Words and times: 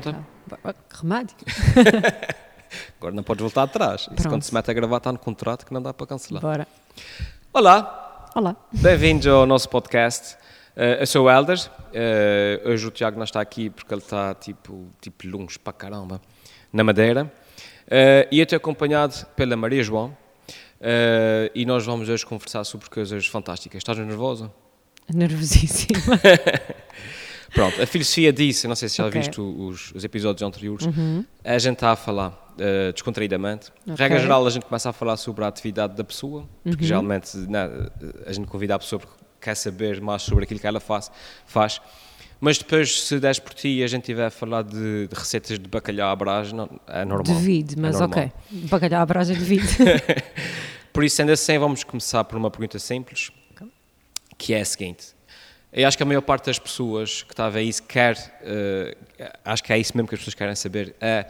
pronta? 0.00 0.26
Remédio. 0.90 1.36
Agora 2.98 3.14
não 3.14 3.22
podes 3.22 3.42
voltar 3.42 3.62
atrás. 3.64 4.08
Isso 4.16 4.28
quando 4.28 4.42
se 4.42 4.52
mete 4.52 4.70
a 4.70 4.74
gravar 4.74 4.96
está 4.96 5.12
no 5.12 5.18
contrato 5.18 5.64
que 5.64 5.72
não 5.72 5.80
dá 5.80 5.94
para 5.94 6.06
cancelar. 6.06 6.42
Bora. 6.42 6.68
Olá, 7.52 8.30
Olá. 8.34 8.56
bem-vindos 8.72 9.26
ao 9.26 9.46
nosso 9.46 9.68
podcast. 9.68 10.36
Eh, 10.74 11.02
eu 11.02 11.06
sou 11.06 11.26
o 11.26 11.30
Helder. 11.30 11.58
Eh, 11.92 12.60
hoje 12.64 12.86
o 12.86 12.90
Tiago 12.90 13.16
não 13.16 13.24
está 13.24 13.40
aqui 13.40 13.70
porque 13.70 13.94
ele 13.94 14.00
está 14.00 14.34
tipo, 14.34 14.88
tipo 15.00 15.28
longe 15.28 15.58
para 15.58 15.72
caramba, 15.72 16.20
na 16.72 16.82
Madeira. 16.82 17.32
Eh, 17.88 18.28
e 18.32 18.40
eu 18.40 18.44
estou 18.44 18.56
acompanhado 18.56 19.24
pela 19.36 19.56
Maria 19.56 19.82
João. 19.84 20.16
Eh, 20.80 21.52
e 21.54 21.64
nós 21.64 21.86
vamos 21.86 22.08
hoje 22.08 22.26
conversar 22.26 22.64
sobre 22.64 22.90
coisas 22.90 23.26
fantásticas. 23.26 23.78
Estás 23.78 23.98
nervosa? 23.98 24.50
Nervosíssima. 25.12 26.00
Pronto, 27.54 27.80
a 27.80 27.86
filosofia 27.86 28.32
disse, 28.32 28.66
não 28.66 28.74
sei 28.74 28.88
se 28.88 28.96
já 28.98 29.06
Ok. 29.06 29.20
viste 29.20 29.40
os, 29.40 29.92
os 29.94 30.04
episódios 30.04 30.42
anteriores, 30.42 30.86
a 31.44 31.58
gente 31.58 31.74
está 31.74 31.92
a 31.92 31.96
falar 31.96 32.52
eh, 32.58 32.90
descontraídamente. 32.92 33.70
Ok. 33.86 33.94
Regra 33.96 34.18
geral, 34.18 34.44
a 34.46 34.50
gente 34.50 34.64
começa 34.66 34.90
a 34.90 34.92
falar 34.92 35.16
sobre 35.16 35.44
a 35.44 35.48
atividade 35.48 35.94
da 35.96 36.02
pessoa, 36.04 36.48
porque 36.64 36.84
geralmente 36.84 37.36
né, 37.36 37.68
a 38.26 38.32
gente 38.32 38.46
convida 38.48 38.74
a 38.74 38.78
pessoa 38.78 38.98
porque 39.00 39.14
quer 39.40 39.54
saber 39.54 40.00
mais 40.00 40.22
sobre 40.22 40.44
aquilo 40.44 40.58
que 40.58 40.66
ela 40.66 40.80
faz. 40.80 41.10
faz. 41.46 41.80
Mas 42.40 42.58
depois, 42.58 43.02
se 43.04 43.20
des 43.20 43.38
por 43.38 43.54
ti 43.54 43.68
e 43.68 43.84
a 43.84 43.86
gente 43.86 44.02
estiver 44.02 44.26
a 44.26 44.30
falar 44.30 44.62
de, 44.62 45.06
de 45.06 45.14
receitas 45.14 45.58
de 45.58 45.68
bacalhau 45.68 46.10
à 46.10 46.16
brás, 46.16 46.52
não, 46.52 46.68
é 46.88 47.04
normal. 47.04 47.34
Devido, 47.36 47.74
mas 47.80 47.96
É 47.96 48.00
normal. 48.00 48.18
ok. 48.26 48.32
Bacalhau 48.68 49.00
à 49.02 49.06
brasa 49.06 49.32
devido. 49.32 49.62
Por 50.92 51.04
isso, 51.04 51.16
sendo 51.16 51.32
assim, 51.32 51.58
vamos 51.58 51.82
começar 51.84 52.22
por 52.24 52.36
uma 52.36 52.50
pergunta 52.50 52.78
simples, 52.78 53.30
que 54.38 54.54
é 54.54 54.60
a 54.60 54.64
seguinte. 54.64 55.06
Eu 55.76 55.88
acho 55.88 55.96
que 55.96 56.04
a 56.04 56.06
maior 56.06 56.20
parte 56.20 56.46
das 56.46 56.56
pessoas 56.56 57.24
que 57.24 57.32
está 57.32 57.46
a 57.46 57.50
ver 57.50 57.62
isso 57.62 57.82
quer, 57.82 58.16
eh, 58.42 58.96
acho 59.44 59.64
que 59.64 59.72
é 59.72 59.78
isso 59.78 59.96
mesmo 59.96 60.08
que 60.08 60.14
as 60.14 60.20
pessoas 60.20 60.34
querem 60.36 60.54
saber, 60.54 60.94
é 61.00 61.26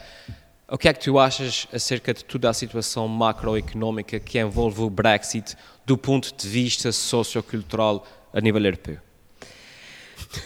o 0.69 0.77
que 0.77 0.87
é 0.87 0.93
que 0.93 1.01
tu 1.01 1.19
achas 1.19 1.67
acerca 1.73 2.13
de 2.13 2.23
toda 2.23 2.51
a 2.51 2.53
situação 2.53 3.09
macroeconómica 3.09 4.21
que 4.21 4.39
envolve 4.39 4.83
o 4.83 4.91
Brexit 4.91 5.57
do 5.87 5.97
ponto 5.97 6.31
de 6.37 6.47
vista 6.47 6.93
sociocultural 6.93 8.07
a 8.35 8.41
nível 8.43 8.63
europeu? 8.63 8.99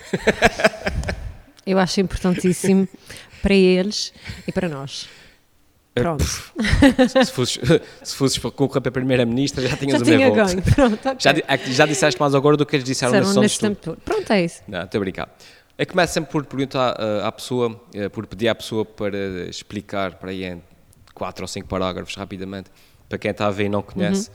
Eu 1.67 1.81
acho 1.81 2.00
importantíssimo 2.00 2.89
para 3.42 3.55
eles 3.55 4.12
e 4.47 4.53
para 4.53 4.69
nós. 4.69 5.09
Pronto. 6.00 6.24
Se 6.24 7.32
fosses, 7.32 7.58
se 8.02 8.14
fosses 8.14 8.38
concorrer 8.38 8.80
para 8.80 8.88
a 8.88 8.92
Primeira-Ministra, 8.92 9.66
já 9.66 9.77
tinhas 9.77 10.00
Já 10.00 10.14
o 10.14 10.18
meu 10.18 10.34
voto. 10.34 10.62
Pronto, 10.74 10.94
ok. 11.08 11.16
Já, 11.18 11.30
é 11.30 11.58
já 11.58 11.86
disseste 11.86 12.20
mais 12.20 12.34
agora 12.34 12.56
do 12.56 12.64
que 12.66 12.77
eles 12.77 12.84
disseram 12.84 13.12
Disseram 13.12 13.42
nesse 13.42 13.60
nesse 13.60 13.72
estudo. 13.74 13.98
Pronto, 14.04 14.32
é 14.32 14.44
isso. 14.44 14.62
Não, 14.66 14.82
estou 14.82 14.98
a 14.98 15.00
brincar. 15.00 15.28
Eu 15.76 15.86
começo 15.86 16.12
sempre 16.12 16.32
por 16.32 16.44
perguntar 16.44 16.96
eh, 16.98 17.20
à 17.24 17.30
pessoa, 17.30 17.80
eh, 17.94 18.08
por 18.08 18.26
pedir 18.26 18.48
à 18.48 18.54
pessoa 18.54 18.84
para 18.84 19.16
explicar 19.48 20.14
para 20.14 20.30
aí 20.30 20.44
em 20.44 20.60
quatro 21.14 21.44
ou 21.44 21.48
cinco 21.48 21.69
parágrafos 21.69 22.16
rapidamente, 22.16 22.70
para 23.08 23.16
quem 23.16 23.30
está 23.30 23.46
a 23.46 23.50
ver 23.50 23.66
e 23.66 23.69
não 23.69 23.80
conhece, 23.82 24.28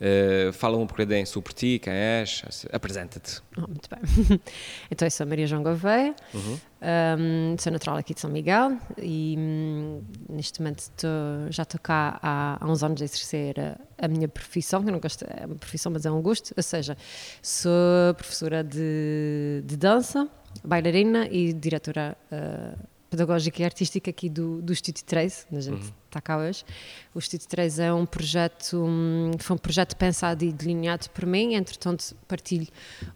eh, 0.00 0.50
fala 0.52 0.76
um 0.78 0.86
bocadinho 0.86 1.26
sobre 1.26 1.52
ti, 1.52 1.78
quem 1.78 1.92
és, 1.92 2.42
apresenta-te. 2.72 3.40
Oh, 3.56 3.62
muito 3.68 3.88
bem. 3.90 4.40
Então, 4.90 5.06
eu 5.06 5.10
sou 5.10 5.24
a 5.24 5.28
Maria 5.28 5.46
João 5.46 5.62
Gouveia, 5.62 6.14
hum, 6.34 7.56
sou 7.58 7.72
natural 7.72 7.96
aqui 7.98 8.14
de 8.14 8.20
São 8.20 8.30
Miguel 8.30 8.76
e 8.98 9.36
hum, 9.38 10.02
neste 10.28 10.60
momento 10.60 10.78
estou- 10.80 11.10
já 11.50 11.62
estou 11.62 11.80
cá 11.80 12.18
há, 12.22 12.58
há 12.60 12.66
uns 12.70 12.82
anos 12.82 13.00
a 13.00 13.04
exercer 13.04 13.60
a, 13.60 13.76
a 14.04 14.08
minha 14.08 14.28
profissão, 14.28 14.82
que 14.82 14.88
eu 14.88 14.92
não 14.92 15.00
gosto, 15.00 15.24
é 15.28 15.46
uma 15.46 15.56
profissão, 15.56 15.92
mas 15.92 16.06
é 16.06 16.10
um 16.10 16.22
gosto, 16.22 16.52
ou 16.56 16.62
seja, 16.62 16.96
sou 17.42 18.14
professora 18.16 18.64
de, 18.64 19.62
de 19.64 19.76
dança, 19.76 20.28
bailarina 20.64 21.28
e 21.28 21.52
diretora 21.52 22.16
uh, 22.32 22.89
pedagógica 23.10 23.60
e 23.60 23.64
artística 23.64 24.08
aqui 24.08 24.30
do, 24.30 24.62
do 24.62 24.72
Instituto 24.72 25.04
13, 25.04 25.46
onde 25.50 25.58
a 25.58 25.60
gente 25.60 25.92
está 26.06 26.20
cá 26.20 26.38
hoje. 26.38 26.64
O 27.12 27.18
Instituto 27.18 27.48
13 27.48 27.82
é 27.82 27.92
um 27.92 28.06
projeto, 28.06 28.84
hum, 28.84 29.32
foi 29.38 29.56
um 29.56 29.58
projeto 29.58 29.96
pensado 29.96 30.44
e 30.44 30.52
delineado 30.52 31.10
por 31.10 31.26
mim, 31.26 31.54
entretanto 31.54 32.14
partilho 32.28 32.68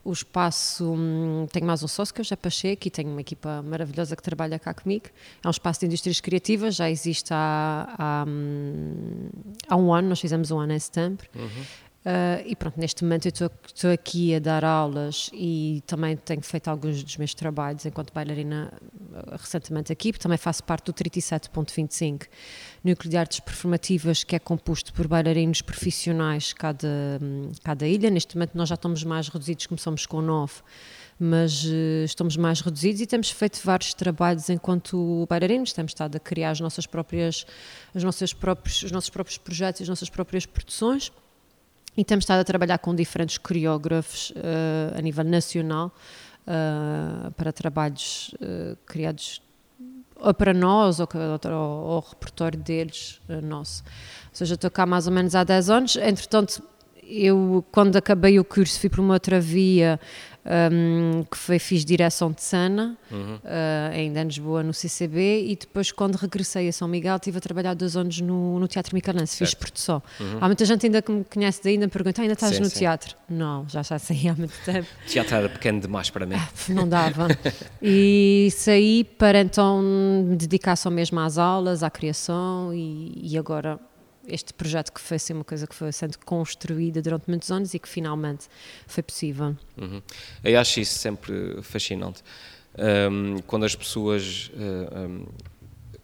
o 0.02 0.12
espaço, 0.12 0.92
hum, 0.92 1.46
tenho 1.52 1.64
mais 1.64 1.82
um 1.82 1.88
sócio 1.88 2.12
que 2.12 2.20
eu 2.20 2.24
já 2.24 2.36
Pacheco 2.36 2.88
e 2.88 2.90
tenho 2.90 3.10
uma 3.10 3.20
equipa 3.20 3.62
maravilhosa 3.62 4.16
que 4.16 4.22
trabalha 4.22 4.58
cá 4.58 4.74
comigo. 4.74 5.06
É 5.42 5.46
um 5.46 5.50
espaço 5.50 5.80
de 5.80 5.86
indústrias 5.86 6.20
criativas, 6.20 6.74
já 6.74 6.90
existe 6.90 7.32
há, 7.32 7.94
há, 7.96 8.24
hum, 8.26 9.28
há 9.68 9.76
um 9.76 9.94
ano, 9.94 10.08
nós 10.08 10.20
fizemos 10.20 10.50
um 10.50 10.58
ano 10.58 10.72
em 10.72 10.78
setembro. 10.78 11.28
Uh, 12.04 12.44
e 12.44 12.54
pronto, 12.54 12.78
neste 12.78 13.02
momento 13.02 13.24
eu 13.24 13.50
estou- 13.64 13.90
aqui 13.90 14.34
a 14.34 14.38
dar 14.38 14.62
aulas 14.62 15.30
e 15.32 15.82
também 15.86 16.14
tenho 16.14 16.42
feito 16.42 16.68
alguns 16.68 17.02
dos 17.02 17.16
meus 17.16 17.32
trabalhos 17.32 17.86
enquanto 17.86 18.12
bailarina 18.12 18.70
uh, 18.92 19.36
recentemente 19.38 19.90
aqui, 19.90 20.12
também 20.12 20.36
faço 20.36 20.62
parte 20.64 20.84
do 20.84 20.92
37.25, 20.92 22.26
núcleo 22.84 23.10
de 23.10 23.16
artes 23.16 23.40
performativas 23.40 24.22
que 24.22 24.36
é 24.36 24.38
composto 24.38 24.92
por 24.92 25.08
bailarinos 25.08 25.62
profissionais 25.62 26.52
cada, 26.52 27.18
cada 27.62 27.88
ilha. 27.88 28.10
Neste 28.10 28.36
momento 28.36 28.54
nós 28.54 28.68
já 28.68 28.74
estamos 28.74 29.02
mais 29.02 29.28
reduzidos, 29.28 29.66
começamos 29.66 30.04
com 30.04 30.20
nove, 30.20 30.56
mas 31.18 31.64
uh, 31.64 32.04
estamos 32.04 32.36
mais 32.36 32.60
reduzidos 32.60 33.00
e 33.00 33.06
temos 33.06 33.30
feito 33.30 33.58
vários 33.64 33.94
trabalhos 33.94 34.50
enquanto 34.50 35.24
bailarinos, 35.26 35.72
temos 35.72 35.92
estado 35.92 36.16
a 36.16 36.20
criar 36.20 36.50
as 36.50 36.60
nossas 36.60 36.86
próprias, 36.86 37.46
as 37.94 38.04
nossas 38.04 38.34
próprios, 38.34 38.82
os 38.82 38.92
nossos 38.92 39.08
próprios 39.08 39.38
projetos, 39.38 39.80
as 39.80 39.88
nossas 39.88 40.10
próprias 40.10 40.44
produções. 40.44 41.10
E 41.96 42.04
temos 42.04 42.24
estado 42.24 42.40
a 42.40 42.44
trabalhar 42.44 42.78
com 42.78 42.94
diferentes 42.94 43.38
coreógrafos 43.38 44.32
eh, 44.34 44.98
a 44.98 45.00
nível 45.00 45.24
nacional 45.24 45.94
eh, 46.46 47.30
para 47.36 47.52
trabalhos 47.52 48.34
eh, 48.40 48.76
criados 48.84 49.40
ou 50.16 50.34
para 50.34 50.52
nós 50.52 50.98
ou, 51.00 51.08
ou 51.12 52.00
repertório 52.00 52.58
deles 52.58 53.20
nosso. 53.42 53.82
Ou 53.84 54.30
seja, 54.32 54.54
estou 54.54 54.70
cá 54.70 54.86
mais 54.86 55.06
ou 55.06 55.12
menos 55.12 55.34
há 55.34 55.44
10 55.44 55.70
anos. 55.70 55.96
Entretanto, 55.96 56.62
eu, 57.08 57.64
quando 57.72 57.96
acabei 57.96 58.38
o 58.38 58.44
curso, 58.44 58.78
fui 58.80 58.88
para 58.88 59.00
uma 59.00 59.14
outra 59.14 59.40
via 59.40 59.98
hum, 60.72 61.24
que 61.30 61.36
foi, 61.36 61.58
fiz 61.58 61.84
direção 61.84 62.30
de 62.30 62.42
cena, 62.42 62.96
eh, 63.44 63.90
ainda 63.94 64.20
em 64.20 64.24
Lisboa, 64.24 64.62
no 64.62 64.74
CCB, 64.74 65.46
e 65.46 65.56
depois, 65.56 65.90
quando 65.90 66.16
regressei 66.16 66.68
a 66.68 66.72
São 66.72 66.86
Miguel, 66.86 67.16
estive 67.16 67.38
a 67.38 67.40
trabalhar 67.40 67.74
dois 67.74 67.96
anos 67.96 68.20
no, 68.20 68.58
no 68.58 68.68
Teatro 68.68 68.94
Micalense, 68.94 69.36
fiz 69.36 69.54
produção. 69.54 70.02
Há 70.40 70.46
muita 70.46 70.64
gente 70.64 70.86
ainda 70.86 71.00
que 71.00 71.10
me 71.10 71.24
conhece 71.24 71.60
daí, 71.62 71.74
ainda 71.74 71.86
me 71.86 71.92
pergunta, 71.92 72.20
"Ah, 72.20 72.24
ainda 72.24 72.34
estás 72.34 72.56
Sim, 72.56 72.62
no 72.62 72.68
sim. 72.68 72.80
teatro? 72.80 73.16
Não, 73.28 73.66
já 73.68 73.82
já 73.82 73.98
saí 73.98 74.28
há 74.28 74.34
muito 74.34 74.54
tempo. 74.64 74.86
O 75.04 75.08
teatro 75.08 75.34
era 75.36 75.48
pequeno 75.48 75.80
demais 75.80 76.10
para 76.10 76.26
mim. 76.26 76.36
Não 76.68 76.86
dava. 76.88 77.28
E 77.82 78.48
saí 78.52 79.04
para 79.04 79.40
então 79.40 79.80
me 79.82 80.36
dedicar 80.36 80.76
só 80.76 80.90
mesmo 80.90 81.18
às 81.20 81.38
aulas, 81.38 81.82
à 81.82 81.90
criação 81.90 82.72
e, 82.74 83.12
e 83.32 83.38
agora 83.38 83.78
este 84.28 84.52
projeto 84.54 84.92
que 84.92 85.00
foi 85.00 85.16
assim 85.16 85.32
uma 85.34 85.44
coisa 85.44 85.66
que 85.66 85.74
foi 85.74 85.92
sendo 85.92 86.18
construída 86.18 87.00
durante 87.02 87.28
muitos 87.28 87.50
anos 87.50 87.74
e 87.74 87.78
que 87.78 87.88
finalmente 87.88 88.46
foi 88.86 89.02
possível. 89.02 89.56
Uhum. 89.76 90.02
Eu 90.42 90.58
acho 90.60 90.80
isso 90.80 90.98
sempre 90.98 91.60
fascinante. 91.62 92.22
Um, 92.76 93.36
quando 93.46 93.64
as 93.64 93.74
pessoas, 93.76 94.50
um, 94.56 95.26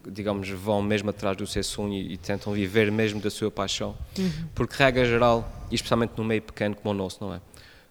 digamos, 0.09 0.47
vão 0.49 0.81
mesmo 0.81 1.09
atrás 1.09 1.35
do 1.35 1.45
seu 1.45 1.63
sonho 1.63 1.93
e, 1.93 2.13
e 2.13 2.17
tentam 2.17 2.53
viver 2.53 2.91
mesmo 2.91 3.19
da 3.19 3.29
sua 3.29 3.51
paixão, 3.51 3.95
porque, 4.55 4.75
regra 4.81 5.03
geral, 5.05 5.67
e 5.69 5.75
especialmente 5.75 6.13
no 6.17 6.23
meio 6.23 6.41
pequeno 6.41 6.75
como 6.75 6.91
o 6.91 6.93
nosso, 6.97 7.17
não 7.23 7.33
é? 7.33 7.41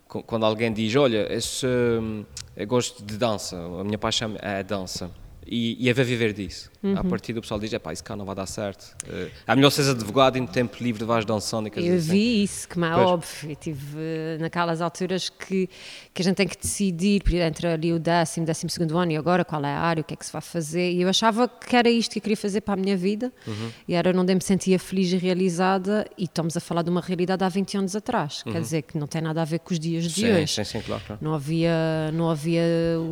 Qu- 0.08 0.22
Quando 0.22 0.44
alguém 0.46 0.72
diz, 0.72 0.94
olha, 0.96 1.30
esse, 1.32 1.66
hum, 1.66 2.24
eu 2.56 2.66
gosto 2.66 3.04
de 3.04 3.16
dança, 3.16 3.56
a 3.56 3.84
minha 3.84 3.98
paixão 3.98 4.34
é 4.40 4.60
a 4.60 4.62
dança, 4.62 5.10
e, 5.46 5.76
e 5.84 5.88
é 5.88 5.92
ver 5.92 6.04
viver 6.04 6.32
disso. 6.32 6.69
A 6.96 7.04
partir 7.04 7.32
do 7.34 7.40
pessoal 7.42 7.60
diz, 7.60 7.76
pá, 7.78 7.92
isso 7.92 8.02
cá 8.02 8.16
não 8.16 8.24
vai 8.24 8.34
dar 8.34 8.46
certo. 8.46 8.96
Uh, 9.06 9.30
é 9.46 9.54
melhor 9.54 9.70
seres 9.70 9.90
advogado 9.90 10.36
e 10.38 10.40
no 10.40 10.46
tempo 10.48 10.82
livre 10.82 11.04
vais 11.04 11.24
dançando 11.26 11.68
e 11.68 11.70
coisas 11.70 11.90
Eu 11.90 11.98
assim. 11.98 12.10
vi 12.10 12.42
isso, 12.42 12.66
é 12.66 12.74
Pois. 12.74 13.06
óbvio. 13.06 13.50
Eu 13.50 13.56
tive 13.56 13.96
eh, 13.98 14.38
naquelas 14.40 14.80
alturas 14.80 15.28
que, 15.28 15.68
que 16.14 16.22
a 16.22 16.24
gente 16.24 16.36
tem 16.36 16.48
que 16.48 16.56
decidir 16.56 17.22
entre 17.34 17.66
ali 17.66 17.92
o 17.92 17.98
décimo, 17.98 18.46
décimo 18.46 18.70
segundo 18.70 18.96
ano 18.96 19.12
e 19.12 19.16
agora 19.16 19.44
qual 19.44 19.62
é 19.64 19.68
a 19.68 19.78
área, 19.80 20.00
o 20.00 20.04
que 20.04 20.14
é 20.14 20.16
que 20.16 20.24
se 20.24 20.32
vai 20.32 20.40
fazer. 20.40 20.92
E 20.92 21.02
eu 21.02 21.08
achava 21.08 21.46
que 21.48 21.76
era 21.76 21.90
isto 21.90 22.12
que 22.12 22.18
eu 22.18 22.22
queria 22.22 22.36
fazer 22.36 22.62
para 22.62 22.74
a 22.74 22.76
minha 22.76 22.96
vida 22.96 23.30
Uhum. 23.46 23.70
e 23.86 23.94
era 23.94 24.18
onde 24.18 24.32
eu 24.32 24.36
me 24.36 24.42
sentia 24.42 24.78
feliz 24.78 25.12
e 25.12 25.16
realizada. 25.16 26.06
E 26.16 26.24
estamos 26.24 26.56
a 26.56 26.60
falar 26.60 26.82
de 26.82 26.88
uma 26.90 27.00
realidade 27.02 27.44
há 27.44 27.48
20 27.48 27.76
anos 27.76 27.94
atrás. 27.96 28.42
Quer 28.42 28.60
dizer 28.60 28.82
que 28.82 28.96
não 28.96 29.06
tem 29.06 29.20
nada 29.20 29.42
a 29.42 29.44
ver 29.44 29.58
com 29.60 29.72
os 29.72 29.78
dias 29.78 30.04
de 30.04 30.24
Uhum. 30.24 30.34
Sim, 30.36 30.42
hoje. 30.42 30.54
sim, 30.54 30.64
sim, 30.64 30.80
claro, 30.80 31.02
claro. 31.06 31.20
Não 31.22 31.34
havia, 31.34 32.10
não 32.14 32.30
havia 32.30 32.62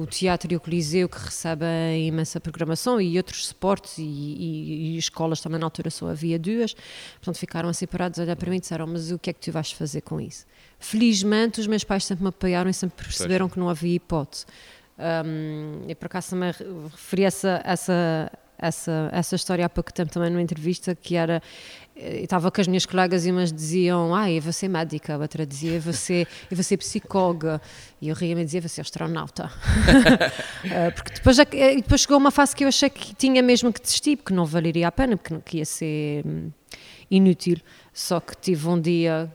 o 0.00 0.06
teatro 0.06 0.52
e 0.52 0.56
o 0.56 0.60
coliseu 0.60 1.08
que 1.08 1.18
recebem 1.18 2.06
imensa 2.06 2.40
programação 2.40 3.00
e 3.00 3.16
outros 3.16 3.52
suportes 3.58 3.98
e, 3.98 4.02
e- 4.02 4.94
e 4.94 4.98
escolas 4.98 5.40
também 5.40 5.58
na 5.58 5.66
altura 5.66 5.90
só 5.90 6.08
havia 6.08 6.38
duas. 6.38 6.74
Portanto, 7.14 7.36
ficaram 7.38 7.68
assim 7.68 7.86
parados 7.86 8.18
a 8.20 8.22
olhar 8.22 8.36
para 8.36 8.48
mim 8.50 8.56
e 8.56 8.60
disseram, 8.60 8.86
mas 8.86 9.10
o 9.10 9.18
que 9.18 9.30
é 9.30 9.32
que 9.32 9.40
tu 9.40 9.50
vais 9.52 9.72
fazer 9.72 10.00
com 10.02 10.20
isso? 10.20 10.46
Felizmente, 10.78 11.60
os 11.60 11.66
meus 11.66 11.82
pais 11.82 12.04
sempre 12.04 12.22
me 12.22 12.28
apoiaram 12.28 12.70
e 12.70 12.74
sempre 12.74 13.04
perceberam 13.04 13.48
que 13.48 13.58
não 13.58 13.68
havia 13.68 13.96
hipótese. 13.96 14.46
Um, 14.98 15.84
e 15.88 15.94
por 15.94 16.06
acaso 16.06 16.30
também 16.30 16.50
re- 16.52 16.64
referi 16.90 17.24
essa, 17.24 17.60
essa, 17.64 18.30
essa, 18.58 19.08
essa 19.12 19.36
história 19.36 19.64
há 19.64 19.68
pouco 19.68 19.92
tempo 19.92 20.12
também 20.12 20.30
numa 20.30 20.42
entrevista 20.42 20.94
que 20.94 21.16
era 21.16 21.40
estava 21.98 22.50
com 22.50 22.60
as 22.60 22.68
minhas 22.68 22.86
colegas 22.86 23.26
e 23.26 23.30
umas 23.30 23.52
diziam, 23.52 24.14
ah, 24.14 24.30
eu 24.30 24.40
vou 24.40 24.52
ser 24.52 24.68
médica, 24.68 25.14
a 25.14 25.18
outra 25.18 25.44
dizia, 25.44 25.72
eu 25.72 25.80
vou 25.80 25.92
ser, 25.92 26.28
eu 26.50 26.56
vou 26.56 26.62
ser 26.62 26.76
psicóloga, 26.76 27.60
e 28.00 28.08
eu 28.08 28.14
ria-me 28.14 28.42
e 28.42 28.44
dizia, 28.44 28.60
vou 28.60 28.68
ser 28.68 28.82
astronauta. 28.82 29.50
Eh, 30.70 30.90
porque 30.90 31.14
depois, 31.14 31.36
já, 31.36 31.44
depois 31.44 32.00
chegou 32.02 32.16
uma 32.16 32.30
fase 32.30 32.54
que 32.54 32.64
eu 32.64 32.68
achei 32.68 32.90
que 32.90 33.14
tinha 33.14 33.42
mesmo 33.42 33.72
que 33.72 33.80
desistir, 33.80 34.16
porque 34.16 34.34
não 34.34 34.44
valeria 34.44 34.88
a 34.88 34.92
pena, 34.92 35.16
porque 35.16 35.38
que 35.44 35.58
ia 35.58 35.64
ser 35.64 36.24
hum, 36.26 36.50
inútil, 37.10 37.58
só 37.92 38.20
que 38.20 38.36
tive 38.36 38.68
um 38.68 38.80
dia 38.80 39.32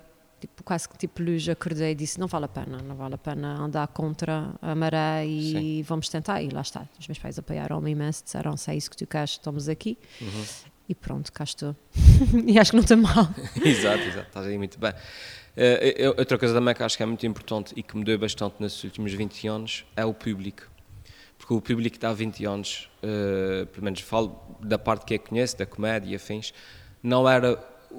tipo, 0.47 0.63
quase 0.63 0.89
que 0.89 0.97
tipo 0.97 1.23
luz, 1.23 1.47
acordei 1.47 1.91
e 1.91 1.95
disse, 1.95 2.19
não 2.19 2.27
vale 2.27 2.45
a 2.45 2.47
pena, 2.47 2.77
não 2.81 2.95
vale 2.95 3.15
a 3.15 3.17
pena 3.17 3.55
andar 3.55 3.87
contra 3.87 4.53
a 4.61 4.75
maré 4.75 5.25
e 5.25 5.51
Sim. 5.51 5.83
vamos 5.83 6.09
tentar, 6.09 6.41
e 6.41 6.49
lá 6.49 6.61
está, 6.61 6.85
os 6.99 7.07
meus 7.07 7.17
pais 7.17 7.39
apoiaram-me 7.39 7.91
imenso, 7.91 8.23
disseram, 8.23 8.57
se 8.57 8.69
é 8.71 8.75
isso 8.75 8.89
que 8.89 8.97
tu 8.97 9.07
queres, 9.07 9.31
estamos 9.31 9.69
aqui, 9.69 9.97
uhum. 10.19 10.43
e 10.89 10.95
pronto, 10.95 11.31
cá 11.31 11.45
estou, 11.45 11.75
e 12.45 12.59
acho 12.59 12.71
que 12.71 12.75
não 12.75 12.83
está 12.83 12.97
mal. 12.97 13.29
exato, 13.63 14.03
exato, 14.03 14.27
estás 14.27 14.45
aí 14.45 14.57
muito 14.57 14.77
bem. 14.77 14.91
Uh, 14.91 16.09
outra 16.17 16.37
coisa 16.37 16.53
também 16.53 16.73
que 16.73 16.83
acho 16.83 16.97
que 16.97 17.03
é 17.03 17.05
muito 17.05 17.25
importante 17.25 17.73
e 17.77 17.83
que 17.83 17.95
mudou 17.95 18.17
bastante 18.17 18.55
nesses 18.59 18.83
últimos 18.83 19.13
20 19.13 19.47
anos 19.47 19.85
é 19.95 20.03
o 20.03 20.13
público. 20.13 20.63
Porque 21.37 21.53
o 21.53 21.61
público 21.61 21.97
de 21.99 22.05
há 22.05 22.11
20 22.11 22.45
anos, 22.45 22.89
uh, 23.03 23.65
pelo 23.67 23.83
menos 23.83 23.99
falo 24.01 24.57
da 24.61 24.79
parte 24.79 25.05
que 25.05 25.13
eu 25.13 25.19
conheço, 25.19 25.57
da 25.57 25.65
comédia 25.65 26.11
e 26.11 26.15
afins, 26.15 26.53
não 27.03 27.29
era 27.29 27.55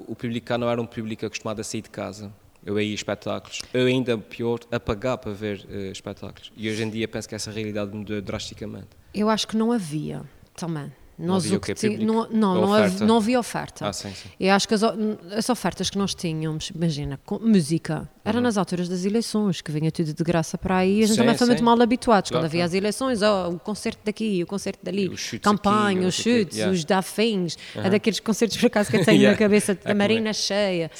o 0.07 0.15
público 0.15 0.45
cá 0.45 0.57
não 0.57 0.69
era 0.69 0.81
um 0.81 0.85
público 0.85 1.25
acostumado 1.25 1.59
a 1.59 1.63
sair 1.63 1.81
de 1.81 1.89
casa. 1.89 2.31
Eu 2.65 2.79
ia 2.79 2.93
espetáculos. 2.95 3.61
Eu 3.73 3.85
ainda 3.85 4.17
pior, 4.17 4.59
a 4.71 4.79
pagar 4.79 5.17
para 5.17 5.31
ver 5.31 5.65
uh, 5.69 5.91
espetáculos. 5.91 6.51
E 6.57 6.69
hoje 6.69 6.83
em 6.83 6.89
dia 6.89 7.07
penso 7.07 7.29
que 7.29 7.35
essa 7.35 7.51
realidade 7.51 7.95
mudou 7.95 8.19
drasticamente. 8.21 8.87
Eu 9.13 9.29
acho 9.29 9.47
que 9.47 9.55
não 9.55 9.71
havia 9.71 10.23
também. 10.55 10.91
Nós 11.17 11.49
não, 11.49 11.57
havia 11.57 11.57
o 11.57 12.05
não, 12.05 12.27
não, 12.29 12.61
não, 12.61 12.73
havia, 12.73 13.07
não 13.07 13.17
havia 13.17 13.39
oferta. 13.39 13.87
Ah, 13.87 13.93
sim, 13.93 14.09
sim. 14.13 14.27
Eu 14.37 14.53
acho 14.53 14.67
que 14.67 14.73
as, 14.73 14.83
as, 14.83 15.49
ofertas 15.49 15.89
que 15.89 15.97
nós 15.97 16.13
tínhamos, 16.13 16.71
imagina, 16.75 17.17
com, 17.25 17.39
música, 17.39 18.09
era 18.23 18.37
uhum. 18.37 18.43
nas 18.43 18.57
alturas 18.57 18.89
das 18.89 19.05
eleições, 19.05 19.61
que 19.61 19.71
vinha 19.71 19.89
tudo 19.91 20.13
de 20.13 20.23
graça 20.25 20.57
para 20.57 20.77
aí, 20.77 20.99
e 20.99 21.03
a 21.03 21.07
gente 21.07 21.15
sim, 21.15 21.21
também 21.21 21.37
foi 21.37 21.47
muito 21.47 21.63
mal 21.63 21.81
habituados. 21.81 22.29
Claro, 22.29 22.41
Quando 22.41 22.49
havia 22.49 22.65
as 22.65 22.73
eleições, 22.73 23.21
oh, 23.21 23.51
o 23.51 23.59
concerto 23.59 24.01
daqui, 24.03 24.43
o 24.43 24.45
concerto 24.45 24.83
dali, 24.83 25.09
campanha, 25.41 25.99
aqui, 25.99 26.07
os 26.07 26.15
chutes, 26.15 26.57
yeah. 26.57 26.73
os 26.73 26.83
dafins, 26.83 27.55
uhum. 27.75 27.83
é 27.83 27.89
daqueles 27.89 28.19
concertos 28.19 28.57
por 28.57 28.65
acaso 28.65 28.91
que 28.91 28.97
eu 28.97 29.05
tenho 29.05 29.19
yeah. 29.21 29.31
na 29.31 29.37
cabeça, 29.37 29.77
a 29.85 29.91
é 29.91 29.93
Marina 29.93 30.33
cheia. 30.33 30.91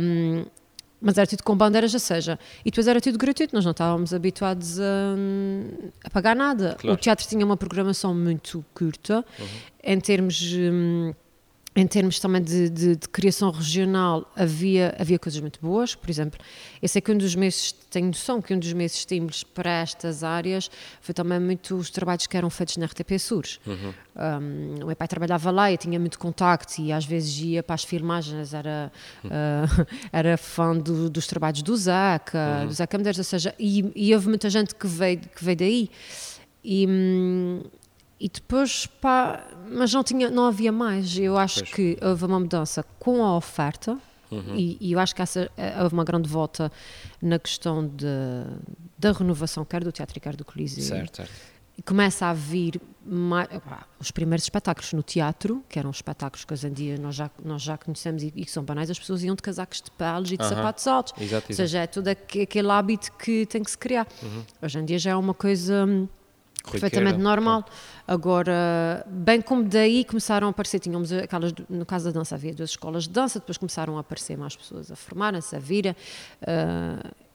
Um, 0.00 0.46
mas 1.00 1.18
era 1.18 1.26
tudo 1.26 1.42
com 1.42 1.56
bandeiras, 1.56 1.92
ou 1.94 2.00
seja, 2.00 2.38
e 2.64 2.70
depois 2.70 2.86
era 2.86 3.00
tudo 3.00 3.18
gratuito, 3.18 3.54
nós 3.54 3.64
não 3.64 3.72
estávamos 3.72 4.14
habituados 4.14 4.80
a, 4.80 4.84
a 6.04 6.10
pagar 6.10 6.34
nada. 6.34 6.76
Claro. 6.78 6.94
O 6.94 7.00
teatro 7.00 7.26
tinha 7.26 7.44
uma 7.44 7.56
programação 7.56 8.14
muito 8.14 8.64
curta, 8.74 9.24
uhum. 9.38 9.46
em 9.84 10.00
termos. 10.00 10.40
Hum, 10.42 11.12
em 11.76 11.86
termos 11.86 12.18
também 12.18 12.40
de, 12.40 12.70
de, 12.70 12.96
de, 12.96 13.08
criação 13.10 13.50
regional, 13.50 14.32
havia, 14.34 14.96
havia 14.98 15.18
coisas 15.18 15.38
muito 15.38 15.60
boas. 15.60 15.94
Por 15.94 16.08
exemplo, 16.08 16.40
eu 16.80 16.88
sei 16.88 17.02
que 17.02 17.12
um 17.12 17.18
dos 17.18 17.34
meses, 17.34 17.72
tenho 17.90 18.06
noção 18.06 18.40
que 18.40 18.54
um 18.54 18.58
dos 18.58 18.72
meus 18.72 18.94
estímulos 18.94 19.44
para 19.44 19.70
estas 19.82 20.24
áreas 20.24 20.70
foi 21.02 21.14
também 21.14 21.38
muito 21.38 21.76
os 21.76 21.90
trabalhos 21.90 22.26
que 22.26 22.34
eram 22.34 22.48
feitos 22.48 22.78
na 22.78 22.86
RTP 22.86 23.18
Sur. 23.18 23.44
Uhum. 23.66 23.92
Um, 24.16 24.84
o 24.84 24.86
meu 24.86 24.96
pai 24.96 25.06
trabalhava 25.06 25.50
lá, 25.50 25.70
eu 25.70 25.76
tinha 25.76 26.00
muito 26.00 26.18
contacto 26.18 26.80
e 26.80 26.90
às 26.90 27.04
vezes 27.04 27.38
ia 27.40 27.62
para 27.62 27.74
as 27.74 27.84
filmagens, 27.84 28.54
era, 28.54 28.90
uhum. 29.22 29.30
uh, 29.30 29.86
era 30.10 30.38
fã 30.38 30.74
do, 30.74 31.10
dos 31.10 31.26
trabalhos 31.26 31.60
do 31.60 31.76
Zeca, 31.76 32.60
uhum. 32.60 32.68
do 32.68 32.72
Zeca 32.72 32.96
Medeiros, 32.96 33.18
ou 33.18 33.24
seja, 33.24 33.54
e, 33.58 33.92
e, 33.94 34.14
houve 34.14 34.28
muita 34.28 34.48
gente 34.48 34.74
que 34.74 34.86
veio, 34.86 35.18
que 35.18 35.44
veio 35.44 35.56
daí. 35.58 35.90
E, 36.64 36.86
hum, 36.88 37.62
e 38.18 38.28
depois, 38.28 38.86
pá, 38.86 39.46
mas 39.70 39.92
não, 39.92 40.02
tinha, 40.02 40.30
não 40.30 40.46
havia 40.46 40.72
mais. 40.72 41.16
Eu 41.18 41.36
acho 41.36 41.60
pois. 41.60 41.72
que 41.72 41.98
houve 42.02 42.24
uma 42.24 42.40
mudança 42.40 42.82
com 42.98 43.24
a 43.24 43.36
oferta, 43.36 43.98
uhum. 44.30 44.54
e, 44.56 44.78
e, 44.80 44.92
eu 44.92 44.98
acho 44.98 45.14
que 45.14 45.20
essa, 45.20 45.50
eh, 45.56 45.82
houve 45.82 45.94
uma 45.94 46.04
grande 46.04 46.28
volta 46.28 46.72
na 47.20 47.38
questão 47.38 47.86
de, 47.86 48.06
da 48.98 49.12
renovação, 49.12 49.64
quer 49.64 49.84
do 49.84 49.92
teatro, 49.92 50.18
quer 50.18 50.34
do 50.34 50.44
Coliseu. 50.44 50.82
Certo, 50.82 51.16
certo. 51.16 51.56
E 51.78 51.82
começa 51.82 52.24
a 52.24 52.32
vir 52.32 52.80
mais, 53.04 53.48
os 54.00 54.10
primeiros 54.10 54.44
espetáculos 54.44 54.94
no 54.94 55.02
teatro, 55.02 55.62
que 55.68 55.78
eram 55.78 55.90
espetáculos 55.90 56.42
que 56.42 56.54
hoje 56.54 56.66
em 56.68 56.72
dia 56.72 56.96
nós 56.96 57.14
já, 57.14 57.30
nós 57.44 57.60
já 57.60 57.76
conhecemos 57.76 58.22
e, 58.22 58.30
que 58.30 58.50
são 58.50 58.64
banais, 58.64 58.90
as 58.90 58.98
pessoas 58.98 59.22
iam 59.22 59.34
de 59.34 59.42
casacos 59.42 59.82
de 59.82 59.90
peles 59.90 60.30
e 60.30 60.38
de 60.38 60.42
uhum. 60.42 60.48
sapatos 60.48 60.86
altos. 60.86 61.12
Exato, 61.20 61.46
Ou 61.50 61.54
seja, 61.54 61.80
é 61.80 61.86
todo 61.86 62.08
aquele 62.08 62.70
hábito 62.70 63.12
que 63.12 63.44
tem 63.44 63.62
que 63.62 63.70
se 63.70 63.76
criar. 63.76 64.08
Uhum. 64.22 64.42
Hoje 64.62 64.78
em 64.78 64.86
dia 64.86 64.98
já 64.98 65.10
é 65.10 65.16
uma 65.16 65.34
coisa 65.34 65.84
hum, 65.84 66.08
perfeitamente 66.70 67.18
normal. 67.18 67.64
Agora, 68.06 69.04
bem 69.08 69.40
como 69.40 69.64
daí 69.64 70.04
começaram 70.04 70.48
a 70.48 70.50
aparecer, 70.50 70.80
tínhamos 70.80 71.12
aquelas, 71.12 71.52
no 71.68 71.86
caso 71.86 72.06
da 72.06 72.10
dança 72.10 72.34
havia 72.34 72.54
duas 72.54 72.70
escolas 72.70 73.04
de 73.04 73.10
dança, 73.10 73.38
depois 73.38 73.58
começaram 73.58 73.96
a 73.96 74.00
aparecer 74.00 74.36
mais 74.36 74.54
pessoas 74.56 74.90
a 74.90 74.96
formarem-se, 74.96 75.54
a 75.54 75.58
virem. 75.58 75.92
Uh, 76.42 77.26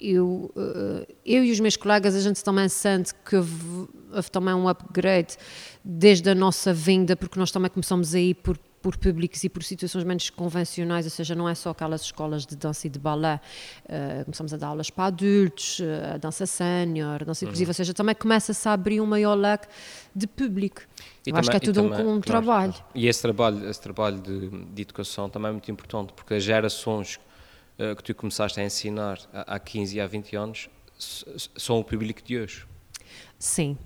eu, 0.00 0.50
uh, 0.56 1.06
eu 1.26 1.44
e 1.44 1.52
os 1.52 1.60
meus 1.60 1.76
colegas, 1.76 2.14
a 2.14 2.20
gente 2.20 2.42
também 2.42 2.68
sente 2.68 3.14
que 3.14 3.36
houve, 3.36 3.88
houve 4.14 4.30
também 4.30 4.54
um 4.54 4.66
upgrade 4.66 5.36
desde 5.84 6.30
a 6.30 6.34
nossa 6.34 6.72
vinda, 6.72 7.14
porque 7.14 7.38
nós 7.38 7.50
também 7.50 7.70
começamos 7.70 8.14
a 8.14 8.18
ir 8.18 8.34
por 8.34 8.58
por 8.82 8.96
públicos 8.96 9.42
e 9.44 9.48
por 9.48 9.62
situações 9.62 10.04
menos 10.04 10.30
convencionais, 10.30 11.04
ou 11.04 11.10
seja, 11.10 11.34
não 11.34 11.48
é 11.48 11.54
só 11.54 11.70
aquelas 11.70 12.02
escolas 12.02 12.46
de 12.46 12.56
dança 12.56 12.86
e 12.86 12.90
de 12.90 12.98
balé, 12.98 13.40
uh, 13.84 14.24
começamos 14.24 14.54
a 14.54 14.56
dar 14.56 14.68
aulas 14.68 14.90
para 14.90 15.04
adultos, 15.04 15.80
uh, 15.80 16.14
a 16.14 16.16
dança 16.16 16.46
sénior, 16.46 17.24
dança 17.24 17.44
inclusiva, 17.44 17.68
uhum. 17.68 17.70
ou 17.70 17.74
seja, 17.74 17.94
também 17.94 18.14
começa-se 18.14 18.68
a 18.68 18.72
abrir 18.72 19.00
um 19.00 19.06
maior 19.06 19.34
leque 19.34 19.66
de 20.14 20.26
público. 20.26 20.82
E 21.26 21.30
Eu 21.30 21.34
também, 21.34 21.40
acho 21.40 21.50
que 21.50 21.56
é 21.56 21.60
tudo 21.60 21.82
também, 21.82 22.06
um, 22.06 22.16
um 22.16 22.20
claro, 22.20 22.22
trabalho. 22.22 22.74
E 22.94 23.06
esse 23.06 23.20
trabalho, 23.20 23.68
esse 23.68 23.80
trabalho 23.80 24.20
de, 24.20 24.48
de, 24.48 24.82
educação 24.82 25.28
também 25.28 25.50
é 25.50 25.52
muito 25.52 25.70
importante, 25.70 26.12
porque 26.14 26.34
as 26.34 26.42
gerações 26.42 27.20
uh, 27.78 27.94
que 27.94 28.02
tu 28.02 28.14
começaste 28.14 28.58
a 28.58 28.64
ensinar 28.64 29.18
há 29.32 29.58
15 29.58 29.96
e 29.96 30.00
há 30.00 30.06
20 30.06 30.36
anos 30.36 30.70
são 31.56 31.78
o 31.78 31.84
público 31.84 32.22
de 32.22 32.38
hoje. 32.38 32.66
Sim. 33.38 33.76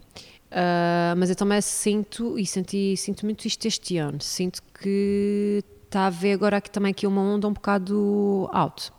Uh, 0.54 1.16
mas 1.16 1.30
eu 1.30 1.34
também 1.34 1.60
sinto, 1.60 2.38
e 2.38 2.46
senti, 2.46 2.96
sinto 2.96 3.26
muito 3.26 3.44
isto 3.44 3.66
este 3.66 3.98
ano, 3.98 4.20
sinto 4.20 4.62
que 4.80 5.64
está 5.84 6.02
a 6.02 6.06
haver 6.06 6.32
agora 6.32 6.58
aqui 6.58 6.70
também 6.70 6.92
aqui 6.92 7.08
uma 7.08 7.20
onda 7.20 7.48
um 7.48 7.52
bocado 7.52 8.48
alto. 8.52 8.92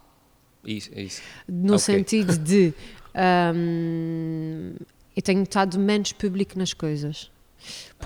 Isso, 0.65 0.91
isso. 0.93 1.21
No 1.47 1.75
okay. 1.75 1.79
sentido 1.79 2.35
de 2.37 2.73
um, 3.55 4.73
eu 5.15 5.21
tenho 5.21 5.43
estado 5.43 5.79
menos 5.79 6.11
público 6.11 6.59
nas 6.59 6.73
coisas. 6.73 7.31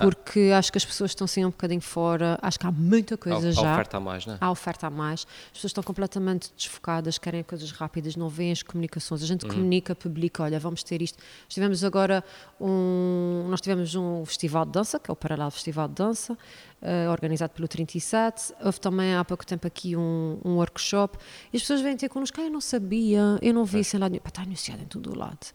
Ah. 0.00 0.04
porque 0.04 0.50
ah. 0.52 0.58
acho 0.58 0.72
que 0.72 0.78
as 0.78 0.84
pessoas 0.84 1.10
estão 1.10 1.26
assim 1.26 1.44
um 1.44 1.50
bocadinho 1.50 1.80
fora, 1.80 2.38
acho 2.40 2.58
que 2.58 2.66
há 2.66 2.72
muita 2.72 3.16
coisa 3.16 3.48
há, 3.48 3.52
já. 3.52 3.70
Há 3.70 3.72
oferta 3.74 3.96
a 3.96 4.00
mais, 4.00 4.26
não 4.26 4.34
é? 4.34 4.38
Há 4.40 4.50
oferta 4.50 4.86
a 4.86 4.90
mais. 4.90 5.26
As 5.46 5.52
pessoas 5.52 5.70
estão 5.70 5.84
completamente 5.84 6.50
desfocadas, 6.56 7.18
querem 7.18 7.42
coisas 7.42 7.70
rápidas, 7.70 8.16
não 8.16 8.28
veem 8.28 8.52
as 8.52 8.62
comunicações. 8.62 9.22
A 9.22 9.26
gente 9.26 9.44
uhum. 9.44 9.52
comunica, 9.52 9.94
publica, 9.94 10.42
olha, 10.42 10.58
vamos 10.58 10.82
ter 10.82 11.02
isto. 11.02 11.18
Tivemos 11.48 11.84
agora 11.84 12.24
um, 12.60 13.46
nós 13.48 13.60
tivemos 13.60 13.94
um 13.94 14.24
festival 14.24 14.64
de 14.64 14.72
dança, 14.72 14.98
que 14.98 15.10
é 15.10 15.12
o 15.12 15.16
Paralelo 15.16 15.50
Festival 15.50 15.88
de 15.88 15.94
Dança, 15.94 16.36
uh, 16.82 17.10
organizado 17.10 17.52
pelo 17.52 17.68
37. 17.68 18.54
Houve 18.62 18.80
também 18.80 19.14
há 19.14 19.24
pouco 19.24 19.44
tempo 19.46 19.66
aqui 19.66 19.96
um, 19.96 20.38
um 20.44 20.56
workshop 20.56 21.18
e 21.52 21.56
as 21.56 21.62
pessoas 21.62 21.80
vêm 21.80 21.96
ter 21.96 22.08
connosco, 22.08 22.40
ah, 22.40 22.44
eu 22.44 22.50
não 22.50 22.60
sabia, 22.60 23.38
eu 23.40 23.54
não 23.54 23.64
vi, 23.64 23.80
é. 23.80 23.82
sei 23.82 23.98
lá, 23.98 24.08
está 24.08 24.42
anunciado 24.42 24.82
em 24.82 24.86
todo 24.86 25.12
o 25.12 25.18
lado. 25.18 25.46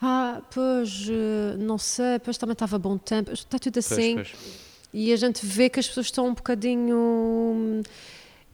Ah, 0.00 0.42
pois, 0.52 1.08
uh, 1.08 1.58
não 1.58 1.78
sei, 1.78 2.18
pois 2.18 2.38
também 2.38 2.52
estava 2.54 2.78
bom 2.78 2.96
tempo, 2.96 3.32
está 3.32 3.58
tudo 3.58 3.78
assim. 3.78 3.93
Pois, 3.94 4.14
pois. 4.14 4.64
E 4.92 5.12
a 5.12 5.16
gente 5.16 5.44
vê 5.44 5.68
que 5.68 5.80
as 5.80 5.88
pessoas 5.88 6.06
estão 6.06 6.26
um 6.26 6.34
bocadinho 6.34 7.82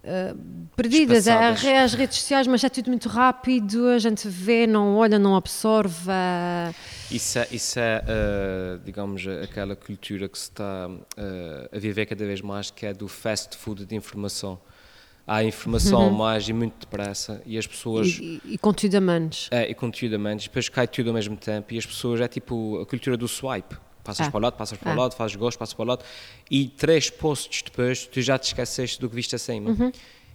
Uh, 0.03 0.67
perdidas 0.75 1.27
é, 1.27 1.79
as 1.79 1.93
redes 1.93 2.21
sociais, 2.21 2.47
mas 2.47 2.65
é 2.65 2.71
tudo 2.71 2.89
muito 2.89 3.07
rápido, 3.07 3.87
a 3.89 3.99
gente 3.99 4.27
vê, 4.29 4.67
não 4.67 4.97
olha, 4.97 5.19
não 5.19 5.37
absorve. 5.37 6.11
Isso 7.11 7.39
é, 7.39 7.49
isso 7.53 7.79
é 7.79 8.03
uh, 8.03 8.81
digamos, 8.83 9.27
aquela 9.43 9.77
cultura 9.77 10.27
que 10.27 10.39
se 10.39 10.45
está 10.45 10.89
uh, 10.89 11.69
a 11.71 11.79
viver 11.79 12.07
cada 12.07 12.25
vez 12.25 12.41
mais, 12.41 12.71
que 12.71 12.87
é 12.87 12.95
do 12.95 13.07
fast 13.09 13.59
food 13.59 13.85
de 13.85 13.95
informação. 13.95 14.59
Há 15.27 15.45
informação 15.45 16.09
uhum. 16.09 16.15
mais 16.15 16.49
e 16.49 16.55
muito 16.55 16.81
depressa 16.81 17.43
e 17.45 17.59
as 17.59 17.67
pessoas... 17.67 18.07
E, 18.09 18.41
e, 18.43 18.55
e 18.55 18.59
conteúdo 18.59 18.95
a 18.95 19.01
menos. 19.03 19.49
É, 19.51 19.71
e 19.71 19.75
conteúdo 19.75 20.17
a 20.17 20.19
menos, 20.19 20.45
depois 20.45 20.71
cai 20.71 20.89
tudo 20.89 21.11
ao 21.11 21.15
mesmo 21.15 21.37
tempo 21.37 21.75
e 21.75 21.79
as 21.79 21.85
pessoas, 21.85 22.23
é 22.23 22.27
tipo 22.27 22.81
a 22.81 22.87
cultura 22.87 23.19
do 23.19 23.29
swipe. 23.29 23.77
Passas 24.03 24.27
ah. 24.27 24.31
para 24.31 24.39
o 24.39 24.43
lado, 24.43 24.57
passas 24.57 24.79
para 24.79 24.89
o 24.89 24.93
ah. 24.93 25.03
lado, 25.03 25.15
fazes 25.15 25.37
gosto, 25.37 25.59
passas 25.59 25.75
para 25.75 25.83
o 25.83 25.87
lado 25.87 26.05
e 26.51 26.69
três 26.69 27.11
posts 27.11 27.63
depois 27.63 28.07
tu 28.07 28.21
já 28.21 28.39
te 28.39 28.49
esqueceste 28.49 29.01
do 29.01 29.09
que 29.09 29.15
viste 29.15 29.35
acima. 29.35 29.71
Uhum. 29.71 29.93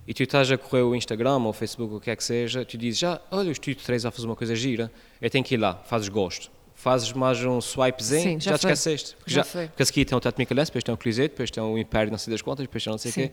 E 0.07 0.13
tu 0.13 0.22
estás 0.22 0.51
a 0.51 0.57
correr 0.57 0.84
o 0.84 0.95
Instagram 0.95 1.38
ou 1.38 1.50
o 1.50 1.53
Facebook, 1.53 1.95
o 1.95 2.00
que 2.00 2.12
é 2.12 2.15
que 2.15 2.24
seja, 2.24 2.63
tu 2.63 2.77
dizes, 2.77 3.00
já, 3.00 3.19
olha, 3.31 3.50
o 3.50 3.51
Estúdio 3.51 3.84
3 3.84 4.05
a 4.05 4.12
fazer 4.12 4.27
uma 4.27 4.36
coisa 4.36 4.55
gira, 4.55 4.91
eu 5.19 5.29
tenho 5.31 5.43
que 5.43 5.55
ir 5.55 5.57
lá, 5.57 5.75
fazes 5.86 6.10
gosto. 6.10 6.51
Fazes 6.75 7.12
mais 7.13 7.43
um 7.43 7.60
swipezinho, 7.60 8.22
Sim, 8.22 8.39
já, 8.39 8.51
já 8.51 8.57
te 8.57 8.62
esqueceste. 8.67 9.15
Porque, 9.15 9.31
já, 9.31 9.41
já 9.41 9.67
porque 9.67 9.81
a 9.81 9.86
seguir 9.86 10.05
tem 10.05 10.15
o 10.15 10.22
Teatro 10.22 10.39
Micalense, 10.39 10.69
depois 10.69 10.84
tem 10.84 10.93
o 10.93 10.98
Coliseu, 10.98 11.27
depois 11.27 11.50
tem 11.50 11.63
o 11.63 11.77
Império, 11.77 12.12
não 12.12 12.17
sei 12.19 12.31
das 12.31 12.41
contas, 12.41 12.65
depois 12.65 12.84
tem 12.84 12.91
não 12.91 12.98
sei 12.98 13.10
o 13.10 13.13
quê. 13.13 13.31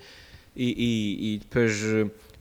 E, 0.55 0.65
e, 0.65 1.35
e, 1.35 1.39
depois 1.39 1.73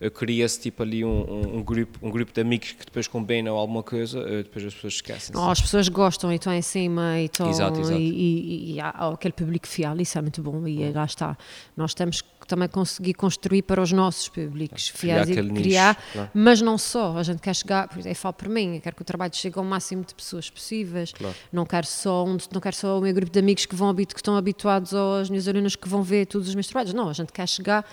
cria-se 0.10 0.60
tipo 0.60 0.82
ali 0.82 1.06
um, 1.06 1.10
um, 1.10 1.58
um, 1.58 1.64
grupo, 1.64 2.00
um 2.02 2.10
grupo 2.10 2.34
de 2.34 2.42
amigos 2.42 2.72
que 2.72 2.86
depois 2.86 3.08
combinam 3.08 3.56
alguma 3.56 3.84
coisa, 3.84 4.24
depois 4.44 4.66
as 4.66 4.74
pessoas 4.74 4.94
esquecem. 4.94 5.36
Oh, 5.36 5.50
as 5.50 5.62
pessoas 5.62 5.88
gostam 5.90 6.32
e 6.32 6.36
estão 6.36 6.54
em 6.54 6.62
cima 6.62 7.20
e 7.20 7.26
estão. 7.26 7.50
Exato, 7.50 7.80
exato. 7.80 8.00
E, 8.00 8.10
e, 8.10 8.74
e 8.74 8.80
há 8.80 8.90
aquele 8.90 9.34
público 9.34 9.68
fiel, 9.68 10.00
isso 10.00 10.18
é 10.18 10.22
muito 10.22 10.42
bom. 10.42 10.68
E 10.68 10.92
lá 10.92 11.06
está. 11.06 11.38
Nós 11.76 11.94
temos 11.94 12.22
que 12.22 12.48
também 12.48 12.68
conseguir 12.68 13.14
construir 13.14 13.62
para 13.62 13.82
os 13.82 13.92
nossos 13.92 14.28
públicos 14.28 14.88
fiéis 14.90 15.30
e 15.30 15.34
criar, 15.36 15.96
nicho, 15.96 16.12
claro. 16.14 16.30
mas 16.34 16.62
não 16.62 16.78
só. 16.78 17.18
A 17.18 17.24
gente 17.24 17.40
quer 17.40 17.56
chegar, 17.56 17.90
eu 18.04 18.16
falo 18.16 18.34
por 18.34 18.50
mim, 18.50 18.76
eu 18.76 18.82
quero 18.82 18.96
que 18.96 19.02
o 19.02 19.06
trabalho 19.06 19.36
chegue 19.36 19.58
ao 19.58 19.64
máximo 19.64 20.04
de 20.04 20.16
pessoas 20.16 20.50
possíveis. 20.50 21.12
Claro. 21.14 21.36
Não 21.52 21.66
quero 21.66 21.86
só 21.86 22.26
um, 22.26 22.38
não 22.52 22.62
quero 22.62 22.76
só 22.76 22.98
o 22.98 23.02
meu 23.02 23.14
grupo 23.14 23.32
de 23.32 23.40
amigos 23.40 23.66
que 23.66 23.76
vão 23.76 23.92
que 23.94 24.16
estão 24.16 24.36
habituados 24.36 24.94
às 24.94 25.30
minhas 25.30 25.48
alunas 25.48 25.76
que 25.76 25.88
vão 25.88 26.02
ver 26.02 26.26
todos 26.26 26.48
os 26.48 26.56
meus 26.56 26.68
trabalhos. 26.68 26.94
Não, 26.94 27.10
a 27.10 27.14
gente 27.14 27.32
quer 27.32 27.48
chegar 27.48 27.86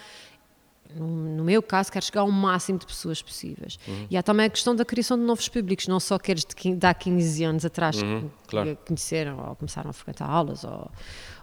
no, 0.95 1.07
no, 1.07 1.45
meu 1.45 1.63
caso, 1.63 1.93
quero 1.93 2.05
chegar 2.05 2.23
ao 2.23 2.31
máximo 2.31 2.79
de 2.79 2.87
pessoas 2.87 3.21
possíveis. 3.23 3.79
Uhum. 3.87 4.07
E 4.11 4.17
há 4.17 4.23
também 4.23 4.47
a 4.47 4.51
questão 4.51 4.75
da 4.75 4.85
criação 4.85 5.19
de 5.19 5.25
novos 5.25 5.49
públicos, 5.49 5.87
não 5.87 6.01
só 6.01 6.15
aqueles 6.15 6.45
de, 6.45 6.87
há 6.87 6.95
15 6.95 7.45
anos 7.45 7.65
atrás 7.65 8.01
uhum, 8.01 8.31
que 8.43 8.49
claro. 8.49 8.79
conheceram 8.87 9.39
ou 9.49 9.57
começaram 9.57 9.91
a 9.91 9.93
frequentar 9.93 10.29
aulas 10.29 10.65
ou 10.65 10.91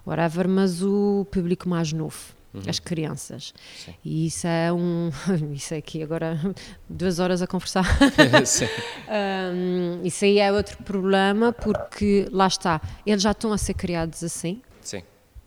whatever, 0.06 0.48
mas 0.48 0.82
o 0.82 1.26
público 1.32 1.70
mais 1.70 1.94
novo. 1.94 2.18
Uhum. 2.54 2.62
As 2.68 2.80
crianças. 2.80 3.54
Sim. 3.76 3.94
E 4.04 4.28
isso 4.28 4.48
é 4.48 4.72
um. 4.72 5.10
Isso 5.54 5.74
é 5.74 5.78
aqui 5.78 6.02
agora 6.02 6.40
duas 6.90 7.20
horas 7.20 7.42
a 7.42 7.48
conversar. 7.48 7.84
um, 9.54 10.02
isso 10.06 10.24
aí 10.24 10.40
é 10.40 10.54
outro 10.54 10.78
problema, 10.84 11.52
porque 11.52 12.30
lá 12.32 12.48
está, 12.48 12.80
eles 13.06 13.22
já 13.22 13.32
estão 13.32 13.52
a 13.52 13.58
ser 13.58 13.74
criados 13.74 14.24
assim. 14.24 14.62
Sim. 14.80 15.04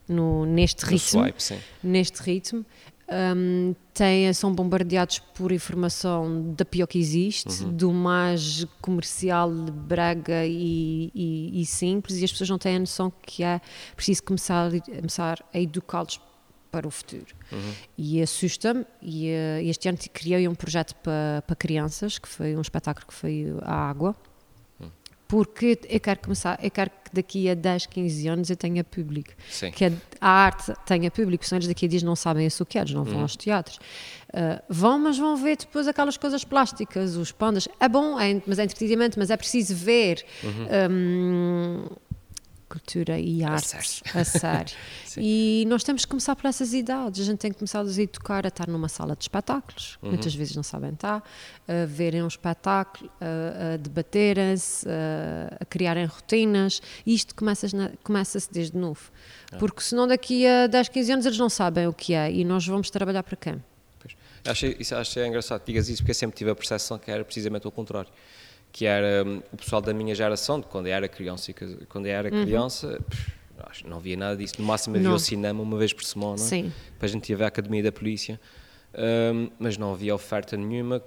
No, 0.07 0.45
neste 0.45 0.85
no 0.85 0.91
ritmo. 0.91 1.23
Swipe, 1.23 1.65
neste 1.83 2.23
ritmo 2.23 2.67
um, 3.11 3.75
têm, 3.95 4.33
são 4.33 4.53
bombardeados 4.55 5.19
por 5.19 5.51
informação 5.51 6.55
da 6.55 6.65
pior 6.65 6.87
que 6.87 6.99
existe, 6.99 7.65
uhum. 7.65 7.73
do 7.73 7.93
mais 7.93 8.67
comercial, 8.81 9.51
brega 9.51 10.45
e, 10.45 11.11
e, 11.15 11.61
e, 11.63 11.67
simples, 11.67 12.19
e 12.19 12.25
as 12.25 12.31
pessoas 12.31 12.51
não 12.51 12.59
têm 12.59 12.77
a 12.77 12.81
noção 12.81 13.13
que 13.23 13.43
é 13.43 13.61
preciso 13.97 14.23
começar, 14.23 14.71
começar 14.71 15.45
a 15.53 15.59
educá-los 15.59 16.21
para 16.71 16.87
o 16.87 16.91
futuro. 16.91 17.35
Uhum. 17.51 17.73
E 17.97 18.21
assusta-me, 18.21 18.85
e 19.01 19.31
uh, 19.31 19.67
este 19.67 19.89
ano 19.89 19.99
criei 20.13 20.47
um 20.47 20.55
projeto 20.55 20.95
para, 20.97 21.43
para 21.47 21.57
crianças, 21.57 22.19
que 22.19 22.29
foi 22.29 22.55
um 22.57 22.61
espetáculo 22.61 23.07
que 23.07 23.15
foi 23.15 23.47
a 23.63 23.89
água, 23.89 24.15
porque 25.29 25.79
eu 25.91 26.01
quero 26.01 26.21
começar, 26.21 26.59
eu 26.63 26.71
quero 26.71 26.91
que 26.91 27.15
daqui 27.15 27.51
a 27.51 27.55
10, 27.55 27.87
15 27.87 28.29
anos 28.29 28.51
eu 28.51 28.57
tenha 28.57 28.83
público. 28.83 29.31
Sim. 29.51 29.71
Que 29.71 29.93
a, 30.19 30.29
arte 30.29 30.73
tenha 30.87 31.11
público, 31.11 31.45
senão 31.45 31.59
eles 31.59 31.69
daqui 31.69 31.85
a 31.85 31.89
dias 31.89 32.03
não 32.03 32.17
sabem 32.17 32.47
isso 32.47 32.65
que 32.65 32.79
é, 32.79 32.81
eles 32.81 32.95
não 32.95 33.05
vão 33.05 33.17
uhum. 33.17 33.23
aos 33.23 33.37
teatros. 33.37 33.77
Uh, 34.29 34.61
vão, 34.69 34.99
mas 34.99 35.19
vão 35.19 35.37
ver 35.37 35.59
depois 35.59 35.87
aquelas 35.87 36.17
coisas 36.17 36.45
plásticas, 36.45 37.15
os 37.15 37.31
pandas. 37.31 37.69
É 37.79 37.89
bom, 37.89 38.19
é, 38.19 38.41
mas 38.47 38.59
é 38.59 38.65
entretenimento, 38.65 39.19
mas 39.19 39.31
é 39.31 39.37
preciso 39.37 39.75
ver. 39.75 40.25
Uhum. 40.43 40.91
Um, 40.91 41.85
cultura 42.69 43.19
e 43.19 43.43
arte 43.43 43.77
a 44.15 44.25
sério. 44.25 44.77
e 45.17 45.65
nós 45.69 45.83
temos 45.83 46.05
que 46.05 46.11
começar 46.11 46.37
por 46.37 46.47
essas 46.47 46.75
idades. 46.75 47.23
A 47.23 47.25
gente 47.25 47.39
tem 47.39 47.51
que 47.51 47.59
começar 47.59 47.81
a 47.81 48.03
educar 48.03 48.45
a 48.45 48.49
estar 48.49 48.69
numa 48.69 48.89
sala 48.89 49.17
de 49.17 49.25
espetáculos, 49.25 49.99
uhum. 50.03 50.11
muitas 50.11 50.35
vezes 50.35 50.55
não 50.55 50.63
sabem 50.63 50.91
estar, 50.91 51.23
a 51.67 51.87
verem 51.87 52.23
um 52.23 52.29
espetáculo, 52.29 53.11
a, 53.21 53.75
a 53.75 53.77
debaterem-se, 53.77 54.87
a, 54.89 55.57
a, 55.61 55.65
criarem 55.65 56.05
rotinas. 56.05 56.81
E 57.07 57.15
isto 57.15 57.35
começa-se 57.35 57.75
começa 58.03 58.39
desde 58.53 58.77
novo. 58.77 59.11
Ah. 59.51 59.57
Porque 59.57 59.81
senão 59.81 60.07
daqui 60.07 60.47
a 60.47 60.67
10, 60.67 60.89
15 60.89 61.13
anos 61.13 61.27
eles 61.27 61.39
não 61.39 61.49
sabem 61.49 61.87
o 61.87 61.93
que 61.93 62.15
é 62.15 62.31
e 62.31 62.45
nós 62.45 62.67
vamos 62.67 62.91
trabalhar 62.91 63.23
para 63.23 63.37
quem? 63.37 63.63
Pois. 63.99 64.15
Acho, 64.45 64.67
isso, 64.67 64.95
acho 64.95 65.21
engraçado 65.21 65.61
que 65.61 65.67
digas 65.67 65.89
isso 65.89 66.03
porque 66.03 66.11
eu 66.11 66.15
sempre 66.15 66.37
tive 66.37 66.51
a 66.51 66.55
percepção 66.55 66.99
que 66.99 67.11
era 67.11 67.25
precisamente 67.25 67.67
o 67.67 67.71
contrário 67.71 68.11
que 68.73 68.87
era 68.87 69.25
um, 69.25 69.39
o 69.53 69.57
pessoal 69.57 69.83
da 69.83 69.93
minha 69.93 70.15
geração, 70.15 70.61
de 70.61 70.67
quando 70.67 70.87
eu 70.87 70.93
era 70.93 71.09
criança, 71.09 71.53
quando 71.89 72.07
eu 72.07 72.13
era 72.13 72.33
uhum. 72.35 72.45
criança, 72.45 73.01
pff, 73.09 73.39
não 73.85 73.97
havia 73.99 74.17
nada 74.17 74.37
disso. 74.37 74.55
No 74.59 74.67
máximo 74.67 74.97
havia 74.97 75.09
não. 75.09 75.17
o 75.17 75.19
cinema 75.19 75.63
uma 75.63 75.77
vez 75.79 75.93
por 75.93 76.05
semana, 76.05 76.39
Sim. 76.39 76.73
depois 76.93 77.11
a 77.11 77.15
gente 77.15 77.29
ia 77.31 77.37
ver 77.37 77.45
a 77.45 77.49
Academia 77.49 77.83
da 77.83 77.93
Polícia, 77.93 78.41
um, 79.35 79.51
mas 79.59 79.77
não 79.77 79.93
havia 79.93 80.15
oferta 80.15 80.57
nenhuma 80.57 81.03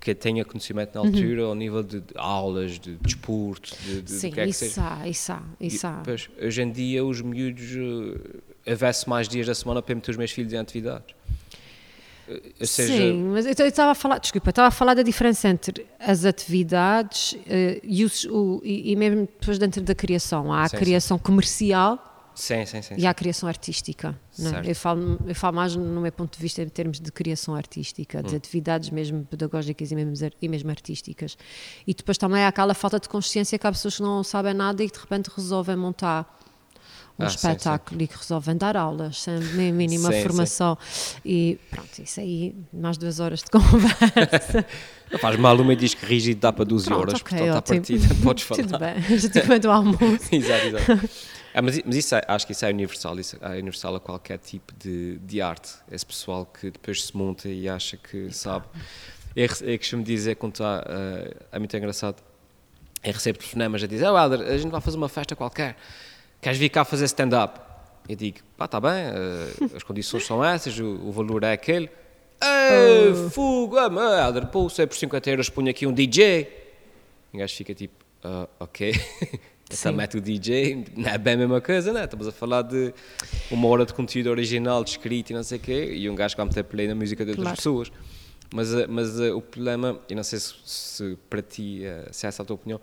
que 0.00 0.14
tenha 0.14 0.44
conhecimento 0.44 0.94
na 0.94 1.00
altura 1.00 1.42
uhum. 1.42 1.48
ao 1.48 1.54
nível 1.54 1.82
de, 1.82 2.00
de, 2.00 2.14
aulas, 2.14 2.78
de 2.78 2.94
desporto, 2.96 3.76
de, 3.84 4.02
de, 4.02 4.10
Sim, 4.12 4.28
de 4.28 4.34
que 4.34 4.40
é 4.40 4.44
que 4.44 4.50
isso. 4.50 4.80
Há, 4.80 5.08
isso 5.08 5.32
há, 5.32 5.42
isso 5.60 5.86
há. 5.86 6.02
Pois, 6.04 6.30
hoje 6.40 6.62
em 6.62 6.70
dia 6.70 7.04
os 7.04 7.20
miúdos, 7.20 7.74
uh, 7.74 8.42
houvesse 8.66 9.08
mais 9.08 9.28
dias 9.28 9.46
da 9.46 9.54
semana 9.54 9.82
para 9.82 9.94
meter 9.94 10.12
os 10.12 10.16
meus 10.16 10.30
filhos 10.30 10.52
em 10.52 10.58
atividades. 10.58 11.17
Seja... 12.60 12.92
Sim, 12.92 13.30
mas 13.32 13.46
eu 13.46 13.66
estava 13.66 13.92
a 13.92 13.94
falar, 13.94 14.18
desculpa, 14.18 14.50
estava 14.50 14.68
a 14.68 14.70
falar 14.70 14.94
da 14.94 15.02
diferença 15.02 15.48
entre 15.48 15.86
as 15.98 16.24
atividades 16.24 17.32
uh, 17.32 17.80
e, 17.82 18.04
os, 18.04 18.24
o, 18.24 18.60
e, 18.62 18.92
e, 18.92 18.96
mesmo 18.96 19.28
depois 19.40 19.58
dentro 19.58 19.82
da 19.82 19.94
criação. 19.94 20.52
Há 20.52 20.64
a 20.64 20.68
sim, 20.68 20.76
criação 20.76 21.16
sim. 21.16 21.22
comercial 21.22 22.30
sim, 22.34 22.66
sim, 22.66 22.82
sim, 22.82 22.94
e 22.98 23.06
há 23.06 23.10
a 23.10 23.14
criação 23.14 23.48
artística. 23.48 24.18
É? 24.38 24.70
Eu, 24.70 24.74
falo, 24.74 25.18
eu 25.26 25.34
falo 25.34 25.56
mais 25.56 25.74
no 25.74 26.00
meu 26.00 26.12
ponto 26.12 26.36
de 26.36 26.42
vista 26.42 26.62
em 26.62 26.68
termos 26.68 27.00
de 27.00 27.10
criação 27.10 27.54
artística, 27.54 28.22
de 28.22 28.34
hum. 28.34 28.36
atividades 28.36 28.90
mesmo 28.90 29.24
pedagógicas 29.24 29.90
e 29.90 29.94
mesmo, 29.94 30.30
e 30.40 30.48
mesmo 30.48 30.70
artísticas. 30.70 31.36
E 31.86 31.94
depois 31.94 32.18
também 32.18 32.42
há 32.44 32.48
aquela 32.48 32.74
falta 32.74 33.00
de 33.00 33.08
consciência 33.08 33.58
que 33.58 33.66
há 33.66 33.72
pessoas 33.72 33.96
que 33.96 34.02
não 34.02 34.22
sabem 34.22 34.54
nada 34.54 34.82
e 34.84 34.88
que 34.88 34.94
de 34.94 35.00
repente 35.00 35.30
resolvem 35.34 35.76
montar 35.76 36.38
um 37.18 37.24
ah, 37.24 37.26
espetáculo 37.26 37.90
sim, 37.90 37.98
sim. 37.98 38.04
e 38.04 38.08
que 38.08 38.16
resolvem 38.16 38.56
dar 38.56 38.76
aulas 38.76 39.22
sem 39.22 39.38
nem 39.54 39.72
mínima 39.72 40.12
sim, 40.12 40.22
formação. 40.22 40.78
E 41.24 41.58
pronto, 41.70 42.00
isso 42.00 42.20
aí, 42.20 42.54
mais 42.72 42.96
duas 42.96 43.18
horas 43.18 43.42
de 43.42 43.50
conversa. 43.50 44.64
Não 45.10 45.18
faz 45.18 45.36
mal, 45.36 45.56
uma 45.56 45.74
diz 45.74 45.94
que 45.94 46.06
rígido 46.06 46.40
dá 46.40 46.52
para 46.52 46.64
12 46.64 46.86
pronto, 46.86 47.00
horas, 47.00 47.20
okay, 47.20 47.38
portanto, 47.38 47.56
à 47.56 47.62
partida 47.62 48.14
podes 48.22 48.44
falar. 48.44 48.62
Tudo 48.62 48.78
bem, 48.78 49.18
já 49.18 49.28
te 49.28 49.40
comendo 49.40 49.68
o 49.68 49.70
almoço. 49.72 50.28
exato, 50.30 50.66
exato. 50.66 51.10
Ah, 51.54 51.62
mas, 51.62 51.80
mas 51.84 51.96
isso 51.96 52.14
é, 52.14 52.22
acho 52.28 52.46
que 52.46 52.52
isso 52.52 52.64
é 52.64 52.70
universal, 52.70 53.18
isso 53.18 53.36
é 53.40 53.48
universal 53.52 53.96
a 53.96 54.00
qualquer 54.00 54.38
tipo 54.38 54.72
de, 54.78 55.18
de 55.18 55.40
arte. 55.40 55.70
Esse 55.90 56.06
pessoal 56.06 56.46
que 56.46 56.70
depois 56.70 57.04
se 57.04 57.16
monta 57.16 57.48
e 57.48 57.68
acha 57.68 57.96
que 57.96 58.32
sabe. 58.32 58.66
É, 59.34 59.44
é 59.44 59.78
que 59.78 59.96
me 59.96 60.04
dizer, 60.04 60.36
está, 60.40 60.80
uh, 60.80 61.46
é 61.50 61.58
muito 61.58 61.76
engraçado, 61.76 62.22
eu 63.02 63.12
recebo 63.12 63.38
telefonemas 63.38 63.82
a 63.82 63.86
dizer, 63.86 64.08
oh, 64.08 64.18
Helder, 64.18 64.40
a 64.40 64.58
gente 64.58 64.70
vai 64.70 64.80
fazer 64.80 64.96
uma 64.96 65.08
festa 65.08 65.36
qualquer 65.36 65.76
queres 66.40 66.58
vir 66.58 66.68
cá 66.68 66.84
fazer 66.84 67.04
stand-up? 67.06 67.60
Eu 68.08 68.16
digo, 68.16 68.38
pá, 68.56 68.64
está 68.64 68.80
bem, 68.80 68.90
uh, 68.90 69.76
as 69.76 69.82
condições 69.82 70.24
são 70.24 70.42
essas, 70.44 70.78
o, 70.78 70.86
o 70.86 71.12
valor 71.12 71.42
é 71.42 71.52
aquele. 71.52 71.90
Ei, 72.40 73.30
fogo, 73.30 73.76
ah, 73.76 73.90
merda, 73.90 74.46
pô, 74.46 74.68
se 74.68 74.82
é 74.82 74.86
por 74.86 74.96
50 74.96 75.30
euros 75.30 75.50
ponho 75.50 75.68
aqui 75.68 75.86
um 75.86 75.92
DJ. 75.92 76.48
E 77.32 77.36
o 77.36 77.40
gajo 77.40 77.54
fica 77.54 77.74
tipo, 77.74 78.02
uh, 78.24 78.48
ok, 78.58 78.94
essa 79.68 79.92
mete 79.92 80.16
o 80.16 80.20
DJ, 80.20 80.86
não 80.96 81.10
é 81.10 81.18
bem 81.18 81.34
a 81.34 81.36
mesma 81.36 81.60
coisa, 81.60 81.92
né? 81.92 82.04
Estamos 82.04 82.26
a 82.26 82.32
falar 82.32 82.62
de 82.62 82.94
uma 83.50 83.68
hora 83.68 83.84
de 83.84 83.92
conteúdo 83.92 84.30
original, 84.30 84.82
de 84.82 84.90
escrito 84.90 85.30
e 85.30 85.34
não 85.34 85.42
sei 85.42 85.58
o 85.58 85.60
quê, 85.60 85.92
e 85.94 86.08
um 86.08 86.14
gajo 86.14 86.34
que 86.34 86.40
vai 86.40 86.46
meter 86.46 86.64
play 86.64 86.86
na 86.86 86.94
música 86.94 87.24
de 87.24 87.32
outras 87.32 87.44
claro. 87.44 87.56
pessoas. 87.56 87.92
Mas, 88.54 88.72
eh, 88.72 88.86
mas 88.86 89.20
uh, 89.20 89.36
o 89.36 89.42
problema, 89.42 90.00
e 90.08 90.14
não 90.14 90.22
sei 90.22 90.38
se, 90.38 90.54
se 90.64 91.18
para 91.28 91.42
ti, 91.42 91.82
uh, 91.84 92.08
se 92.12 92.24
é 92.24 92.28
essa 92.28 92.42
a 92.42 92.46
tua 92.46 92.54
opinião, 92.54 92.80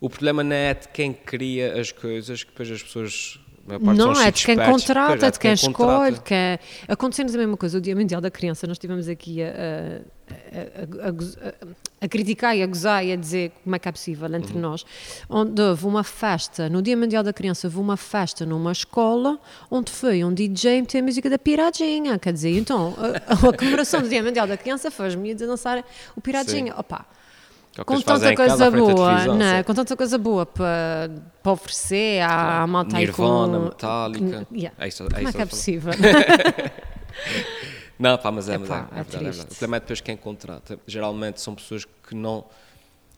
o 0.00 0.08
problema 0.08 0.42
não 0.42 0.56
é 0.56 0.74
de 0.74 0.88
quem 0.88 1.12
cria 1.12 1.78
as 1.80 1.92
coisas, 1.92 2.42
que 2.42 2.50
depois 2.50 2.70
as 2.70 2.82
pessoas 2.82 3.38
não, 3.78 4.12
é 4.20 4.30
de 4.30 4.44
quem 4.44 4.56
contrata, 4.56 5.26
é 5.26 5.30
de 5.30 5.38
quem, 5.38 5.54
quem 5.54 5.70
escolhe. 5.70 6.18
Que 6.20 6.34
é... 6.34 6.58
Acontecendo 6.88 7.32
a 7.34 7.38
mesma 7.38 7.56
coisa, 7.56 7.78
o 7.78 7.80
Dia 7.80 7.94
Mundial 7.94 8.20
da 8.20 8.30
Criança, 8.30 8.66
nós 8.66 8.76
estivemos 8.76 9.08
aqui 9.08 9.42
a, 9.42 10.02
a, 10.28 11.08
a, 11.08 12.04
a, 12.04 12.08
criticar 12.08 12.56
e 12.56 12.62
a 12.62 12.66
gozar 12.66 13.04
e 13.04 13.12
a 13.12 13.16
dizer 13.16 13.52
como 13.62 13.76
é 13.76 13.78
que 13.78 13.88
é 13.88 13.92
possível 13.92 14.34
entre 14.34 14.54
uhum. 14.54 14.60
nós, 14.60 14.84
onde 15.28 15.60
houve 15.60 15.86
uma 15.86 16.02
festa, 16.02 16.68
no 16.68 16.82
Dia 16.82 16.96
Mundial 16.96 17.22
da 17.22 17.32
Criança, 17.32 17.66
houve 17.66 17.78
uma 17.78 17.96
festa 17.96 18.44
numa 18.44 18.72
escola 18.72 19.38
onde 19.70 19.92
foi 19.92 20.24
um 20.24 20.32
DJ 20.32 20.80
meter 20.80 20.98
a 20.98 21.02
música 21.02 21.30
da 21.30 21.38
Piradinha, 21.38 22.18
quer 22.18 22.32
dizer, 22.32 22.56
então 22.56 22.94
a, 23.26 23.56
comemoração 23.56 24.00
do 24.00 24.08
Dia 24.08 24.22
Mundial 24.22 24.46
da 24.46 24.56
Criança 24.56 24.90
foi 24.90 25.08
os 25.08 25.14
miúdos 25.14 25.42
a 25.42 25.46
dançar 25.46 25.84
o 26.16 26.20
Piradinha. 26.20 26.72
Sim. 26.72 26.78
Opa, 26.78 27.06
com 27.84 28.00
tanta 28.00 28.34
coisa 28.34 28.70
boa, 28.70 29.26
não, 29.26 29.46
é? 29.46 29.62
com 29.62 29.74
tanta 29.74 29.96
coisa 29.96 30.18
boa 30.18 30.46
para, 30.46 31.10
para 31.42 31.52
oferecer 31.52 32.22
à, 32.22 32.62
à 32.62 32.66
malta 32.66 32.96
Nirvana, 32.96 33.58
com... 33.58 33.64
Metallica. 33.64 34.46
Yeah. 34.52 34.76
É 34.78 34.88
isso, 34.88 35.04
é 35.04 35.08
Como 35.08 35.28
é 35.28 35.32
que 35.32 35.42
é 35.42 35.46
possível? 35.46 35.92
não, 37.98 38.18
pá, 38.18 38.30
mas 38.30 38.48
é, 38.48 38.58
mas 38.58 38.70
é, 38.70 38.74
é, 38.74 38.76
é, 38.76 38.80
verdade, 38.80 39.16
é 39.16 39.18
verdade. 39.18 39.40
O 39.40 39.46
problema 39.46 39.76
é 39.76 39.80
depois 39.80 40.00
quem 40.00 40.16
contrata. 40.16 40.78
Geralmente 40.86 41.40
são 41.40 41.54
pessoas 41.54 41.84
que 41.84 42.14
não. 42.14 42.44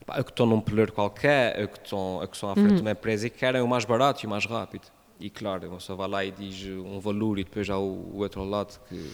Pá, 0.07 0.23
que 0.23 0.31
estão 0.31 0.47
num 0.47 0.61
peleiro 0.61 0.93
qualquer, 0.93 1.69
que 1.69 1.79
estão, 1.79 2.21
que 2.29 2.35
estão 2.35 2.51
à 2.51 2.55
frente 2.55 2.71
uhum. 2.71 2.77
de 2.77 2.83
uma 2.83 2.91
empresa 2.91 3.27
e 3.27 3.31
que 3.31 3.39
querem 3.39 3.63
o 3.63 3.69
mais 3.69 3.85
barato 3.85 4.25
e 4.25 4.27
o 4.27 4.31
mais 4.31 4.47
rápido. 4.47 4.87
E 5.21 5.31
claro, 5.31 5.69
uma 5.69 5.77
pessoa 5.77 5.97
vai 5.97 6.09
lá 6.09 6.25
e 6.25 6.33
diz 6.33 6.67
um 6.67 6.99
valor 6.99 7.39
e 7.39 7.45
depois 7.45 7.71
há 7.71 7.79
o, 7.79 8.11
o 8.13 8.19
outro 8.19 8.45
lado 8.45 8.81
que 8.89 9.13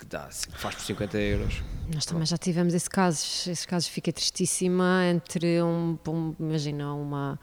que 0.00 0.06
dá, 0.06 0.28
faz 0.54 0.74
por 0.74 0.82
50 0.84 1.18
euros. 1.18 1.62
Nós 1.94 2.04
também 2.06 2.24
já 2.26 2.36
tivemos 2.38 2.72
esse 2.74 2.88
casos, 2.88 3.46
esses 3.46 3.66
casos 3.66 3.88
fiquei 3.88 4.12
tristíssima 4.12 5.04
entre 5.06 5.62
um, 5.62 5.98
um 6.08 6.34
imagina, 6.40 6.94
uma, 6.94 7.38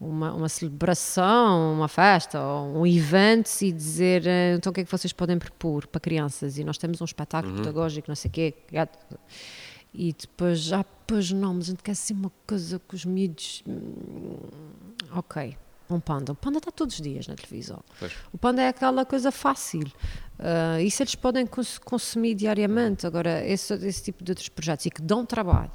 uma, 0.00 0.32
uma 0.32 0.48
celebração, 0.48 1.74
uma 1.74 1.88
festa 1.88 2.40
ou 2.40 2.78
um 2.80 2.86
evento 2.86 3.50
e 3.62 3.70
dizer 3.72 4.26
eh, 4.26 4.54
então 4.54 4.70
o 4.70 4.74
que 4.74 4.80
é 4.80 4.84
que 4.84 4.90
vocês 4.90 5.12
podem 5.12 5.38
propor 5.38 5.86
para 5.86 6.00
crianças 6.00 6.58
e 6.58 6.64
nós 6.64 6.78
temos 6.78 7.00
um 7.00 7.04
espetáculo 7.04 7.52
Uhum. 7.54 7.58
pedagógico, 7.60 8.08
não 8.08 8.16
sei 8.16 8.28
o 8.28 8.32
quê, 8.32 8.54
e 9.92 10.12
depois 10.12 10.60
já, 10.60 10.84
pois 11.06 11.30
não, 11.32 11.54
mas 11.54 11.64
a 11.66 11.70
gente 11.70 11.82
quer 11.82 11.92
assim 11.92 12.14
uma 12.14 12.30
coisa 12.46 12.78
que 12.78 12.94
os 12.94 13.04
miúdos. 13.04 13.62
hum, 13.66 14.36
Ok, 15.12 15.56
um 15.94 16.00
panda. 16.00 16.32
O 16.32 16.34
panda 16.34 16.58
está 16.58 16.70
todos 16.70 16.94
os 16.96 17.00
dias 17.00 17.26
na 17.26 17.34
televisão. 17.34 17.80
Pois. 17.98 18.12
O 18.32 18.38
panda 18.38 18.62
é 18.62 18.68
aquela 18.68 19.04
coisa 19.04 19.30
fácil. 19.32 19.90
Ah, 20.40 20.80
isso 20.80 21.02
eles 21.02 21.14
podem 21.16 21.44
cons- 21.46 21.78
consumir 21.78 22.34
diariamente. 22.34 23.06
Agora, 23.06 23.44
esse, 23.46 23.74
esse 23.74 24.04
tipo 24.04 24.22
de 24.22 24.30
outros 24.30 24.48
projetos 24.48 24.86
e 24.86 24.90
que 24.90 25.02
dão 25.02 25.26
trabalho 25.26 25.70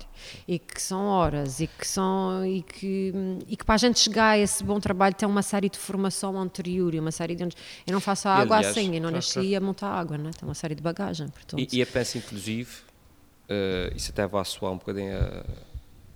e 0.48 0.58
que 0.58 0.82
são 0.82 1.06
horas 1.06 1.60
e 1.60 1.68
que 1.68 1.86
são 1.88 2.46
e 2.46 2.62
que, 2.62 3.14
e 3.48 3.58
que 3.58 3.66
para 3.66 3.76
a 3.76 3.78
gente 3.78 4.00
chegar 4.00 4.30
a 4.30 4.38
esse 4.38 4.64
bom 4.64 4.80
trabalho 4.80 5.14
tem 5.16 5.28
uma 5.28 5.42
série 5.42 5.68
de 5.70 5.78
formação 5.78 6.40
anterior 6.40 6.94
e 6.94 7.00
uma 7.00 7.12
série 7.12 7.36
de. 7.36 7.44
Eu 7.44 7.52
não 7.92 8.00
faço 8.00 8.30
a 8.30 8.36
água 8.36 8.58
aliás, 8.58 8.78
assim, 8.78 8.96
eu 8.96 9.02
não 9.02 9.12
nasci 9.12 9.34
claro. 9.34 9.58
a 9.58 9.60
montar 9.60 9.88
água, 9.90 10.18
né? 10.18 10.32
tem 10.40 10.48
uma 10.48 10.56
série 10.56 10.76
de 10.76 10.82
bagagem. 10.82 11.28
Portanto, 11.28 11.60
E, 11.60 11.68
e 11.76 11.80
eu 11.82 11.88
penso, 11.88 12.18
inclusive, 12.18 12.72
eh, 13.50 13.92
isso 13.96 14.12
até 14.12 14.26
vai 14.26 14.46
soar 14.46 14.72
um 14.72 14.78
bocadinho 14.78 15.12
eh, 15.14 15.44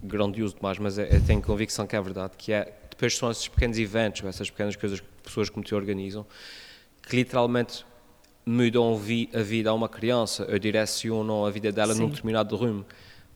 grandioso 0.02 0.56
demais, 0.56 0.78
mas 0.80 0.98
eu 0.98 1.22
tenho 1.26 1.42
convicção 1.42 1.86
que 1.86 1.96
é 1.98 2.02
verdade, 2.02 2.34
que 2.38 2.54
é, 2.54 2.74
depois 2.98 3.16
são 3.16 3.30
esses 3.30 3.48
pequenos 3.48 3.78
eventos, 3.78 4.24
essas 4.24 4.50
pequenas 4.50 4.76
coisas 4.76 5.00
que 5.00 5.06
pessoas 5.24 5.50
como 5.52 5.64
tu 5.64 5.76
organizam, 5.76 6.26
que 7.08 7.16
literalmente 7.16 7.86
mudam 8.44 8.96
a 8.96 8.98
vi- 8.98 9.30
a 9.34 9.42
vida 9.42 9.70
a 9.70 9.74
uma 9.74 9.88
criança, 9.88 10.48
ou 10.52 10.58
direcionam 10.58 11.46
a 11.46 11.52
vida 11.52 11.72
dela 11.72 11.94
num 11.94 12.06
Sim. 12.06 12.10
determinado 12.10 12.56
rumo. 12.56 12.86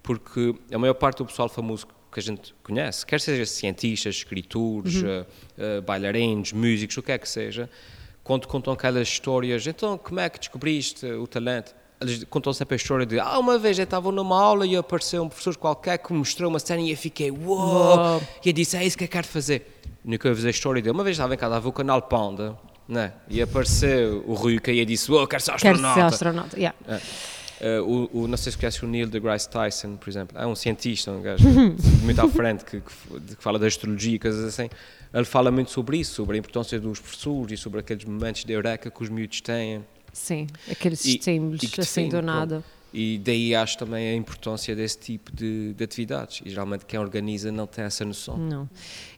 Porque 0.01 0.55
a 0.73 0.79
maior 0.79 0.95
parte 0.95 1.19
do 1.19 1.25
pessoal 1.27 1.47
famoso 1.47 1.85
que 2.11 2.19
a 2.19 2.23
gente 2.23 2.55
conhece, 2.63 3.05
quer 3.05 3.21
seja 3.21 3.45
cientistas, 3.45 4.15
escritores, 4.15 5.03
eh, 5.03 5.25
eh, 5.57 5.81
bailarinos, 5.81 6.51
músicos, 6.53 6.97
o 6.97 7.03
que 7.03 7.11
é 7.11 7.17
que 7.19 7.29
seja, 7.29 7.69
quando 8.23 8.47
contam 8.47 8.73
aquelas 8.73 9.07
histórias, 9.07 9.65
então 9.67 9.97
como 9.97 10.19
é 10.19 10.27
que 10.29 10.39
descobriste 10.39 11.05
o 11.05 11.27
talento? 11.27 11.73
Eles 12.01 12.23
contam 12.29 12.51
sempre 12.51 12.75
a 12.75 12.77
história 12.77 13.05
de, 13.05 13.19
ah, 13.19 13.37
uma 13.37 13.57
vez 13.59 13.77
eu 13.77 13.83
estava 13.83 14.11
numa 14.11 14.41
aula 14.41 14.65
e 14.65 14.75
apareceu 14.75 15.21
um 15.23 15.27
professor 15.29 15.55
qualquer 15.55 15.97
que 15.99 16.11
mostrou 16.11 16.49
uma 16.49 16.59
cena 16.59 16.81
e 16.81 16.89
eu 16.91 16.97
fiquei, 16.97 17.29
uou! 17.31 17.59
Uou. 17.59 18.23
E 18.43 18.49
eu 18.49 18.53
disse, 18.53 18.75
é 18.75 18.83
isso 18.85 18.97
que 18.97 19.03
eu 19.03 19.07
quero 19.07 19.27
fazer. 19.27 19.79
Nunca 20.03 20.27
ouvi 20.27 20.45
a 20.47 20.49
história 20.49 20.81
dele. 20.81 20.93
Uma 20.95 21.03
vez 21.03 21.15
estava 21.15 21.33
em 21.35 21.37
casa 21.37 21.57
a 21.57 21.59
ver 21.59 21.67
o 21.67 21.71
canal 21.71 22.01
Panda, 22.01 22.57
né? 22.87 23.13
e 23.29 23.39
apareceu 23.41 24.23
o 24.27 24.33
Rui 24.33 24.59
e 24.67 24.79
eu 24.79 24.85
disse, 24.85 25.11
uou, 25.11 25.27
quero 25.27 25.43
ser 25.43 25.51
Quero 25.57 25.75
astronauta. 25.75 25.99
ser 25.99 26.05
astronauta. 26.15 26.57
Yeah. 26.57 26.75
Eh, 27.63 27.79
o, 27.81 28.09
o- 28.11 28.27
não 28.27 28.35
sei 28.37 28.51
se 28.51 28.57
conhece 28.57 28.83
o 28.83 28.87
Neil 28.87 29.07
deGrasse 29.07 29.47
Tyson, 29.47 29.95
por 29.95 30.09
exemplo. 30.09 30.35
É 30.35 30.47
um 30.47 30.55
cientista, 30.55 31.11
um 31.11 31.21
gajo 31.21 31.47
muito 32.03 32.19
à 32.19 32.27
frente 32.27 32.65
que, 32.65 32.81
que 32.81 33.35
que 33.35 33.43
fala 33.43 33.59
da 33.59 33.67
astrologia 33.67 34.15
e 34.15 34.19
coisas 34.19 34.43
assim. 34.43 34.67
Ele 35.13 35.25
fala 35.25 35.51
muito 35.51 35.69
sobre 35.69 35.97
isso, 35.97 36.15
sobre 36.15 36.37
a 36.37 36.39
importância 36.39 36.79
dos 36.79 36.99
professores 36.99 37.59
e 37.59 37.61
sobre 37.61 37.79
aqueles 37.79 38.03
momentos 38.05 38.43
de 38.43 38.51
eureka 38.51 38.89
que 38.89 39.03
os 39.03 39.09
miúdos 39.09 39.41
têm. 39.41 39.85
Sim, 40.13 40.47
aqueles 40.69 41.03
E- 41.05 41.17
estímulos 41.17 41.63
e 41.63 41.67
que 41.67 41.81
assim 41.81 42.09
do 42.09 42.21
nada. 42.21 42.63
E 42.93 43.17
daí 43.23 43.55
acho 43.55 43.77
também 43.77 44.09
a 44.09 44.15
importância 44.15 44.75
desse 44.75 44.97
tipo 44.99 45.33
de, 45.33 45.73
de 45.73 45.83
atividades. 45.83 46.41
E 46.45 46.49
geralmente 46.49 46.85
quem 46.85 46.99
organiza 46.99 47.49
não 47.49 47.65
tem 47.65 47.85
essa 47.85 48.03
noção. 48.03 48.37
Não. 48.37 48.69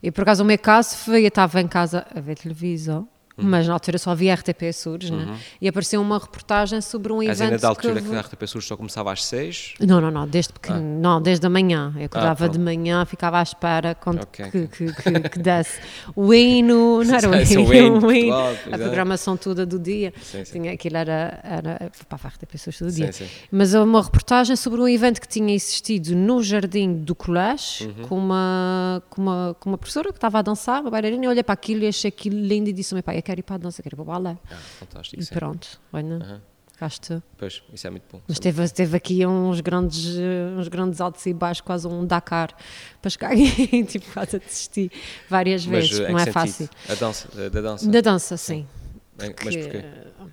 E 0.01 0.11
por 0.11 0.21
acaso 0.21 0.43
o 0.43 0.45
meu 0.45 0.59
caso 0.59 0.95
foi, 0.97 1.23
eu 1.23 1.27
estava 1.29 1.59
em 1.59 1.67
casa 1.67 2.05
a 2.15 2.19
ver 2.19 2.35
televisão. 2.37 3.07
Mas 3.35 3.67
na 3.67 3.73
altura 3.73 3.97
só 3.97 4.13
via 4.13 4.33
RTP 4.35 4.63
Açores, 4.69 5.09
né? 5.09 5.37
E 5.59 5.67
apareceu 5.67 6.01
uma 6.01 6.19
reportagem 6.19 6.79
sobre 6.81 7.11
um 7.11 7.17
Mas 7.17 7.39
evento 7.39 7.43
ainda 7.43 7.57
da 7.57 7.67
altura 7.69 8.01
que, 8.01 8.09
que... 8.09 8.15
a 8.15 8.21
RTP 8.21 8.43
Sul 8.47 8.61
só 8.61 8.77
começava 8.77 9.11
às 9.11 9.25
seis. 9.25 9.73
Não, 9.79 9.99
não, 9.99 10.11
não, 10.11 10.27
desde 10.27 10.53
pequeno, 10.53 10.81
não, 11.01 11.21
desde 11.21 11.45
a 11.45 11.49
manhã. 11.49 11.93
Eu 11.97 12.05
acordava 12.05 12.45
Ah. 12.45 12.47
de 12.47 12.59
manhã, 12.59 13.03
ficava 13.05 13.39
à 13.39 13.43
espera 13.43 13.95
quando 13.95 14.21
Ok, 14.21 14.45
que, 14.51 14.67
que, 14.67 14.93
que, 14.93 15.29
que 15.29 15.39
desse 15.39 15.79
o 16.15 16.33
hino, 16.33 17.03
não 17.05 17.15
era 17.15 17.29
o 17.29 17.45
Sim, 17.45 17.59
hino, 17.61 17.69
o 17.69 17.73
hino, 17.73 18.05
o 18.07 18.11
hino, 18.11 18.35
a 18.71 18.77
programação 18.77 19.35
toda 19.35 19.65
do 19.65 19.79
dia. 19.79 20.13
Sim, 20.21 20.45
sim. 20.45 20.51
Tinha, 20.53 20.73
aquilo 20.73 20.97
era, 20.97 21.39
era 21.43 21.91
pá, 22.07 22.17
para 22.17 22.29
a 22.29 22.31
RTP 22.31 22.55
Açores 22.55 22.79
todo 22.79 22.91
Sim, 22.91 23.01
dia. 23.03 23.11
sim. 23.13 23.27
Mas 23.51 23.73
há 23.73 23.81
uma 23.83 24.01
reportagem 24.01 24.55
sobre 24.55 24.79
um 24.79 24.87
evento 24.87 25.19
que 25.19 25.27
tinha 25.27 25.53
existido 25.55 26.15
no 26.15 26.41
jardim 26.43 26.93
do 26.93 27.15
colégio 27.15 27.53
Uhum. 27.97 28.07
com, 28.07 28.17
uma, 28.17 29.03
com, 29.09 29.21
uma, 29.21 29.55
com 29.59 29.69
uma 29.69 29.77
professora 29.77 30.09
que 30.11 30.17
estava 30.17 30.39
a 30.39 30.41
dançar, 30.41 30.81
uma 30.81 30.89
bailarina, 30.89 31.25
e 31.25 31.27
olhei 31.27 31.43
para 31.43 31.53
aquilo 31.53 31.83
e 31.83 31.87
achei 31.87 32.09
aquilo 32.09 32.37
lindo 32.39 32.69
e 32.69 32.73
disse 32.73 32.93
meu 32.93 33.03
pai, 33.03 33.17
quero 33.23 33.39
ir 33.39 33.43
para 33.43 33.55
a 33.55 33.59
dança, 33.59 33.81
quero 33.81 33.95
ir 33.95 33.97
para 33.97 34.03
o 34.03 34.05
balé. 34.05 34.37
Ah, 34.51 34.55
fantástico. 34.79 35.21
E 35.21 35.25
sim. 35.25 35.33
pronto, 35.33 35.79
olha, 35.91 36.41
cá 36.77 36.87
estou. 36.87 37.21
Pois, 37.37 37.63
isso 37.73 37.87
é 37.87 37.89
muito 37.89 38.03
bom. 38.11 38.21
Mas 38.27 38.39
teve, 38.39 38.67
teve 38.69 38.97
aqui 38.97 39.25
uns 39.25 39.61
grandes, 39.61 40.15
eh, 40.17 40.55
uns 40.57 40.67
grandes 40.67 40.99
altos 41.01 41.25
e 41.25 41.33
baixos, 41.33 41.61
quase 41.61 41.87
um 41.87 42.05
Dakar, 42.05 42.55
para 43.01 43.09
chegar 43.09 43.31
aqui, 43.31 43.83
tipo, 43.85 44.11
quase 44.13 44.35
a 44.35 44.39
desistir 44.39 44.91
várias 45.29 45.65
Mas, 45.65 45.89
vezes, 45.89 45.99
eh, 46.05 46.11
não 46.11 46.17
é 46.19 46.25
sentido? 46.25 46.33
fácil. 46.33 46.69
A 46.89 46.95
dança, 46.95 47.29
eh, 47.41 47.49
da 47.49 47.61
dança. 47.61 47.89
Da 47.89 48.01
dança, 48.01 48.37
sim. 48.37 48.67
Bem, 49.15 49.33
Mas 49.45 49.55
porquê? 49.55 49.85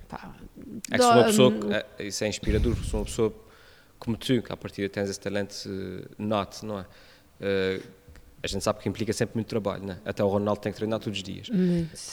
pá, 0.09 0.35
É 0.91 0.97
que 0.97 1.03
se 1.03 1.09
uma 1.11 1.23
pessoa, 1.23 1.51
que- 1.51 1.73
é, 2.03 2.07
isso 2.07 2.23
é 2.23 2.27
inspirador, 2.27 2.75
se 2.83 2.93
uma 2.95 3.05
pessoa 3.05 3.33
como 3.99 4.17
tu, 4.17 4.41
que 4.41 4.51
à 4.51 4.57
partida 4.57 4.89
tens 4.89 5.09
esse 5.09 5.19
talento 5.19 5.53
eh, 5.67 6.07
nato, 6.17 6.65
não 6.65 6.79
é? 6.79 6.85
Eh, 7.39 7.79
a 8.43 8.47
gente 8.47 8.63
sabe 8.63 8.79
que 8.79 8.89
implica 8.89 9.13
sempre 9.13 9.35
muito 9.35 9.47
trabalho, 9.47 9.85
né? 9.85 9.99
Até 10.03 10.23
o 10.23 10.27
Ronaldo 10.27 10.61
tem 10.61 10.71
que 10.71 10.77
treinar 10.77 10.99
todos 10.99 11.19
os 11.19 11.23
dias. 11.23 11.47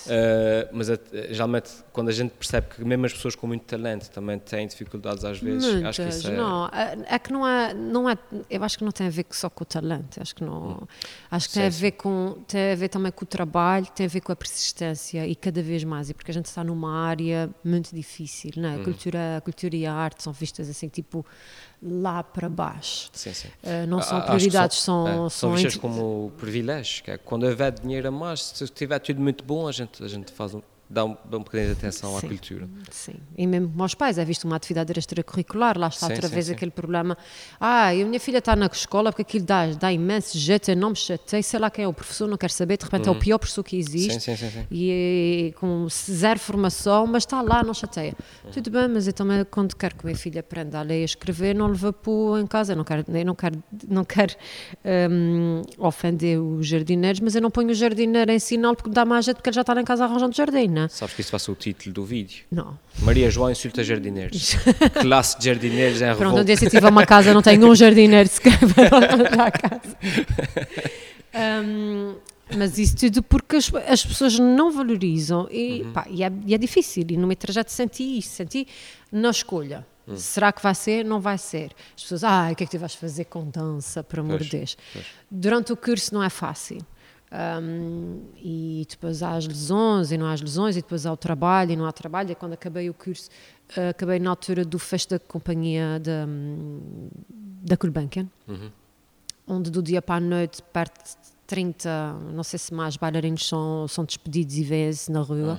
Eh, 0.08 0.68
mas 0.72 0.90
eh, 0.90 0.98
geralmente, 1.30 1.70
quando 1.92 2.08
a 2.08 2.12
gente 2.12 2.32
percebe 2.32 2.66
que 2.74 2.84
mesmo 2.84 3.06
as 3.06 3.12
pessoas 3.12 3.34
com 3.34 3.46
muito 3.46 3.64
talento 3.64 4.10
também 4.10 4.38
têm 4.38 4.66
dificuldades 4.66 5.24
às 5.24 5.38
vezes, 5.40 5.64
acho 5.64 5.96
que 5.96 6.02
Muitas, 6.02 6.16
isso 6.18 6.28
é. 6.28 6.36
não, 6.36 6.66
é, 6.66 6.98
é 7.14 7.18
que 7.18 7.32
não 7.32 7.46
é, 7.46 7.72
não 7.72 8.10
é, 8.10 8.18
eu 8.50 8.62
acho 8.62 8.76
que 8.78 8.84
não 8.84 8.92
tem 8.92 9.06
a 9.06 9.10
ver 9.10 9.24
só 9.30 9.48
com 9.48 9.62
o 9.62 9.66
talento, 9.66 10.20
acho 10.20 10.34
que 10.34 10.44
não, 10.44 10.86
acho 11.30 11.48
que 11.48 11.54
tem 11.54 11.64
a 11.64 11.68
Hum. 11.68 11.70
Ver 11.78 11.92
com, 11.92 12.38
tem 12.48 12.72
a 12.72 12.74
ver 12.74 12.88
também 12.88 13.12
com 13.12 13.24
o 13.24 13.26
trabalho, 13.26 13.86
tem 13.94 14.04
a 14.06 14.08
ver 14.08 14.20
com 14.20 14.32
a 14.32 14.36
persistência 14.36 15.26
e 15.26 15.36
cada 15.36 15.62
vez 15.62 15.84
mais, 15.84 16.10
e 16.10 16.14
porque 16.14 16.30
a 16.30 16.34
gente 16.34 16.46
está 16.46 16.64
numa 16.64 16.92
área 17.06 17.48
muito 17.64 17.94
difícil, 17.94 18.50
não 18.56 18.68
é? 18.68 18.76
Hum. 18.76 18.80
A 18.80 18.84
cultura, 18.84 19.36
a 19.36 19.40
cultura 19.40 19.76
e 19.76 19.86
a 19.86 19.94
arte 19.94 20.22
são 20.22 20.32
vistas 20.32 20.68
assim, 20.68 20.88
tipo, 20.88 21.24
lá 21.82 22.22
para 22.22 22.48
baixo. 22.48 23.08
Sim, 23.12 23.32
sim. 23.32 23.48
Uh, 23.62 23.86
não 23.86 23.98
Ah, 23.98 24.02
são 24.02 24.20
que 24.20 24.26
prioridades, 24.26 24.78
são, 24.78 25.04
são, 25.04 25.26
é, 25.26 25.30
são, 25.30 25.54
vistas 25.54 25.76
como 25.76 26.32
privilégios, 26.36 27.00
que 27.00 27.10
é 27.10 27.18
quando 27.18 27.44
houver 27.44 27.72
dinheiro 27.72 28.08
a 28.08 28.10
mais, 28.10 28.42
se 28.42 28.66
tiver 28.68 28.98
tudo 28.98 29.20
muito 29.20 29.44
bom, 29.44 29.68
a 29.68 29.72
gente, 29.72 30.02
a 30.02 30.08
gente 30.08 30.32
faz 30.32 30.54
um, 30.54 30.62
dá, 30.88 31.04
um, 31.04 31.16
dá 31.24 31.36
um 31.36 31.42
bocadinho 31.42 31.74
de 31.74 31.78
atenção 31.78 32.16
à 32.16 32.20
Sim. 32.20 32.28
cultura. 32.28 32.68
Sim, 32.90 33.14
e 33.36 33.46
mesmo 33.46 33.68
para 33.68 33.84
os 33.84 33.94
pais 33.94 34.18
é 34.18 34.24
visto 34.24 34.44
uma 34.44 34.56
atividade 34.56 34.98
extracurricular, 34.98 35.78
lá 35.78 35.88
está 35.88 36.06
Sim, 36.06 36.12
outra 36.12 36.28
sim, 36.28 36.34
vez 36.34 36.50
aquele 36.50 36.70
problema. 36.70 37.16
Ah, 37.60 37.94
e 37.94 38.02
a 38.02 38.06
minha 38.06 38.20
filha 38.20 38.38
está 38.38 38.56
na 38.56 38.66
escola 38.66 39.12
porque 39.12 39.22
aquilo 39.22 39.44
dá, 39.44 39.66
dá 39.66 39.92
imenso 39.92 40.38
jeito, 40.38 40.70
eu 40.70 40.76
não 40.76 40.90
me 40.90 40.96
chatei, 40.96 41.42
sei 41.42 41.60
lá 41.60 41.70
quem 41.70 41.84
é 41.84 41.88
o 41.88 41.92
professor, 41.92 42.26
não 42.26 42.36
quero 42.36 42.52
saber, 42.52 42.78
de 42.78 42.84
repente 42.84 43.08
é 43.08 43.12
o 43.12 43.18
pior 43.18 43.38
professor 43.38 43.62
que 43.62 43.76
existe. 43.76 44.14
Uhum. 44.14 44.20
Sim, 44.20 44.36
sim, 44.36 44.50
sim. 44.50 44.66
E 44.70 45.50
é 45.50 45.58
com 45.58 45.86
zero 45.88 46.38
formação, 46.38 47.06
mas 47.06 47.24
está 47.24 47.42
lá, 47.42 47.62
não 47.62 47.74
chateia. 47.74 48.14
Uhum. 48.44 48.50
Tudo 48.50 48.70
bem, 48.70 48.88
mas 48.88 49.06
eu 49.06 49.12
também, 49.12 49.44
quando 49.44 49.76
quero 49.76 49.94
que 49.94 50.02
a 50.02 50.06
minha 50.06 50.16
filha 50.16 50.40
aprenda 50.40 50.78
a 50.78 50.82
ler 50.82 51.02
e 51.02 51.04
escrever, 51.04 51.54
não 51.54 51.66
leva 51.68 51.92
para 51.92 52.40
em 52.40 52.46
casa. 52.46 52.72
Eu 52.72 52.76
não 52.76 52.84
quero, 52.84 53.04
eu 53.08 53.24
não 53.24 53.34
quero, 53.34 53.62
não 53.88 54.04
quero 54.04 54.34
hum, 55.10 55.62
ofender 55.78 56.40
os 56.40 56.66
jardineiros, 56.66 57.20
mas 57.20 57.34
eu 57.34 57.42
não 57.42 57.50
ponho 57.50 57.70
o 57.70 57.74
jardineiro 57.74 58.30
a 58.30 58.34
ensiná-lo 58.34 58.76
porque 58.76 58.90
dá 58.90 59.04
mais 59.04 59.24
jeito 59.24 59.36
porque 59.36 59.50
ele 59.50 59.54
já 59.54 59.60
está 59.60 59.78
em 59.78 59.84
casa 59.84 60.04
arranjando 60.04 60.34
jardim, 60.34 60.68
é? 60.84 60.88
Sabes 60.88 61.14
que 61.14 61.20
isso 61.20 61.30
vai 61.30 61.40
ser 61.40 61.50
o 61.50 61.54
título 61.54 61.94
do 61.94 62.04
vídeo. 62.04 62.44
Não. 62.50 62.78
Maria 63.00 63.30
João 63.30 63.50
insulta 63.50 63.82
jardineiros. 63.84 64.56
Classe 65.00 65.38
de 65.38 65.44
jardineiros 65.46 66.00
em 66.00 66.06
Pronto, 66.06 66.20
um 66.20 66.24
revolta. 66.24 66.44
dia 66.44 66.56
se 66.56 66.66
eu 66.66 66.70
tiver 66.70 66.88
uma 66.88 67.06
casa, 67.06 67.32
não 67.34 67.42
tenho 67.42 67.66
um 67.66 67.74
jardineiro 67.74 68.28
sequer 68.28 68.58
para 68.74 68.96
arranjar 68.96 69.40
a 69.40 69.50
casa. 69.50 69.96
Hum, 71.34 72.16
mas 72.56 72.78
isso 72.78 72.96
tudo 72.96 73.22
porque 73.22 73.56
as, 73.56 73.70
as 73.86 74.04
pessoas 74.04 74.38
não 74.38 74.72
valorizam 74.72 75.46
e, 75.50 75.84
pá, 75.92 76.06
e, 76.08 76.24
é, 76.24 76.32
e 76.46 76.54
é 76.54 76.58
difícil. 76.58 77.04
E 77.10 77.16
no 77.16 77.26
meu 77.26 77.36
trajeto 77.36 77.70
senti 77.70 78.18
isso, 78.18 78.30
senti 78.30 78.66
na 79.12 79.30
escolha. 79.30 79.86
Será 80.16 80.50
que 80.52 80.62
vai 80.62 80.74
ser? 80.74 81.04
Não 81.04 81.20
vai 81.20 81.36
ser. 81.36 81.72
As 81.94 82.02
pessoas, 82.02 82.24
ah, 82.24 82.48
o 82.50 82.56
que 82.56 82.64
é 82.64 82.66
que 82.66 82.72
tu 82.72 82.78
vais 82.80 82.94
fazer 82.94 83.26
com 83.26 83.46
dança, 83.50 84.02
por 84.02 84.20
amor 84.20 84.42
de 84.42 84.48
Deus? 84.48 84.76
pois. 84.92 85.04
Durante 85.30 85.70
o 85.70 85.76
curso 85.76 86.14
não 86.14 86.22
é 86.22 86.30
fácil. 86.30 86.78
Hum, 87.30 88.22
e 88.36 88.86
depois 88.88 89.22
há 89.22 89.36
as 89.36 89.46
lesões 89.46 90.10
e 90.10 90.16
não 90.16 90.26
há 90.26 90.32
as 90.32 90.40
lesões, 90.40 90.76
e 90.76 90.80
depois 90.80 91.04
há 91.04 91.12
o 91.12 91.16
trabalho 91.16 91.72
e 91.72 91.76
não 91.76 91.84
há 91.84 91.92
trabalho. 91.92 92.30
E 92.32 92.34
quando 92.34 92.54
acabei 92.54 92.88
o 92.88 92.94
curso, 92.94 93.28
eh, 93.76 93.90
acabei 93.90 94.18
na 94.18 94.30
altura 94.30 94.64
do 94.64 94.78
fecho 94.78 95.10
da 95.10 95.18
companhia 95.18 96.00
da, 96.00 96.24
hum, 96.26 97.08
da 97.28 97.76
Gulbenkian, 97.76 98.28
onde 99.46 99.70
do 99.70 99.82
dia 99.82 100.00
para 100.00 100.16
a 100.16 100.20
noite, 100.20 100.62
perto 100.72 101.04
de 101.04 101.37
30, 101.48 102.12
não 102.34 102.44
sei 102.44 102.58
se 102.58 102.74
mais 102.74 102.96
bailarinos 102.98 103.48
são, 103.48 103.88
são 103.88 104.04
despedidos 104.04 104.56
e 104.58 104.62
vêem-se 104.62 105.10
na 105.10 105.20
rua. 105.20 105.58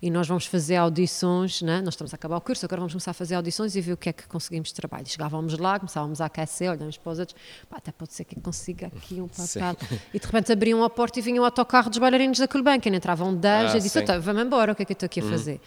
E 0.00 0.08
nós 0.10 0.28
vamos 0.28 0.46
fazer 0.46 0.76
audições, 0.76 1.60
né? 1.60 1.80
nós 1.82 1.94
estamos 1.94 2.14
a 2.14 2.16
acabar 2.16 2.36
o 2.36 2.40
curso, 2.40 2.64
agora 2.64 2.80
vamos 2.80 2.92
começar 2.92 3.10
a 3.10 3.14
fazer 3.14 3.34
audições 3.34 3.74
e 3.74 3.80
ver 3.80 3.94
o 3.94 3.96
que 3.96 4.10
é 4.10 4.12
que 4.12 4.28
conseguimos 4.28 4.68
de 4.68 4.74
trabalho. 4.74 5.06
Chegávamos 5.08 5.58
lá, 5.58 5.78
começávamos 5.78 6.20
a 6.20 6.26
aquecer, 6.26 6.70
olhamos 6.70 6.96
para 6.96 7.12
os 7.12 7.18
outros, 7.18 7.36
pá, 7.68 7.78
até 7.78 7.90
pode 7.90 8.12
ser 8.12 8.24
que 8.24 8.38
eu 8.38 8.42
consiga 8.42 8.86
aqui 8.86 9.20
um 9.20 9.28
Sim. 9.32 9.58
papel. 9.58 9.88
E 10.12 10.18
de 10.20 10.24
repente 10.26 10.52
abriam 10.52 10.84
a 10.84 10.90
porta 10.90 11.18
e 11.18 11.22
vinham 11.22 11.42
o 11.42 11.44
autocarro 11.44 11.90
dos 11.90 11.98
bailarinos 11.98 12.38
da 12.38 12.46
Gulbenkian, 12.46 12.94
entravam 12.94 13.34
10 13.34 13.72
Ah, 13.74 13.76
e 13.76 13.80
disse, 13.80 13.88
sim. 13.98 14.00
"Então, 14.00 14.20
vamos 14.20 14.42
embora, 14.44 14.72
o 14.72 14.74
que 14.76 14.82
é 14.82 14.84
que 14.84 14.92
eu 14.92 14.94
estou 14.94 15.06
aqui 15.06 15.20
a 15.20 15.24
fazer? 15.24 15.60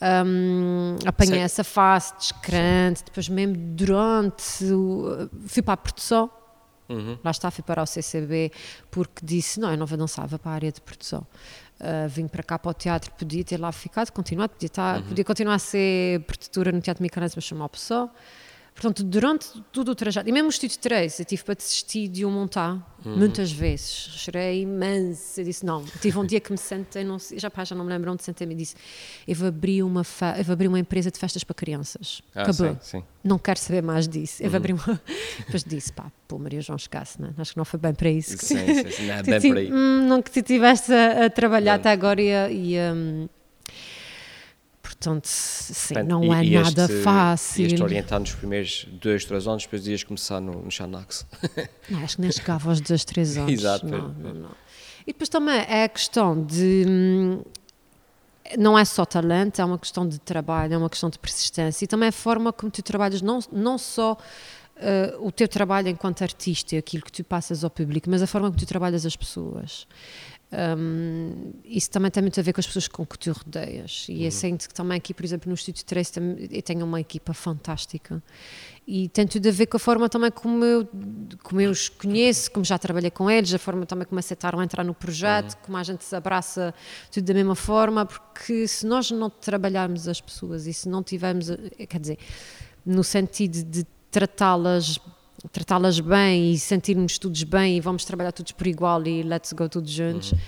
Um, 0.00 0.96
apanhei 1.06 1.34
Sei. 1.34 1.42
essa 1.42 1.64
fase 1.64 2.14
descrente, 2.18 3.02
depois 3.04 3.28
mesmo 3.28 3.56
durante, 3.56 4.64
o, 4.64 5.28
fui 5.46 5.62
para 5.62 5.74
a 5.74 5.76
produção, 5.76 6.30
uhum. 6.88 7.18
lá 7.22 7.30
está, 7.30 7.50
fui 7.50 7.62
para 7.62 7.82
o 7.82 7.86
CCB, 7.86 8.52
porque 8.90 9.24
disse, 9.24 9.60
não, 9.60 9.70
eu 9.70 9.76
não 9.76 9.86
vou 9.86 9.98
dançar, 9.98 10.26
vou 10.26 10.38
para 10.38 10.50
a 10.52 10.54
área 10.54 10.72
de 10.72 10.80
produção. 10.80 11.26
Uh, 11.80 12.08
vim 12.08 12.26
para 12.26 12.42
cá 12.42 12.58
para 12.58 12.70
o 12.70 12.74
teatro, 12.74 13.12
podia 13.12 13.44
ter 13.44 13.56
lá 13.56 13.70
ficado, 13.70 14.10
continuado, 14.10 14.50
podia, 14.50 14.66
estar, 14.66 14.96
uhum. 14.96 15.08
podia 15.08 15.24
continuar 15.24 15.54
a 15.54 15.58
ser 15.58 16.20
protetora 16.22 16.72
no 16.72 16.80
Teatro 16.80 17.02
Micanese, 17.02 17.34
mas 17.36 17.44
chamar 17.44 17.66
a 17.66 17.68
pessoa. 17.68 18.10
Portanto, 18.78 19.02
durante 19.02 19.60
todo 19.72 19.90
o 19.90 19.94
trajeto, 19.94 20.28
e 20.28 20.32
mesmo 20.32 20.46
o 20.46 20.50
Estúdio 20.50 20.78
3, 20.78 21.18
eu 21.18 21.24
tive 21.24 21.42
para 21.42 21.54
desistir 21.54 22.06
de 22.06 22.24
o 22.24 22.30
montar 22.30 22.74
uhum. 23.04 23.16
muitas 23.18 23.50
vezes. 23.50 23.90
Chorei 23.90 24.62
imenso. 24.62 25.40
Eu 25.40 25.44
disse: 25.44 25.66
Não. 25.66 25.80
Eu 25.80 26.00
tive 26.00 26.16
um 26.16 26.24
dia 26.24 26.38
que 26.38 26.52
me 26.52 26.56
sentei, 26.56 27.02
não, 27.02 27.16
já, 27.18 27.50
pá, 27.50 27.64
já 27.64 27.74
não 27.74 27.84
me 27.84 27.90
lembro 27.90 28.12
onde 28.12 28.22
sentei-me 28.22 28.54
e 28.54 28.56
disse: 28.56 28.76
Eu 29.26 29.34
vou, 29.34 29.48
abrir 29.48 29.82
uma 29.82 30.02
eu 30.38 30.44
vou 30.44 30.52
abrir 30.52 30.68
uma 30.68 30.78
empresa 30.78 31.10
de 31.10 31.18
festas 31.18 31.42
para 31.42 31.54
crianças. 31.54 32.22
Ah, 32.32 32.42
Acabou. 32.42 32.68
Sim, 32.74 33.00
sim. 33.00 33.04
Não 33.24 33.36
quero 33.36 33.58
saber 33.58 33.82
mais 33.82 34.06
disso. 34.06 34.40
Eu 34.40 34.44
uhum. 34.44 34.50
vou 34.52 34.56
abrir 34.58 34.72
uma. 34.74 35.00
Depois 35.38 35.64
disse: 35.64 35.92
Pá, 35.92 36.12
pô, 36.28 36.38
Maria 36.38 36.60
João 36.60 36.76
escasse, 36.76 37.20
né? 37.20 37.34
acho 37.36 37.50
que 37.50 37.58
não 37.58 37.64
foi 37.64 37.80
bem 37.80 37.92
para 37.92 38.10
isso. 38.10 38.38
Sim, 38.38 38.58
sim, 38.58 38.90
sim. 38.92 39.06
Não 39.06 39.14
é 39.14 39.22
bem 39.24 39.50
para 39.50 39.60
aí. 39.60 39.72
Hum, 39.72 40.06
não 40.06 40.22
que 40.22 40.30
tu 40.30 40.38
estiveste 40.38 40.92
a, 40.92 41.24
a, 41.26 41.30
trabalhar 41.30 41.74
até 41.74 41.90
agora 41.90 42.22
e. 42.22 42.28
e 42.28 42.78
um, 42.78 43.28
Portanto, 44.88 45.26
sim, 45.26 45.92
Portanto, 45.92 46.08
não 46.08 46.34
é 46.34 46.42
e, 46.42 46.54
nada 46.54 46.84
este, 46.84 47.02
fácil. 47.02 47.64
Ias-te 47.64 47.82
orientar 47.82 48.18
nos 48.18 48.32
primeiros 48.32 48.88
dois, 48.90 49.22
três 49.26 49.46
anos, 49.46 49.64
depois 49.64 49.86
ias 49.86 50.02
começar 50.02 50.40
no, 50.40 50.62
no 50.62 50.70
Xanax. 50.70 51.26
Não, 51.90 52.02
acho 52.02 52.16
que 52.16 52.22
nem 52.22 52.32
chegava 52.32 52.70
aos 52.70 52.80
dois, 52.80 53.04
três 53.04 53.36
anos. 53.38 53.52
Exato. 53.52 53.86
Não, 53.86 54.08
não, 54.08 54.32
não. 54.32 54.50
E 55.06 55.12
depois 55.12 55.28
também 55.28 55.58
é 55.68 55.84
a 55.84 55.88
questão 55.90 56.42
de. 56.42 56.86
Hum, 56.88 57.42
não 58.58 58.78
é 58.78 58.84
só 58.86 59.04
talento, 59.04 59.60
é 59.60 59.64
uma 59.64 59.78
questão 59.78 60.08
de 60.08 60.18
trabalho, 60.18 60.72
é 60.72 60.78
uma 60.78 60.88
questão 60.88 61.10
de 61.10 61.18
persistência 61.18 61.84
e 61.84 61.88
também 61.88 62.08
a 62.08 62.12
forma 62.12 62.50
como 62.50 62.72
tu 62.72 62.82
trabalhas, 62.82 63.20
não, 63.20 63.40
não 63.52 63.76
só 63.76 64.14
uh, 64.14 65.26
o 65.26 65.30
teu 65.30 65.46
trabalho 65.46 65.88
enquanto 65.88 66.22
artista, 66.22 66.74
aquilo 66.78 67.02
que 67.02 67.12
tu 67.12 67.22
passas 67.22 67.62
ao 67.62 67.68
público, 67.68 68.08
mas 68.08 68.22
a 68.22 68.26
forma 68.26 68.48
como 68.48 68.58
tu 68.58 68.64
trabalhas 68.64 69.04
as 69.04 69.14
pessoas. 69.14 69.86
Um, 70.50 71.52
isso 71.62 71.90
também 71.90 72.10
tem 72.10 72.22
muito 72.22 72.40
a 72.40 72.42
ver 72.42 72.54
com 72.54 72.60
as 72.60 72.66
pessoas 72.66 72.88
com 72.88 73.04
que 73.04 73.18
tu 73.18 73.32
rodeias. 73.32 74.06
E 74.08 74.12
uhum. 74.12 74.22
eu 74.22 74.30
sinto 74.30 74.68
que 74.68 74.74
também 74.74 74.96
aqui, 74.96 75.12
por 75.12 75.24
exemplo, 75.24 75.48
no 75.48 75.54
Estúdio 75.54 75.84
3 75.84 76.12
eu 76.50 76.62
tenho 76.62 76.84
uma 76.86 77.00
equipa 77.00 77.34
fantástica. 77.34 78.22
E 78.86 79.10
tem 79.10 79.26
tudo 79.26 79.46
a 79.46 79.52
ver 79.52 79.66
com 79.66 79.76
a 79.76 79.80
forma 79.80 80.08
também 80.08 80.30
como 80.30 80.64
eu, 80.64 80.88
como 81.42 81.60
eu 81.60 81.70
os 81.70 81.90
conheço, 81.90 82.50
como 82.50 82.64
já 82.64 82.78
trabalhei 82.78 83.10
com 83.10 83.30
eles, 83.30 83.52
a 83.52 83.58
forma 83.58 83.84
também 83.84 84.06
como 84.06 84.18
aceitaram 84.18 84.62
entrar 84.62 84.82
no 84.82 84.94
projeto, 84.94 85.52
uhum. 85.52 85.60
como 85.66 85.76
a 85.76 85.82
gente 85.82 86.02
se 86.02 86.16
abraça 86.16 86.74
tudo 87.12 87.24
da 87.24 87.34
mesma 87.34 87.54
forma, 87.54 88.06
porque 88.06 88.66
se 88.66 88.86
nós 88.86 89.10
não 89.10 89.28
trabalharmos 89.28 90.08
as 90.08 90.20
pessoas 90.20 90.66
e 90.66 90.72
se 90.72 90.88
não 90.88 91.02
tivermos, 91.02 91.48
quer 91.86 92.00
dizer, 92.00 92.18
no 92.86 93.04
sentido 93.04 93.62
de 93.62 93.86
tratá-las 94.10 94.98
tratá-las 95.52 96.00
bem 96.00 96.52
e 96.52 96.58
sentirmos 96.58 97.18
todos 97.18 97.42
bem 97.44 97.76
e 97.76 97.80
vamos 97.80 98.04
trabalhar 98.04 98.32
todos 98.32 98.52
por 98.52 98.66
igual 98.66 99.06
e 99.06 99.22
let's 99.22 99.52
go 99.52 99.68
todos 99.68 99.90
juntos, 99.90 100.32
uhum. 100.32 100.38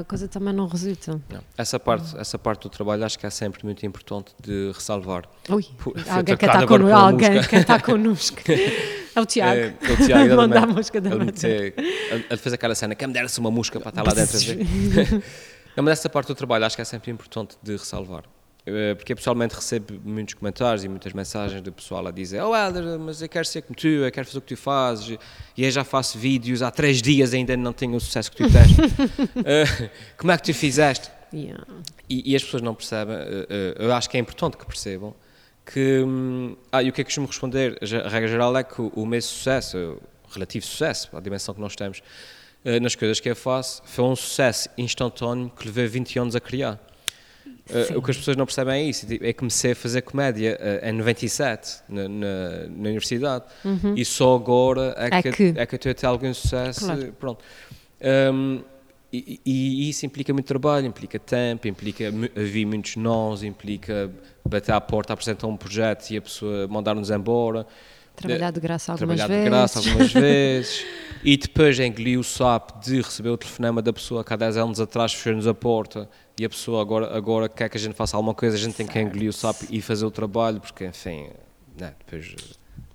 a 0.00 0.04
coisa 0.04 0.28
também 0.28 0.52
não 0.52 0.66
resulta. 0.66 1.20
Não. 1.30 1.40
Essa, 1.56 1.80
parte, 1.80 2.16
essa 2.18 2.38
parte 2.38 2.62
do 2.62 2.68
trabalho 2.68 3.04
acho 3.04 3.18
que 3.18 3.26
é 3.26 3.30
sempre 3.30 3.64
muito 3.64 3.84
importante 3.86 4.34
de 4.42 4.70
ressalvar. 4.74 5.24
Ui, 5.48 5.64
alguém 6.10 6.36
que 6.36 6.44
está 6.44 6.66
connosco. 6.66 6.96
Alguém 6.96 7.42
que 7.42 7.56
está 7.56 7.80
connosco. 7.80 8.42
É 9.14 9.20
o 9.20 9.26
Tiago. 9.26 9.60
É, 9.60 9.74
é 9.82 9.92
o 9.92 10.06
Tiago. 10.06 10.36
Manda 10.36 10.60
a 10.60 10.66
mosca 10.66 11.00
da 11.00 11.10
ele, 11.10 11.74
ele 12.30 12.36
fez 12.36 12.52
aquela 12.52 12.74
cena, 12.74 12.94
quem 12.94 13.08
me 13.08 13.14
dera-se 13.14 13.38
uma 13.38 13.50
mosca 13.50 13.78
para 13.80 13.90
estar 13.90 14.02
lá 14.02 14.12
dentro. 14.12 14.38
Não, 15.76 15.82
mas 15.82 15.98
essa 15.98 16.08
parte 16.08 16.28
do 16.28 16.34
trabalho 16.34 16.66
acho 16.66 16.76
que 16.76 16.82
é 16.82 16.84
sempre 16.84 17.10
importante 17.10 17.56
de 17.62 17.72
ressalvar. 17.72 18.24
Eh, 18.64 18.94
porque 18.94 19.12
eu 19.12 19.16
pessoalmente 19.16 19.56
recebo 19.56 20.00
muitos 20.04 20.34
comentários 20.34 20.84
e 20.84 20.88
muitas 20.88 21.12
mensagens 21.12 21.60
do 21.60 21.72
pessoal 21.72 22.06
a 22.06 22.12
dizer 22.12 22.40
oh 22.42 22.54
Helder, 22.54 22.96
mas 22.96 23.20
eu 23.20 23.28
quero 23.28 23.44
ser 23.44 23.62
como 23.62 23.74
tu, 23.74 23.88
eu 23.88 24.12
quero 24.12 24.24
fazer 24.24 24.38
o 24.38 24.40
que 24.40 24.54
tu 24.54 24.56
fazes 24.56 25.18
e 25.56 25.64
eu 25.64 25.70
já 25.70 25.82
faço 25.82 26.16
vídeos 26.16 26.62
há 26.62 26.70
três 26.70 27.02
dias 27.02 27.32
e 27.32 27.38
ainda 27.38 27.56
não 27.56 27.72
tenho 27.72 27.96
o 27.96 28.00
sucesso 28.00 28.30
que 28.30 28.36
tu 28.36 28.44
tens 28.52 28.70
uh, 28.70 29.90
como 30.16 30.30
é 30.30 30.36
que 30.36 30.44
tu 30.44 30.54
fizeste? 30.54 31.10
Yeah. 31.34 31.64
E, 32.08 32.30
e, 32.32 32.36
as 32.36 32.44
pessoas 32.44 32.62
não 32.62 32.72
percebem 32.72 33.16
uh, 33.16 33.48
eu 33.80 33.92
acho 33.92 34.08
que 34.08 34.16
é 34.16 34.20
importante 34.20 34.56
que 34.56 34.64
percebam 34.64 35.12
que 35.66 36.00
um, 36.06 36.56
ah, 36.70 36.84
e 36.84 36.88
o 36.88 36.92
que 36.92 37.00
é 37.00 37.04
que 37.04 37.08
costumo 37.08 37.26
responder? 37.26 37.78
a 38.04 38.08
regra 38.08 38.28
geral 38.28 38.56
é 38.56 38.62
que 38.62 38.80
o, 38.80 38.92
o 38.94 39.04
meu 39.04 39.20
sucesso 39.20 40.00
o 40.24 40.32
relativo 40.32 40.64
sucesso, 40.64 41.10
a 41.16 41.20
dimensão 41.20 41.52
que 41.52 41.60
nós 41.60 41.74
temos 41.74 42.00
nas 42.80 42.94
coisas 42.94 43.18
que 43.18 43.28
eu 43.28 43.34
faço 43.34 43.82
foi 43.84 44.04
um 44.04 44.14
sucesso 44.14 44.68
instantâneo 44.78 45.50
que 45.50 45.66
levei 45.66 45.88
20 45.88 46.18
anos 46.20 46.36
a 46.36 46.40
criar 46.40 46.78
Uh, 47.70 47.98
o 47.98 48.02
que 48.02 48.10
as 48.10 48.16
pessoas 48.16 48.36
não 48.36 48.44
percebem 48.44 48.74
é 48.74 48.82
isso. 48.82 49.06
É 49.06 49.18
que 49.18 49.34
comecei 49.34 49.72
a 49.72 49.76
fazer 49.76 50.02
comédia 50.02 50.58
uh, 50.60 50.88
em 50.88 50.92
97, 50.92 51.82
na, 51.88 52.08
na, 52.08 52.66
na 52.68 52.88
universidade, 52.88 53.44
uhum. 53.64 53.94
e 53.96 54.04
só 54.04 54.34
agora 54.34 54.94
é, 54.98 55.18
é 55.18 55.22
que, 55.22 55.32
que, 55.32 55.54
é 55.56 55.66
que 55.66 55.74
eu 55.74 55.76
estou 55.76 55.92
a 55.92 55.94
ter 55.94 56.06
algum 56.06 56.34
sucesso. 56.34 56.84
Claro. 56.84 57.14
Pronto. 57.18 57.44
Um, 58.32 58.62
e, 59.12 59.40
e, 59.44 59.90
isso 59.90 60.06
implica 60.06 60.32
muito 60.32 60.46
trabalho, 60.46 60.86
implica 60.86 61.18
tempo, 61.18 61.68
implica 61.68 62.10
vir 62.34 62.64
muitos 62.64 62.96
nós, 62.96 63.42
implica 63.42 64.10
bater 64.48 64.72
à 64.72 64.80
porta, 64.80 65.12
apresentar 65.12 65.46
um 65.46 65.56
projeto 65.56 66.10
e 66.10 66.16
a 66.16 66.22
pessoa 66.22 66.66
mandar-nos 66.66 67.10
embora. 67.10 67.66
Trabalhar 68.16 68.50
de 68.50 68.60
graça 68.60 68.92
algumas 68.92 69.16
Trabalhar 69.18 69.28
vezes. 69.28 69.44
de 69.44 69.50
graça 69.50 69.78
algumas 69.78 70.12
vezes. 70.14 70.86
E 71.22 71.36
depois 71.36 71.78
engolir 71.78 72.18
o 72.18 72.24
sapo 72.24 72.80
de 72.80 73.02
receber 73.02 73.28
o 73.28 73.36
telefonema 73.36 73.82
da 73.82 73.92
pessoa 73.92 74.24
que 74.24 74.32
há 74.32 74.36
10 74.36 74.56
anos 74.56 74.80
atrás 74.80 75.12
fechou-nos 75.12 75.46
a 75.46 75.54
porta 75.54 76.08
e 76.38 76.44
a 76.44 76.48
pessoa 76.48 76.80
agora, 76.80 77.16
agora 77.16 77.48
quer 77.48 77.68
que 77.68 77.76
a 77.76 77.80
gente 77.80 77.94
faça 77.94 78.16
alguma 78.16 78.34
coisa, 78.34 78.56
a 78.56 78.58
gente 78.58 78.74
certo. 78.74 78.76
tem 78.78 78.86
que 78.86 78.98
engolir 79.00 79.28
o 79.28 79.32
sapo 79.32 79.66
e 79.70 79.80
fazer 79.80 80.06
o 80.06 80.10
trabalho, 80.10 80.60
porque 80.60 80.86
enfim, 80.86 81.28
né, 81.78 81.94
depois 81.98 82.34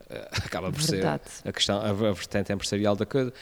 uh, 0.09 0.13
acaba 0.43 0.71
por 0.71 0.81
Verdade. 0.81 1.23
ser 1.25 1.47
a 1.47 1.51
questão, 1.51 1.79
a, 1.81 1.93
vertente 1.93 2.51
empresarial 2.51 2.95
da 2.95 3.05
coisa. 3.05 3.33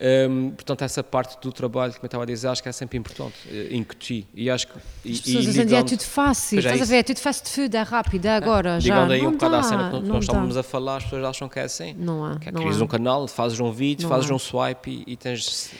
Um, 0.00 0.50
portanto, 0.50 0.82
essa 0.82 1.02
parte 1.02 1.40
do 1.42 1.50
trabalho, 1.50 1.92
como 1.92 2.04
eu 2.04 2.06
estava 2.06 2.22
a 2.22 2.26
dizer, 2.26 2.46
acho 2.46 2.62
que 2.62 2.68
é 2.68 2.72
sempre 2.72 2.96
importante 2.96 3.34
uh, 3.48 3.74
incutir. 3.74 4.28
E 4.32 4.48
acho 4.48 4.68
que. 4.68 4.78
As 5.10 5.20
pessoas 5.20 5.46
hoje 5.48 5.60
em 5.60 5.66
dia 5.66 5.78
é 5.78 5.82
tudo 5.82 6.04
fácil, 6.04 6.58
é 6.58 6.60
estás 6.60 6.82
a 6.82 6.84
ver? 6.84 6.96
É 6.98 7.02
tudo 7.02 7.18
fast 7.18 7.50
food, 7.50 7.76
é 7.76 7.82
rápido, 7.82 8.26
é 8.26 8.36
agora. 8.36 8.76
É. 8.76 8.80
Já. 8.80 9.04
aí 9.06 9.20
não 9.20 9.30
um 9.30 9.32
bocado 9.32 9.56
à 9.56 9.62
cena 9.64 9.90
que 9.90 10.00
nós 10.00 10.22
estávamos 10.24 10.56
a 10.56 10.62
falar, 10.62 10.98
as 10.98 11.04
pessoas 11.04 11.24
acham 11.24 11.48
que 11.48 11.58
é 11.58 11.62
assim. 11.62 11.94
Não 11.98 12.24
há. 12.24 12.38
Que 12.38 12.48
é, 12.48 12.52
crias 12.52 12.80
um 12.80 12.86
canal, 12.86 13.26
fazes 13.26 13.58
um 13.58 13.72
vídeo, 13.72 14.04
não 14.04 14.10
fazes 14.10 14.30
há. 14.30 14.34
um 14.34 14.38
swipe 14.38 15.04
e, 15.04 15.12
e 15.12 15.16
tens. 15.16 15.72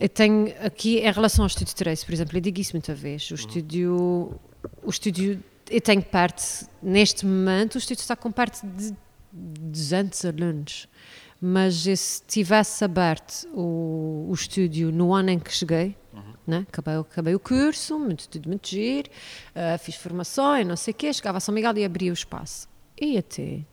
Eu 0.00 0.08
tenho 0.08 0.54
aqui, 0.64 0.98
em 0.98 1.10
relação 1.12 1.44
ao 1.44 1.46
Estúdio 1.46 1.74
Trace, 1.74 2.04
por 2.04 2.12
exemplo, 2.12 2.36
eu 2.36 2.40
digo 2.40 2.60
isso 2.60 2.72
muita 2.72 2.94
vez. 2.94 3.30
O 3.30 3.34
uhum. 3.34 3.40
estúdio. 3.40 4.40
O 4.82 4.90
estúdio. 4.90 5.42
Eu 5.70 5.80
tenho 5.80 6.02
parte. 6.02 6.66
Neste 6.82 7.24
momento, 7.24 7.76
o 7.76 7.78
estúdio 7.78 8.02
está 8.02 8.16
com 8.16 8.30
parte 8.30 8.66
de 8.66 8.94
200 9.32 10.24
alunos 10.24 10.88
mas 11.44 11.74
se 11.74 12.22
tivesse 12.24 12.84
aberto 12.84 13.48
o, 13.52 14.28
o 14.30 14.32
estúdio 14.32 14.92
no 14.92 15.12
ano 15.12 15.30
em 15.30 15.40
que 15.40 15.52
cheguei, 15.52 15.96
uhum. 16.12 16.34
né? 16.46 16.64
acabei, 16.68 16.94
acabei 16.94 17.34
o 17.34 17.40
curso, 17.40 17.98
muito, 17.98 18.28
tudo 18.28 18.48
muito 18.48 18.68
giro, 18.68 19.10
uh, 19.10 19.76
fiz 19.76 19.96
formações, 19.96 20.64
não 20.64 20.76
sei 20.76 20.92
o 20.92 20.94
quê, 20.94 21.12
chegava 21.12 21.38
a 21.38 21.40
São 21.40 21.52
Miguel 21.52 21.76
e 21.78 21.84
abria 21.84 22.12
o 22.12 22.14
espaço. 22.14 22.68
E 22.96 23.18
até 23.18 23.64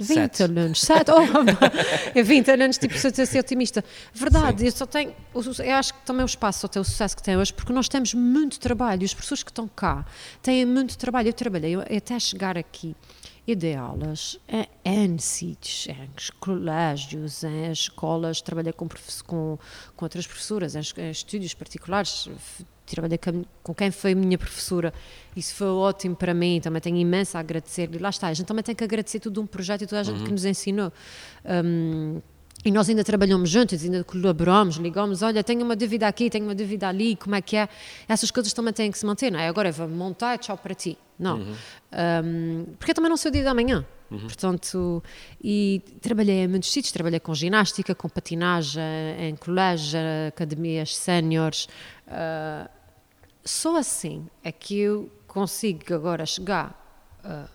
20 0.00 0.36
Sete. 0.36 0.42
anos, 0.42 0.80
7, 0.80 1.10
oh, 1.10 2.20
20 2.24 2.50
anos, 2.50 2.78
tipo, 2.78 2.96
se 2.96 3.08
eu 3.08 3.26
ser 3.26 3.38
otimista. 3.38 3.84
Verdade, 4.12 4.60
Sim. 4.60 4.66
eu 4.66 4.72
só 4.72 4.86
tenho, 4.86 5.14
eu 5.34 5.74
acho 5.74 5.94
que 5.94 6.00
também 6.04 6.24
o 6.24 6.26
espaço 6.26 6.60
só 6.60 6.68
tem 6.68 6.80
o 6.80 6.84
sucesso 6.84 7.16
que 7.16 7.22
tem 7.22 7.36
hoje, 7.36 7.52
porque 7.52 7.72
nós 7.72 7.88
temos 7.88 8.14
muito 8.14 8.58
trabalho, 8.58 9.02
e 9.02 9.04
as 9.04 9.14
pessoas 9.14 9.42
que 9.42 9.50
estão 9.50 9.68
cá 9.68 10.04
têm 10.42 10.64
muito 10.64 10.96
trabalho. 10.96 11.28
Eu 11.28 11.32
trabalhei 11.32 11.72
eu, 11.72 11.80
até 11.80 12.18
chegar 12.18 12.56
aqui 12.56 12.96
e 13.46 13.54
dei 13.54 13.74
aulas 13.74 14.38
em 14.84 15.18
sítios, 15.18 15.88
em 15.88 16.08
colégios, 16.38 17.42
em 17.42 17.70
escolas, 17.72 18.40
trabalhei 18.40 18.72
com, 18.72 18.88
com, 19.26 19.58
com 19.96 20.04
outras 20.04 20.26
professoras, 20.26 20.76
em, 20.76 20.82
em 20.98 21.10
estúdios 21.10 21.54
particulares, 21.54 22.28
trabalhei 22.90 23.18
com, 23.62 23.74
quem 23.74 23.90
foi 23.90 24.14
minha 24.14 24.36
professora, 24.36 24.92
isso 25.36 25.54
foi 25.54 25.68
ótimo 25.68 26.16
para 26.16 26.34
mim, 26.34 26.60
também 26.60 26.80
tenho 26.80 26.96
imenso 26.96 27.36
a 27.36 27.40
agradecer, 27.40 27.88
e 27.92 27.98
lá 27.98 28.10
está, 28.10 28.28
a 28.28 28.34
gente 28.34 28.46
também 28.46 28.62
tem 28.62 28.74
que 28.74 28.84
agradecer 28.84 29.20
tudo 29.20 29.40
um 29.40 29.46
projeto 29.46 29.82
e 29.82 29.86
toda 29.86 30.00
a 30.00 30.04
gente 30.04 30.18
uhum. 30.18 30.24
que 30.24 30.32
nos 30.32 30.44
ensinou. 30.44 30.92
Um, 31.64 32.20
e 32.64 32.70
nós 32.70 32.88
ainda 32.88 33.02
trabalhamos 33.02 33.48
juntos, 33.48 33.82
ainda 33.82 34.04
colaboramos, 34.04 34.76
ligamos, 34.76 35.22
olha, 35.22 35.42
tenho 35.42 35.64
uma 35.64 35.74
dúvida 35.74 36.06
aqui, 36.06 36.28
tenho 36.28 36.44
uma 36.44 36.54
dúvida 36.54 36.88
ali, 36.88 37.16
como 37.16 37.34
é 37.34 37.40
que 37.40 37.56
é? 37.56 37.68
Essas 38.06 38.30
coisas 38.30 38.52
também 38.52 38.72
têm 38.72 38.90
que 38.90 38.98
se 38.98 39.06
manter, 39.06 39.32
não 39.32 39.40
é? 39.40 39.48
Agora 39.48 39.72
vou 39.72 39.88
montar, 39.88 40.36
tchau 40.38 40.58
para 40.58 40.74
ti. 40.74 40.98
Não. 41.18 41.38
Uhum. 41.38 41.54
Um, 41.92 42.64
porque 42.78 42.92
também 42.92 43.08
não 43.08 43.16
sei 43.16 43.30
o 43.30 43.32
dia 43.32 43.44
da 43.44 43.54
manhã. 43.54 43.84
Uhum. 44.10 44.18
Portanto, 44.20 45.02
e 45.42 45.80
trabalhei 46.00 46.44
em 46.44 46.48
muitos 46.48 46.70
sítios, 46.70 46.92
trabalhei 46.92 47.20
com 47.20 47.34
ginástica, 47.34 47.94
com 47.94 48.08
patinagem, 48.08 48.82
em 49.20 49.36
colégio, 49.36 50.00
academias 50.28 50.96
séniores. 50.96 51.66
Uh, 52.08 52.68
só 53.44 53.76
assim 53.76 54.26
é 54.42 54.52
que 54.52 54.78
eu 54.78 55.10
consigo 55.26 55.94
agora 55.94 56.26
chegar 56.26 56.76
uh, 57.24 57.48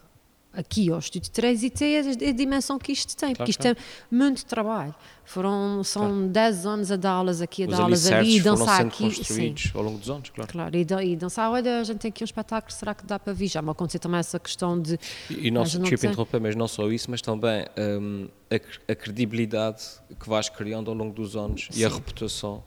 aqui 0.54 0.90
ao 0.90 1.00
Estúdio 1.00 1.30
3 1.32 1.64
e 1.64 1.70
ter 1.70 2.06
a, 2.06 2.30
a 2.30 2.32
dimensão 2.32 2.80
que 2.80 2.92
isto 2.92 3.16
tem, 3.16 3.36
porque 3.36 3.52
isto 3.52 3.66
é 3.66 3.76
muito 4.10 4.46
trabalho. 4.46 4.96
Foram, 5.26 5.84
são 5.84 6.08
Claro. 6.08 6.28
10 6.30 6.66
anos 6.66 6.92
a 6.92 6.96
dar 6.96 7.12
aulas 7.12 7.42
aqui, 7.42 7.64
a 7.64 7.68
Os 7.68 7.72
dar 7.76 7.84
aulas 7.84 8.12
ali, 8.12 8.38
e 8.38 8.42
dançar 8.42 8.86
aqui. 8.86 9.10
Sim, 9.12 9.18
construídos 9.18 9.72
ao 9.76 9.82
longo 9.82 9.98
dos 9.98 10.10
anos, 10.10 10.30
claro. 10.30 10.52
claro, 10.52 10.76
e, 10.76 10.86
e 11.12 11.16
dançar, 11.16 11.52
olha, 11.52 11.80
a 11.80 11.84
gente 11.84 11.98
tem 11.98 12.10
aqui 12.10 12.24
um 12.24 12.26
espetáculo, 12.26 12.72
será 12.72 12.94
que 12.94 13.06
dá 13.06 13.20
para 13.20 13.34
vir? 13.34 13.48
Já 13.48 13.62
me 13.62 13.72
aconteceu 13.72 14.00
também 14.00 14.20
essa 14.20 14.40
questão 14.40 14.80
de. 14.80 14.98
E, 15.30 15.48
e 15.48 15.52
não, 15.52 15.62
não 15.62 15.64
desculpe 15.64 15.96
interromper, 15.96 16.40
mas 16.40 16.56
não 16.56 16.68
só 16.68 16.90
isso, 16.92 17.10
mas 17.12 17.22
também 17.22 17.66
hum, 18.00 18.28
a, 18.50 18.92
a 18.92 18.96
credibilidade 18.96 19.84
que 20.20 20.30
vais 20.30 20.48
criando 20.48 20.90
ao 20.90 20.96
longo 20.96 21.14
dos 21.14 21.36
anos 21.36 21.68
e 21.74 21.84
a 21.84 21.90
Sim. 21.90 21.96
reputação. 21.96 22.64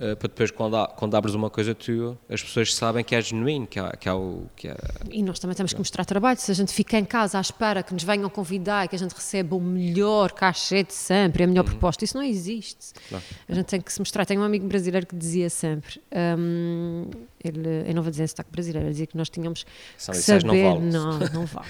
Uh, 0.00 0.16
para 0.16 0.28
depois, 0.28 0.50
quando, 0.50 0.76
há- 0.76 0.86
quando 0.88 1.14
abres 1.14 1.34
uma 1.34 1.50
coisa 1.50 1.74
tua, 1.74 2.18
as 2.28 2.42
pessoas 2.42 2.74
sabem 2.74 3.04
que 3.04 3.14
é 3.14 3.20
genuíno, 3.20 3.66
que 3.66 3.78
é, 3.78 3.90
que 3.96 4.08
é 4.08 4.12
o. 4.12 4.44
Que 4.56 4.68
é, 4.68 4.76
E 5.10 5.22
nós 5.22 5.38
também 5.38 5.54
temos 5.56 5.72
que 5.72 5.78
mostrar 5.78 6.04
trabalho. 6.04 6.38
Se 6.40 6.50
a 6.50 6.54
gente 6.54 6.72
fica 6.72 6.98
em 6.98 7.04
casa 7.04 7.38
à 7.38 7.40
espera 7.40 7.82
que 7.82 7.92
nos 7.92 8.02
venham 8.02 8.28
convidar 8.30 8.84
e 8.84 8.88
que 8.88 8.96
a 8.96 8.98
gente 8.98 9.12
receba 9.12 9.54
o 9.56 9.60
melhor 9.60 10.32
cachê 10.32 10.82
de 10.82 10.92
sempre, 10.94 11.44
a 11.44 11.46
melhor 11.46 11.64
proposta, 11.64 12.04
isso 12.04 12.16
não 12.16 12.24
existe. 12.24 12.92
Uhum. 13.10 13.20
A 13.48 13.54
gente 13.54 13.66
tem 13.66 13.80
que 13.80 13.92
se 13.92 13.98
mostrar. 14.00 14.24
Tenho 14.26 14.40
um 14.40 14.44
amigo 14.44 14.66
brasileiro 14.66 15.06
que 15.06 15.16
dizia 15.16 15.48
sempre, 15.50 16.00
hum, 16.38 17.10
ele, 17.42 17.88
eu 17.88 17.94
não 17.94 18.02
vou 18.02 18.10
dizer 18.10 18.24
em 18.24 18.26
sotaque 18.26 18.50
brasileiro, 18.50 18.86
ele 18.86 18.92
dizia 18.92 19.06
que 19.06 19.16
nós 19.16 19.28
tínhamos 19.30 19.64
São 19.96 20.12
que 20.12 20.18
lições, 20.18 20.44
não 20.44 20.50
saber, 20.54 20.64
vale. 20.74 20.80
não, 20.90 21.18
não 21.40 21.46
vale. 21.46 21.66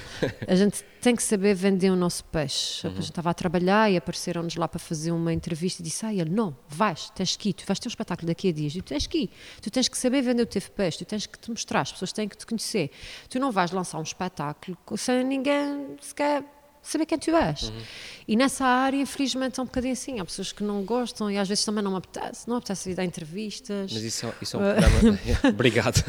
A 0.47 0.55
gente 0.55 0.85
tem 1.01 1.15
que 1.17 1.23
saber 1.23 1.55
vender 1.55 1.91
o 1.91 1.97
nosso 1.97 2.25
peixe. 2.25 2.87
Uhum. 2.87 2.93
A 2.93 2.97
gente 2.97 3.05
estava 3.11 3.31
a 3.31 3.35
trabalhar 3.35 3.91
e 3.91 3.97
apareceram-nos 3.97 4.57
lá 4.57 4.67
para 4.69 4.79
fazer 4.79 5.13
uma 5.13 5.33
entrevista 5.33 5.81
e 5.81 5.85
disse: 5.85 6.05
Ah, 6.05 6.13
ele, 6.13 6.31
não, 6.31 6.57
vais, 6.69 7.11
tens 7.11 7.37
que 7.37 7.51
ir, 7.51 7.53
tu 7.55 7.65
vais 7.67 7.79
ter 7.79 7.89
um 7.89 7.91
espetáculo 8.21 8.27
daqui 8.27 8.49
a 8.49 8.53
dias, 8.53 8.75
e 8.75 8.83
tu 8.83 8.89
tens 8.89 9.07
que 9.07 9.19
ir, 9.19 9.31
tu 9.61 9.71
tens 9.71 9.89
que 9.89 9.97
saber 9.97 10.23
vender 10.23 10.43
o 10.43 10.47
teu 10.47 10.63
peixe, 10.63 10.99
tu 10.99 11.05
tens 11.05 11.27
que 11.27 11.39
te 11.39 11.51
mostrar, 11.51 11.81
as 11.81 11.93
pessoas 11.93 12.13
têm 12.13 12.29
que 12.29 12.37
te 12.37 12.47
conhecer. 12.47 12.91
Tu 13.29 13.39
não 13.39 13.51
vais 13.51 13.71
lançar 13.71 13.99
um 13.99 14.03
espetáculo 14.03 14.77
sem 14.97 15.25
ninguém 15.25 15.97
sequer 16.01 16.45
saber 16.83 17.05
quem 17.05 17.19
tu 17.19 17.37
és. 17.37 17.65
Uhum. 17.65 17.83
E 18.27 18.37
nessa 18.37 18.65
área, 18.65 18.97
infelizmente, 18.97 19.61
é 19.61 19.63
um 19.63 19.67
bocadinho 19.67 19.93
assim. 19.93 20.19
Há 20.19 20.25
pessoas 20.25 20.51
que 20.51 20.63
não 20.63 20.83
gostam 20.83 21.31
e 21.31 21.37
às 21.37 21.47
vezes 21.47 21.63
também 21.63 21.85
não 21.85 21.91
me 21.91 21.99
apetece, 21.99 22.49
não 22.49 22.57
me 22.57 22.59
apetece 22.59 22.91
ir 22.91 22.95
dar 22.95 23.05
entrevistas. 23.05 23.93
mas 23.93 24.03
isso 24.03 24.27
é, 24.27 24.33
isso 24.41 24.57
é 24.57 24.61
um 24.61 24.63
programa. 24.63 25.19
Obrigado. 25.51 26.03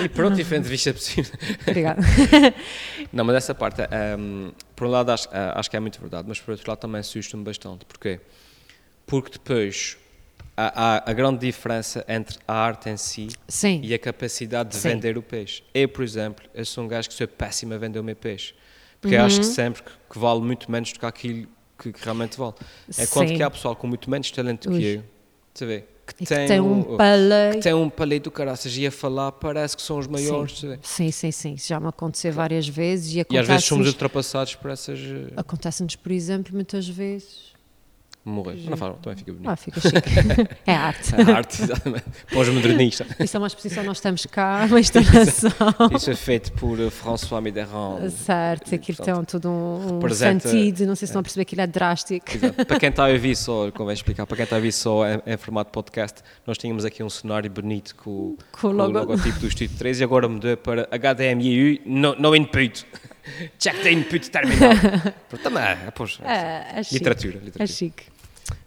e 0.00 0.08
pronto, 0.08 0.40
e 0.40 0.44
foi 0.44 0.58
a 0.58 0.60
entrevista 0.60 0.94
possível. 0.94 1.32
Obrigada. 1.62 2.00
Não, 3.12 3.24
mas 3.24 3.36
essa 3.36 3.52
parte, 3.54 3.82
hum, 4.16 4.52
por 4.76 4.86
um 4.86 4.90
lado 4.90 5.10
acho, 5.10 5.28
ah, 5.32 5.58
acho 5.58 5.68
que 5.68 5.76
é 5.76 5.80
muito 5.80 6.00
verdade, 6.00 6.28
mas 6.28 6.40
por 6.40 6.52
outro 6.52 6.70
lado 6.70 6.78
também 6.78 7.00
assusta-me 7.00 7.42
bastante. 7.42 7.84
Porquê? 7.84 8.20
Porque 9.06 9.32
depois 9.32 9.98
há, 10.68 10.96
há 11.06 11.10
a 11.10 11.12
grande 11.12 11.38
diferença 11.40 12.04
entre 12.08 12.38
a 12.46 12.52
arte 12.54 12.88
em 12.90 12.96
si 12.96 13.28
Sim. 13.48 13.80
e 13.82 13.94
a 13.94 13.98
capacidade 13.98 14.70
de 14.70 14.76
Sim. 14.76 14.88
vender 14.90 15.16
o 15.16 15.22
peixe. 15.22 15.62
Eu, 15.72 15.88
por 15.88 16.02
exemplo, 16.04 16.44
eu 16.54 16.64
sou 16.64 16.84
um 16.84 16.88
gajo 16.88 17.08
que 17.08 17.14
sou 17.14 17.26
péssimo 17.28 17.74
a 17.74 17.78
vender 17.78 17.98
o 17.98 18.04
meu 18.04 18.16
peixe. 18.16 18.54
Porque 19.00 19.14
eu 19.16 19.22
acho 19.22 19.36
Uhum. 19.36 19.40
que 19.42 19.46
sempre 19.46 19.82
que, 19.82 19.90
que 20.10 20.18
vale 20.18 20.40
muito 20.42 20.70
menos 20.70 20.92
do 20.92 20.98
que 21.00 21.06
aquilo 21.06 21.48
que, 21.78 21.92
que 21.92 22.04
realmente 22.04 22.36
vale. 22.38 22.54
Enquanto 22.98 23.28
Sim. 23.28 23.36
que 23.36 23.42
há 23.42 23.50
pessoal 23.50 23.74
com 23.74 23.86
muito 23.86 24.10
menos 24.10 24.30
talento 24.30 24.70
Ui. 24.70 24.78
que 24.78 24.84
eu, 24.86 25.02
você 25.54 25.64
vê, 25.66 25.84
que, 26.06 26.22
E 26.22 26.26
que 26.26 26.34
tem 26.46 26.60
um 26.60 26.82
que 26.82 26.96
palei. 26.98 27.60
tem 27.60 27.72
um 27.72 27.88
palito 27.88 28.24
do 28.24 28.30
caraças 28.30 28.76
e 28.76 28.86
a 28.86 28.90
falar 28.90 29.32
parece 29.32 29.74
que 29.76 29.82
são 29.82 29.96
os 29.98 30.06
maiores. 30.06 30.60
vê. 30.60 30.78
Sim, 30.82 31.10
sim, 31.10 31.30
sim. 31.30 31.54
Isso 31.54 31.68
já 31.68 31.80
me 31.80 31.88
aconteceu 31.88 32.30
várias 32.32 32.68
vezes 32.68 33.14
e 33.14 33.24
E 33.30 33.38
às 33.38 33.46
vezes 33.46 33.64
somos 33.64 33.86
ultrapassados 33.86 34.54
por 34.56 34.70
essas. 34.70 34.98
eh, 34.98 35.32
acontece-nos, 35.36 35.96
por 35.96 36.12
exemplo, 36.12 36.52
muitas 36.54 36.86
vezes. 36.86 37.54
Morrer. 38.24 38.56
Não 38.68 38.76
fala, 38.76 38.94
também 39.02 39.16
fica 39.18 39.32
bonito. 39.32 39.48
Ah, 39.48 39.56
fica 39.56 39.80
chique. 39.80 39.98
é 40.66 40.74
arte. 40.74 41.14
A 41.14 41.36
arte, 41.36 41.62
exatamente. 41.62 42.04
Pós-modernista. 42.32 43.06
Isso 43.18 43.36
é 43.36 43.40
uma 43.40 43.46
exposição, 43.46 43.82
nós 43.84 43.96
estamos 43.96 44.26
cá, 44.26 44.66
uma 44.68 44.78
instalação. 44.80 45.50
Isso 45.96 46.10
é 46.10 46.14
feito 46.16 46.52
por 46.52 46.78
eh, 46.78 46.90
François 46.90 47.42
Mitterrand. 47.42 48.08
certo, 48.10 48.74
aquilo 48.74 48.96
portanto, 48.98 49.16
tem 49.16 49.40
todo 49.40 49.48
um, 49.50 50.04
um 50.04 50.08
sentido, 50.10 50.86
não 50.86 50.94
sei 50.94 51.06
se 51.06 51.10
estão 51.10 51.20
a 51.20 51.22
perceber 51.22 51.44
que 51.44 51.54
ele 51.54 51.62
é 51.62 51.66
drástico. 51.66 52.26
Exato. 52.34 52.64
Para 52.66 52.78
quem 52.78 52.88
está 52.90 53.06
a 53.06 53.10
ouvir 53.10 53.36
só, 53.36 53.70
convém 53.72 53.94
explicar, 53.94 54.26
para 54.26 54.36
quem 54.36 54.44
está 54.44 54.56
a 54.56 54.58
ouvir 54.58 54.72
só 54.72 55.06
em, 55.08 55.20
em 55.26 55.36
formato 55.36 55.70
podcast, 55.72 56.20
nós 56.46 56.58
tínhamos 56.58 56.84
aqui 56.84 57.02
um 57.02 57.10
cenário 57.10 57.50
bonito 57.50 57.94
com, 57.96 58.10
o- 58.10 58.38
Com 58.52 58.60
com 58.60 58.68
logo. 58.72 58.90
o 58.90 59.00
logotipo 59.00 59.38
do 59.40 59.46
Estúdio 59.48 59.76
3 59.78 60.00
e 60.00 60.04
agora 60.04 60.28
mudou 60.28 60.56
para 60.56 60.86
HDMI, 60.92 61.80
no, 61.86 62.14
no 62.16 62.36
input. 62.36 62.86
The 63.58 63.92
input 63.92 64.30
terminal. 64.30 64.72
Pronto, 65.28 65.42
Também, 65.42 65.62
é, 65.62 65.90
É, 66.24 66.66
é 66.80 66.82
chique. 66.82 66.94
literatura. 66.98 67.36
É 67.36 67.44
literatura. 67.44 67.66
chique. 67.66 68.04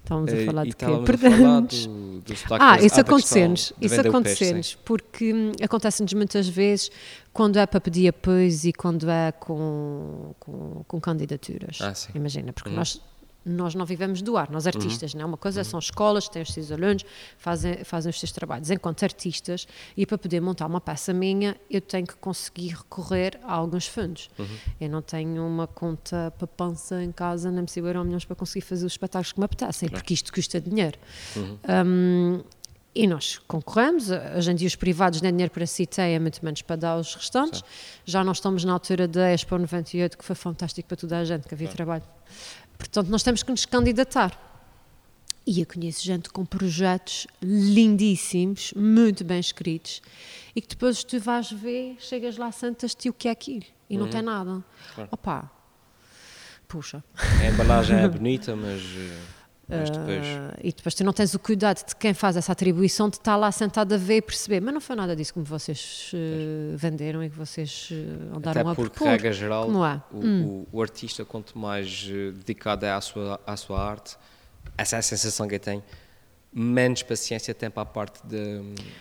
Estávamos 0.04 0.34
a 0.34 0.38
Eh, 0.38 0.46
falar 0.46 0.66
e 0.66 0.70
de 0.70 0.76
quê? 0.76 0.86
Perdemos. 1.06 1.88
do, 1.88 2.20
do 2.22 2.36
sotaque 2.36 2.64
Ah, 2.64 2.78
isso 2.86 3.00
acontece-nos. 3.00 3.74
Isso 3.82 4.02
acontece-nos. 4.02 4.76
Porque 4.84 5.34
hum, 5.34 5.52
acontece-nos 5.62 6.14
muitas 6.14 6.48
vezes 6.48 6.92
quando 7.32 7.58
é 7.58 7.66
para 7.66 7.80
pedir 7.80 8.10
apoios 8.10 8.66
e 8.66 8.74
quando 8.74 9.10
é 9.10 9.32
com, 9.32 10.34
com, 10.40 10.84
com 10.88 11.00
candidaturas. 11.02 11.80
Ah. 11.82 11.94
Imagina, 12.16 12.52
porque 12.52 12.70
Uhum. 12.70 12.76
nós, 12.76 13.02
nós 13.46 13.76
não 13.76 13.86
vivemos 13.86 14.22
do 14.22 14.38
ar, 14.38 14.50
nós 14.50 14.66
artistas, 14.68 15.14
não 15.14 15.22
é? 15.22 15.26
Uma 15.26 15.38
coisa 15.38 15.64
são 15.64 15.80
escolas, 15.80 16.28
têm 16.30 16.42
os 16.42 16.54
seus 16.54 16.72
alunos, 16.72 17.04
fazem, 17.38 17.84
fazem 17.84 18.10
os 18.10 18.20
seus 18.20 18.32
trabalhos. 18.32 18.70
Enquanto 18.70 19.04
artistas, 19.04 19.68
e 19.98 20.06
para 20.06 20.18
poder 20.18 20.42
montar 20.42 20.66
uma 20.66 20.80
peça 20.80 21.14
minha, 21.14 21.56
eu 21.70 21.82
tenho 21.82 22.08
que 22.08 22.16
conseguir 22.16 22.70
recorrer 22.70 23.40
a 23.44 23.54
alguns 23.54 23.88
fundos. 23.88 24.30
Uhum. 24.38 24.46
Eu 24.80 24.90
não 24.90 25.02
tenho 25.02 25.46
uma 25.46 25.68
conta 25.68 26.34
para 26.38 26.48
pança 26.48 27.04
em 27.04 27.12
casa, 27.12 27.52
nem 27.52 27.64
preciso 27.64 27.88
euro 27.88 28.04
milhões 28.04 28.26
para 28.26 28.36
conseguir 28.36 28.66
fazer 28.66 28.86
os 28.86 28.94
espetáculos 28.94 29.34
que 29.34 29.40
me 29.40 29.46
apetecem, 29.46 29.90
porque 29.90 30.14
isto 30.14 30.32
custa 30.32 30.60
dinheiro. 30.60 30.98
Um, 31.86 32.42
e 32.96 33.08
nós 33.08 33.40
concorremos, 33.48 34.10
hoje 34.38 34.52
em 34.52 34.56
dia 34.56 34.68
os 34.68 34.76
privados 34.76 35.20
nem 35.20 35.32
dinheiro 35.32 35.52
para 35.52 35.66
si 35.66 35.88
têm, 35.88 36.14
é 36.14 36.20
muito 36.20 36.44
menos 36.46 36.62
para 36.62 36.76
dar 36.76 36.92
aos 36.92 37.16
restantes. 37.16 37.64
Já 38.06 38.24
não 38.24 38.34
estamos 38.34 38.64
na 38.64 38.74
altura 38.74 39.08
da 39.08 39.32
Expo 39.32 39.58
98, 39.58 40.16
que 40.16 40.24
foi 40.24 40.36
fantástico 40.36 40.88
para 40.88 40.98
toda 40.98 41.18
a 41.18 41.26
gente, 41.26 41.48
que 41.48 41.56
havia 41.56 41.70
trabalho. 41.70 42.04
Portanto, 42.84 43.08
nós 43.08 43.24
temos 43.24 43.42
que 43.42 43.50
nos 43.50 43.66
candidatar. 43.66 44.38
E 45.48 45.62
eu 45.62 45.66
conheço 45.66 46.04
gente 46.04 46.30
com 46.30 46.46
projetos 46.46 47.28
lindíssimos, 47.42 48.74
muito 48.76 49.24
bem 49.24 49.40
escritos, 49.40 50.02
e 50.56 50.62
que 50.62 50.68
depois 50.68 51.04
tu 51.04 51.20
vais 51.20 51.52
ver, 51.52 51.96
chegas 52.00 52.38
lá, 52.38 52.52
sentas-te 52.52 53.10
o 53.10 53.14
que 53.14 53.28
é 53.28 53.32
aquilo? 53.32 53.66
E 53.90 53.98
não 53.98 54.10
tem 54.10 54.22
nada. 54.22 54.64
Claro. 54.96 55.10
Opa, 55.12 55.52
puxa. 56.68 57.04
A 57.16 57.46
embalagem 57.46 57.98
é 57.98 58.08
bonita, 58.10 58.56
mas, 58.56 58.82
eh, 58.82 59.20
mas 59.80 59.90
depois. 59.90 60.26
Ah, 60.26 60.58
e 60.64 60.72
depois 60.72 60.96
tu 60.96 61.04
não 61.04 61.14
tens 61.14 61.34
o 61.34 61.40
cuidado 61.40 61.86
de 61.86 61.96
quem 61.96 62.14
faz 62.14 62.38
essa 62.38 62.52
atribuição 62.52 63.10
de 63.10 63.18
estar 63.18 63.36
lá 63.36 63.52
sentado 63.52 63.94
a 63.94 63.98
ver 63.98 64.18
e 64.18 64.22
perceber. 64.22 64.62
Mas 64.62 64.74
não 64.74 64.82
foi 64.82 64.96
nada 64.96 65.16
disso 65.16 65.34
que 65.34 65.40
vocês 65.42 66.12
eh, 66.14 66.76
venderam 66.76 67.24
e 67.24 67.30
que 67.30 67.36
vocês 67.38 67.90
eh, 67.92 68.36
andaram 68.36 68.62
Até 68.62 68.70
a 68.72 68.76
porque, 68.76 68.92
propor. 68.96 69.08
regra 69.12 69.32
geral, 69.32 69.66
Como 69.66 69.86
é? 69.86 70.02
o, 70.12 70.18
o- 70.18 70.68
o 70.72 70.82
artista, 70.82 71.26
quanto 71.26 71.58
mais 71.58 72.04
dedicado 72.06 72.86
é 72.86 72.92
à 72.92 73.02
sua, 73.02 73.40
à 73.46 73.56
sua 73.58 73.80
arte, 73.84 74.18
essa 74.78 74.96
é 74.96 75.00
a 75.00 75.02
sensação 75.02 75.48
que 75.48 75.56
eu 75.56 75.60
tenho, 75.60 75.84
menos 76.56 77.02
paciência 77.02 77.54
tem 77.54 77.70
para 77.70 77.82
a 77.84 77.86
parte 77.86 78.20
da, 78.26 78.38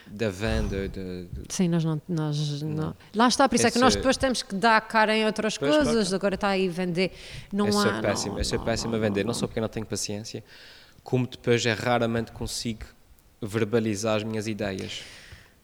da 0.06 0.30
venda. 0.30 0.88
De, 0.88 1.24
de- 1.24 1.42
Sim, 1.50 1.68
nós 1.68 1.84
não, 1.84 2.00
nós 2.08 2.62
não. 2.62 2.94
Lá 3.14 3.28
está, 3.28 3.48
por 3.48 3.56
isso 3.56 3.66
é 3.66 3.70
que 3.70 3.78
nós 3.78 3.94
depois 3.94 4.16
temos 4.16 4.42
que 4.42 4.54
dar 4.54 4.80
cara 4.82 5.16
em 5.16 5.26
outras 5.26 5.58
Pois, 5.58 5.70
claro, 5.70 5.84
coisas. 5.84 6.12
Agora 6.14 6.34
está 6.34 6.48
aí 6.48 6.68
vender. 6.68 7.12
Não 7.52 7.68
eu 7.68 7.78
há. 7.78 7.82
sou 7.82 7.92
péssimo, 8.00 8.32
não, 8.32 8.38
eu 8.40 8.44
sou 8.44 8.58
não, 8.58 8.64
péssimo 8.64 8.90
não, 8.92 8.98
a 8.98 9.00
vender, 9.02 9.24
não 9.24 9.34
só 9.34 9.46
porque 9.46 9.58
eu 9.58 9.62
não 9.62 9.68
tenho 9.68 9.84
paciência, 9.84 10.42
como 11.04 11.26
depois 11.26 11.64
é 11.66 11.72
raramente 11.72 12.32
consigo 12.32 12.86
verbalizar 13.40 14.16
as 14.16 14.22
minhas 14.24 14.46
ideias. 14.46 15.02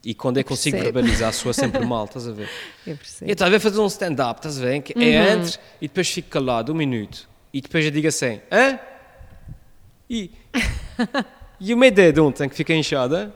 E 0.04 0.14
quando 0.14 0.36
eu 0.38 0.44
consigo 0.44 0.76
percebo. 0.76 0.94
verbalizar, 1.00 1.32
soa 1.32 1.52
sempre 1.52 1.84
mal, 1.84 2.04
estás 2.06 2.28
a 2.28 2.32
ver? 2.32 2.48
Eu 2.86 2.96
percebo. 2.96 3.30
Eu 3.30 3.32
estava 3.32 3.56
a 3.56 3.60
fazer 3.60 3.80
um 3.80 3.86
stand-up, 3.86 4.38
estás 4.38 4.58
a 4.58 4.64
ver? 4.64 4.80
Que 4.82 4.92
Uhum. 4.96 5.02
é 5.02 5.16
antes 5.32 5.58
e 5.80 5.88
depois 5.88 6.08
fico 6.08 6.28
calado 6.28 6.72
um 6.72 6.76
minuto 6.76 7.28
e 7.52 7.60
depois 7.60 7.84
eu 7.84 7.90
digo 7.90 8.06
assim: 8.08 8.40
hã? 8.52 8.78
E, 10.08 10.30
e 11.60 11.74
uma 11.74 11.86
ideia 11.86 12.12
de 12.12 12.20
ontem 12.20 12.48
que 12.48 12.54
fica 12.54 12.72
inchada 12.74 13.32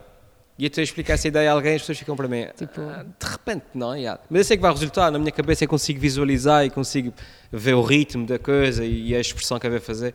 e 0.58 0.64
eu 0.64 0.68
estou 0.68 0.80
a 0.82 0.84
explicar 0.84 1.14
essa 1.14 1.26
ideia 1.28 1.50
a 1.50 1.54
alguém 1.54 1.74
as 1.74 1.82
pessoas 1.82 1.98
ficam 1.98 2.14
para 2.14 2.28
mim. 2.28 2.46
Tipo- 2.56 2.80
"Ah, 2.82 3.04
de 3.18 3.26
repente, 3.26 3.64
não, 3.74 3.96
yeah. 3.96 4.20
mas 4.30 4.38
eu 4.40 4.44
sei 4.44 4.56
que 4.56 4.62
vai 4.62 4.70
resultar. 4.72 5.10
Na 5.10 5.18
minha 5.18 5.32
cabeça 5.32 5.64
eu 5.64 5.68
consigo 5.68 5.98
visualizar 5.98 6.64
e 6.64 6.70
consigo 6.70 7.12
ver 7.50 7.74
o 7.74 7.82
ritmo 7.82 8.26
da 8.26 8.38
coisa 8.38 8.84
e, 8.84 9.08
e 9.08 9.16
a 9.16 9.20
expressão 9.20 9.58
que 9.58 9.66
eu 9.66 9.70
vou 9.70 9.80
fazer, 9.80 10.14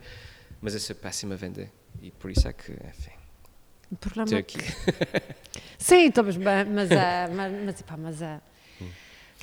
mas 0.60 0.74
eu 0.74 0.80
sou 0.80 0.94
péssimo 0.96 1.32
a 1.32 1.36
vender 1.36 1.70
e 2.00 2.10
por 2.12 2.30
isso 2.30 2.46
é 2.48 2.52
que, 2.52 2.72
enfim, 2.72 3.10
O 3.90 3.96
problema 3.96 4.30
é 4.34 4.38
aqui. 4.38 4.58
Sim, 5.78 6.06
estamos 6.08 6.36
bem, 6.36 6.64
mas 6.72 6.90
é. 6.90 7.28
Mas, 7.34 7.52
mas, 7.64 7.80
epá, 7.80 7.96
mas 7.96 8.22
é. 8.22 8.40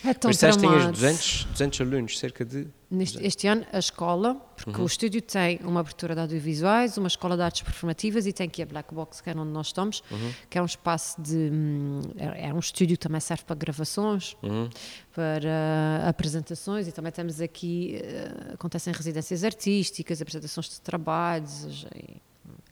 É 0.08 0.14
tão 0.14 0.30
Mas 0.30 0.36
disseste 0.38 0.60
que 0.62 0.68
tinhas 0.68 0.76
tramado. 0.84 0.92
200, 0.94 1.44
200 1.52 1.82
alunos, 1.82 2.20
cerca 2.20 2.46
de. 2.46 2.68
Neste, 2.92 3.26
este 3.26 3.48
ano, 3.48 3.66
a 3.74 3.80
escola, 3.80 4.36
porque 4.56 4.78
Uhum. 4.78 4.84
o 4.84 4.86
estúdio 4.86 5.22
tem 5.22 5.60
uma 5.64 5.80
abertura 5.80 6.14
de 6.14 6.22
audiovisuais, 6.22 6.98
uma 6.98 7.08
escola 7.08 7.36
de 7.36 7.42
artes 7.42 7.62
performativas 7.64 8.26
e 8.28 8.32
tem 8.32 8.48
aqui 8.48 8.62
a 8.62 8.66
Black 8.66 8.94
Box, 8.94 9.22
que 9.22 9.30
é 9.30 9.34
onde 9.36 9.52
nós 9.52 9.68
estamos, 9.68 10.04
Uhum. 10.12 10.32
que 10.50 10.58
é 10.58 10.62
um 10.62 10.66
espaço 10.66 11.20
de. 11.22 11.36
hum, 11.52 12.02
É, 12.18 12.50
é 12.50 12.54
um 12.54 12.60
estúdio 12.60 12.96
que 12.98 13.04
também 13.04 13.20
serve 13.20 13.44
para 13.44 13.56
gravações, 13.56 14.38
Uhum. 14.44 14.70
para 15.14 16.08
apresentações 16.08 16.88
e 16.88 16.92
também 16.92 17.12
temos 17.12 17.42
aqui. 17.42 18.00
eh, 18.04 18.54
acontecem 18.54 18.94
residências 18.94 19.44
artísticas, 19.44 20.22
apresentações 20.22 20.70
de 20.70 20.82
trabalhos. 20.82 21.86
e- 21.96 22.22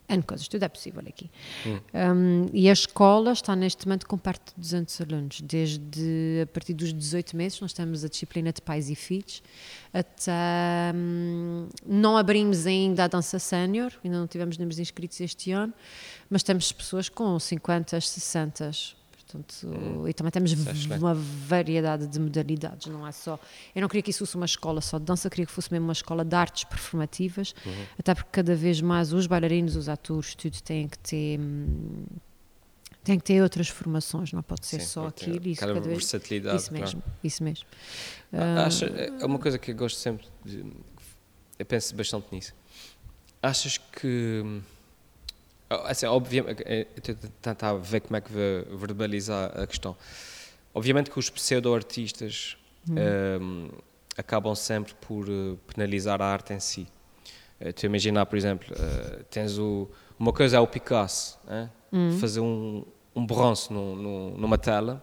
N 0.07 0.21
coisas, 0.23 0.47
tudo 0.47 0.63
é 0.63 0.67
possível 0.67 1.01
aqui. 1.07 1.29
Hum. 1.65 1.79
Um, 1.93 2.45
e 2.53 2.69
a 2.69 2.73
escola 2.73 3.31
está 3.31 3.55
neste 3.55 3.87
momento 3.87 4.07
com 4.07 4.17
perto 4.17 4.53
de 4.55 4.61
200 4.61 5.01
alunos, 5.01 5.41
desde 5.41 6.41
a 6.43 6.47
partir 6.47 6.73
dos 6.73 6.93
18 6.93 7.35
meses, 7.35 7.59
nós 7.61 7.73
temos 7.73 8.03
a 8.03 8.09
disciplina 8.09 8.51
de 8.51 8.61
pais 8.61 8.89
e 8.89 8.95
filhos, 8.95 9.41
até 9.93 10.93
um, 10.95 11.67
não 11.85 12.17
abrimos 12.17 12.65
ainda 12.65 13.05
a 13.05 13.07
dança 13.07 13.39
sénior, 13.39 13.91
ainda 14.03 14.19
não 14.19 14.27
tivemos 14.27 14.57
números 14.57 14.79
inscritos 14.79 15.19
este 15.21 15.51
ano, 15.51 15.73
mas 16.29 16.43
temos 16.43 16.71
pessoas 16.71 17.09
com 17.09 17.39
50, 17.39 17.99
60 17.99 18.71
Portanto, 19.33 19.67
hum. 19.67 20.07
E 20.07 20.13
também 20.13 20.31
temos 20.31 20.53
é 20.53 20.97
uma 20.97 21.15
variedade 21.15 22.05
de 22.05 22.19
modalidades, 22.19 22.85
não 22.87 23.07
é 23.07 23.11
só. 23.11 23.39
Eu 23.75 23.81
não 23.81 23.89
queria 23.89 24.03
que 24.03 24.11
isso 24.11 24.19
fosse 24.19 24.35
uma 24.35 24.45
escola 24.45 24.79
só 24.79 24.99
de 24.99 25.05
dança, 25.05 25.29
queria 25.29 25.45
que 25.45 25.51
fosse 25.51 25.71
mesmo 25.71 25.87
uma 25.87 25.93
escola 25.93 26.23
de 26.23 26.35
artes 26.35 26.65
performativas, 26.65 27.55
uhum. 27.65 27.85
até 27.97 28.13
porque 28.13 28.29
cada 28.31 28.55
vez 28.55 28.79
mais 28.79 29.11
os 29.11 29.25
bailarinos, 29.25 29.75
os 29.75 29.89
atores, 29.89 30.35
tudo 30.35 30.61
têm 30.61 30.87
que 30.87 30.99
ter. 30.99 31.39
Hum, 31.39 32.05
tem 33.03 33.17
que 33.17 33.25
ter 33.25 33.41
outras 33.41 33.67
formações, 33.67 34.31
não 34.31 34.41
pode 34.41 34.65
ser 34.65 34.79
Sim, 34.79 34.85
só 34.85 35.07
aquilo. 35.07 35.45
Isso, 35.45 35.59
cada 35.59 35.73
vez, 35.73 35.97
versatilidade. 35.97 36.55
Isso 36.55 36.71
mesmo, 36.71 37.01
claro. 37.01 37.17
isso 37.21 37.43
mesmo. 37.43 37.65
Acha, 38.65 38.85
é 38.85 39.25
uma 39.25 39.39
coisa 39.39 39.57
que 39.57 39.71
eu 39.71 39.75
gosto 39.75 39.97
sempre 39.97 40.25
de, 40.45 40.65
Eu 41.59 41.65
penso 41.65 41.93
bastante 41.95 42.27
nisso. 42.31 42.53
Achas 43.41 43.77
que 43.77 44.41
hum, 44.45 44.61
ah, 44.61 44.72
assim, 45.85 46.05
obviamente, 46.05 46.63
eh, 46.65 46.87
a 46.95 47.27
tentar 47.41 47.73
ver 47.73 48.01
como 48.01 48.17
é 48.17 48.21
que 48.21 48.31
verbalizar 48.75 49.51
a 49.59 49.67
questão. 49.67 49.95
Obviamente 50.73 51.09
que 51.09 51.19
os 51.19 51.29
pseudo-artistas 51.29 52.57
hum. 52.89 52.93
um, 52.93 52.97
ehm, 52.97 53.69
acabam 54.17 54.55
sempre 54.55 54.93
por 54.95 55.29
uh, 55.29 55.57
penalizar 55.67 56.21
a 56.21 56.25
arte 56.25 56.53
em 56.53 56.59
si. 56.59 56.87
Tu 57.75 57.85
imaginar, 57.85 58.25
por 58.25 58.35
exemplo, 58.35 58.67
tens 59.29 59.57
o, 59.57 59.89
uma 60.19 60.33
coisa 60.33 60.57
é 60.57 60.59
o 60.59 60.67
Picasso, 60.67 61.39
hum. 61.93 62.17
fazer 62.19 62.41
um, 62.41 62.83
um 63.15 63.25
bronze 63.25 63.71
numa 63.71 64.57
tela, 64.57 65.01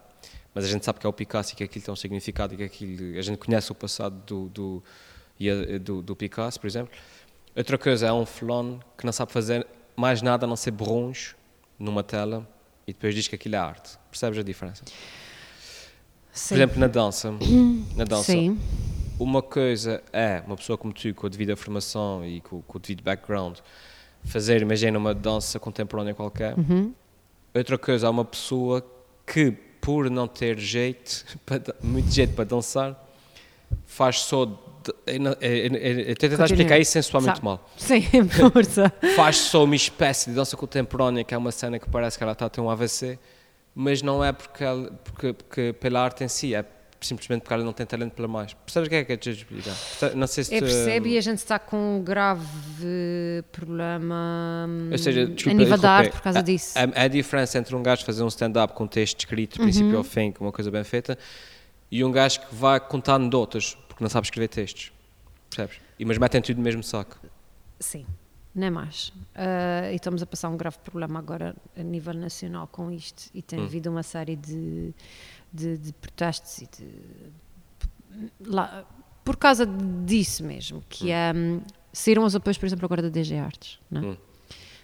mas 0.55 0.65
a 0.65 0.69
gente 0.69 0.85
sabe 0.85 0.99
que 0.99 1.07
é 1.07 1.09
o 1.09 1.13
Picasso 1.13 1.55
e 1.55 1.57
que 1.57 1.65
aquilo 1.65 1.85
tem 1.85 1.93
um 1.93 1.97
significado 1.97 2.53
e 2.53 2.57
que 2.59 2.63
aquilo, 2.65 3.19
a 3.19 3.23
gente 3.23 3.39
conhece 3.39 3.73
o 3.73 3.75
passado 3.75 4.15
do, 4.27 4.49
do, 4.49 4.83
do, 5.81 6.03
do 6.03 6.17
Picasso, 6.17 6.61
por 6.61 6.67
exemplo. 6.67 6.93
Outra 7.57 7.79
coisa 7.79 8.07
é 8.07 8.13
um 8.13 8.27
fulano 8.27 8.81
que 8.97 9.05
não 9.05 9.13
sabe 9.13 9.33
fazer 9.33 9.67
mais 10.01 10.23
nada 10.23 10.47
a 10.47 10.49
não 10.49 10.57
ser 10.57 10.71
bronze 10.71 11.35
numa 11.79 12.03
tela 12.03 12.49
e 12.87 12.93
depois 12.93 13.15
diz 13.15 13.29
que 13.29 13.35
aquilo 13.35 13.55
é 13.55 13.59
arte. 13.59 13.99
Percebes 14.11 14.39
a 14.39 14.43
diferença? 14.43 14.83
Sim. 16.33 16.49
Por 16.49 16.55
exemplo, 16.55 16.81
na 16.81 16.87
dança, 16.87 17.35
na 17.95 18.05
dança 18.05 18.33
Sim. 18.33 18.59
uma 19.19 19.43
coisa 19.43 20.03
é 20.13 20.43
uma 20.47 20.57
pessoa 20.57 20.79
como 20.79 20.93
tu, 20.93 21.13
com 21.15 21.27
a 21.27 21.31
devida 21.31 21.55
formação 21.55 22.25
e 22.25 22.41
com, 22.41 22.63
com 22.63 22.79
o 22.79 22.81
devido 22.81 23.03
background, 23.03 23.59
fazer, 24.25 24.63
imagina, 24.63 24.99
uma 24.99 25.15
dança 25.15 25.61
contemporânea 25.61 26.15
qualquer. 26.15 26.57
Uhum. 26.59 26.95
Outra 27.55 27.77
coisa 27.77 28.07
é 28.07 28.11
uma 28.11 28.25
pessoa 28.25 28.85
que, 29.27 29.51
por 29.81 30.09
não 30.09 30.27
ter 30.27 30.59
jeito, 30.59 31.27
muito 31.83 32.11
jeito 32.11 32.33
para 32.35 32.45
dançar, 32.45 32.99
faz 33.85 34.21
só 34.21 34.47
Estou 35.07 36.27
a 36.27 36.31
tentar 36.31 36.45
explicar 36.45 36.79
isso 36.79 36.99
muito 37.21 37.45
mal. 37.45 37.71
Sim, 37.77 38.03
força. 38.53 38.93
Faz 39.17 39.37
só 39.37 39.65
uma 39.65 39.77
espécie 39.77 40.31
de 40.31 40.37
dança 40.37 40.57
contemporânea, 40.57 41.25
que 41.25 41.35
é 41.35 41.39
uma 41.39 41.53
cena 41.53 41.79
que 41.79 41.89
parece 41.89 42.17
que 42.17 42.25
ela 42.25 42.33
está 42.33 42.47
a 42.47 42.49
ter 42.49 42.61
um 42.61 42.71
AVC, 42.71 43.19
mas 43.75 44.03
não 44.03 44.25
é 44.25 44.33
porque, 44.33 44.65
ela, 44.65 44.91
porque, 45.05 45.33
porque 45.33 45.73
pela 45.75 46.01
arte 46.03 46.25
em 46.25 46.29
si, 46.29 46.55
é 46.55 46.65
simplesmente 47.01 47.43
porque 47.43 47.55
ela 47.55 47.65
não 47.65 47.73
tem 47.73 47.87
talento 47.87 48.13
para 48.13 48.29
mais. 48.29 48.53
Percebes 48.55 48.87
o 48.87 48.91
que 48.91 48.97
é 48.97 49.05
que 49.05 49.13
é 49.13 49.17
te 49.17 49.31
explicar? 49.31 49.75
Não 50.15 50.27
sei 50.27 50.45
se 50.45 50.55
Eu 50.55 50.61
percebo 50.61 51.07
e 51.07 51.17
a 51.17 51.21
gente 51.21 51.39
está 51.39 51.59
com 51.59 51.97
um 51.97 52.03
grave 52.03 53.43
problema 53.51 54.69
Ou 54.91 54.99
seja, 54.99 55.27
desculpa, 55.27 55.57
a 55.57 55.59
nível 55.59 55.79
da 55.79 55.91
arte 55.91 56.13
por 56.13 56.21
causa 56.21 56.39
a, 56.39 56.43
disso. 56.43 56.79
A, 56.79 57.05
a, 57.05 57.09
diferença 57.09 57.59
entre 57.59 57.75
um 57.75 57.83
gajo 57.83 58.05
fazer 58.05 58.23
um 58.23 58.29
stand-up 58.29 58.75
com 58.75 58.87
texto 58.87 59.21
escrito, 59.21 59.59
do 59.59 59.63
princípio 59.63 59.93
uhum. 59.93 59.99
ao 59.99 60.05
fim, 60.05 60.33
com 60.33 60.45
uma 60.45 60.53
coisa 60.53 60.71
bem 60.71 60.85
feita, 60.85 61.17
e 61.91 62.05
um 62.05 62.13
gajo 62.13 62.41
que 62.41 62.55
vai 62.55 62.79
contar 62.79 63.15
anedotas 63.15 63.77
porque 64.01 64.05
não 64.05 64.09
sabe 64.09 64.27
escrever 64.27 64.49
textos. 64.49 64.93
Percebes? 65.51 65.79
E, 65.99 66.05
mas 66.05 66.17
metem 66.17 66.41
tudo 66.41 66.57
no 66.57 66.63
mesmo 66.63 66.83
saco. 66.83 67.19
Sim, 67.79 68.07
nem 68.55 68.71
mais. 68.71 69.09
Uh, 69.09 69.93
e 69.93 69.97
estamos 69.97 70.23
a 70.23 70.27
passar 70.27 70.49
um 70.49 70.57
grave 70.57 70.79
problema 70.79 71.19
agora 71.19 71.55
a 71.77 71.83
nível 71.83 72.15
nacional 72.15 72.67
com 72.67 72.91
isto 72.91 73.31
e 73.35 73.43
tem 73.43 73.61
hum. 73.61 73.65
havido 73.65 73.91
uma 73.91 74.03
série 74.03 74.37
de, 74.37 74.95
de, 75.53 75.77
de 75.77 75.93
protestos 75.93 76.59
e 76.63 76.67
de. 76.67 76.89
Lá, 78.47 78.87
por 79.23 79.37
causa 79.37 79.67
disso 79.67 80.43
mesmo, 80.45 80.83
que 80.89 81.07
hum. 81.07 81.11
é. 81.11 81.33
Um, 81.35 81.61
saíram 81.93 82.25
os 82.25 82.35
apoios, 82.35 82.57
por 82.57 82.67
exemplo, 82.67 82.87
agora 82.87 83.03
da 83.03 83.09
DG 83.09 83.37
Artes, 83.37 83.81
não 83.91 84.01
é? 84.01 84.07
Hum. 84.07 84.17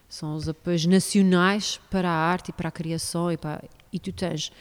São 0.09 0.35
os 0.35 0.49
apoios 0.49 0.87
nacionais 0.87 1.81
para 1.91 2.09
a 2.09 2.15
arte 2.15 2.51
e 2.51 2.53
para 2.53 2.69
a 2.69 2.73
criação 2.73 3.31
e, 3.31 3.37
para, 3.37 3.63
e 3.93 3.99
tu 3.99 4.13
tens 4.13 4.53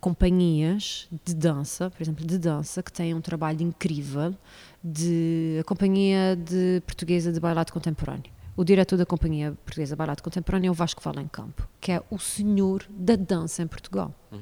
companhias 0.00 1.08
de 1.24 1.34
dança, 1.34 1.90
por 1.90 2.02
exemplo, 2.02 2.26
de 2.26 2.38
dança, 2.38 2.82
que 2.82 2.92
têm 2.92 3.14
um 3.14 3.20
trabalho 3.20 3.62
incrível, 3.62 4.34
de 4.82 5.58
a 5.60 5.64
Companhia 5.64 6.36
de 6.36 6.82
Portuguesa 6.86 7.32
de 7.32 7.40
Bailado 7.40 7.72
Contemporâneo. 7.72 8.30
O 8.56 8.64
diretor 8.64 8.96
da 8.96 9.06
Companhia 9.06 9.56
Portuguesa 9.64 9.94
de 9.94 9.98
Bailado 9.98 10.20
Contemporâneo 10.20 10.68
é 10.68 10.70
o 10.72 10.74
Vasco 10.74 11.00
Campo, 11.30 11.68
que 11.80 11.92
é 11.92 12.02
o 12.10 12.18
senhor 12.18 12.84
da 12.90 13.14
dança 13.14 13.62
em 13.62 13.68
Portugal. 13.68 14.12
Uhum. 14.32 14.40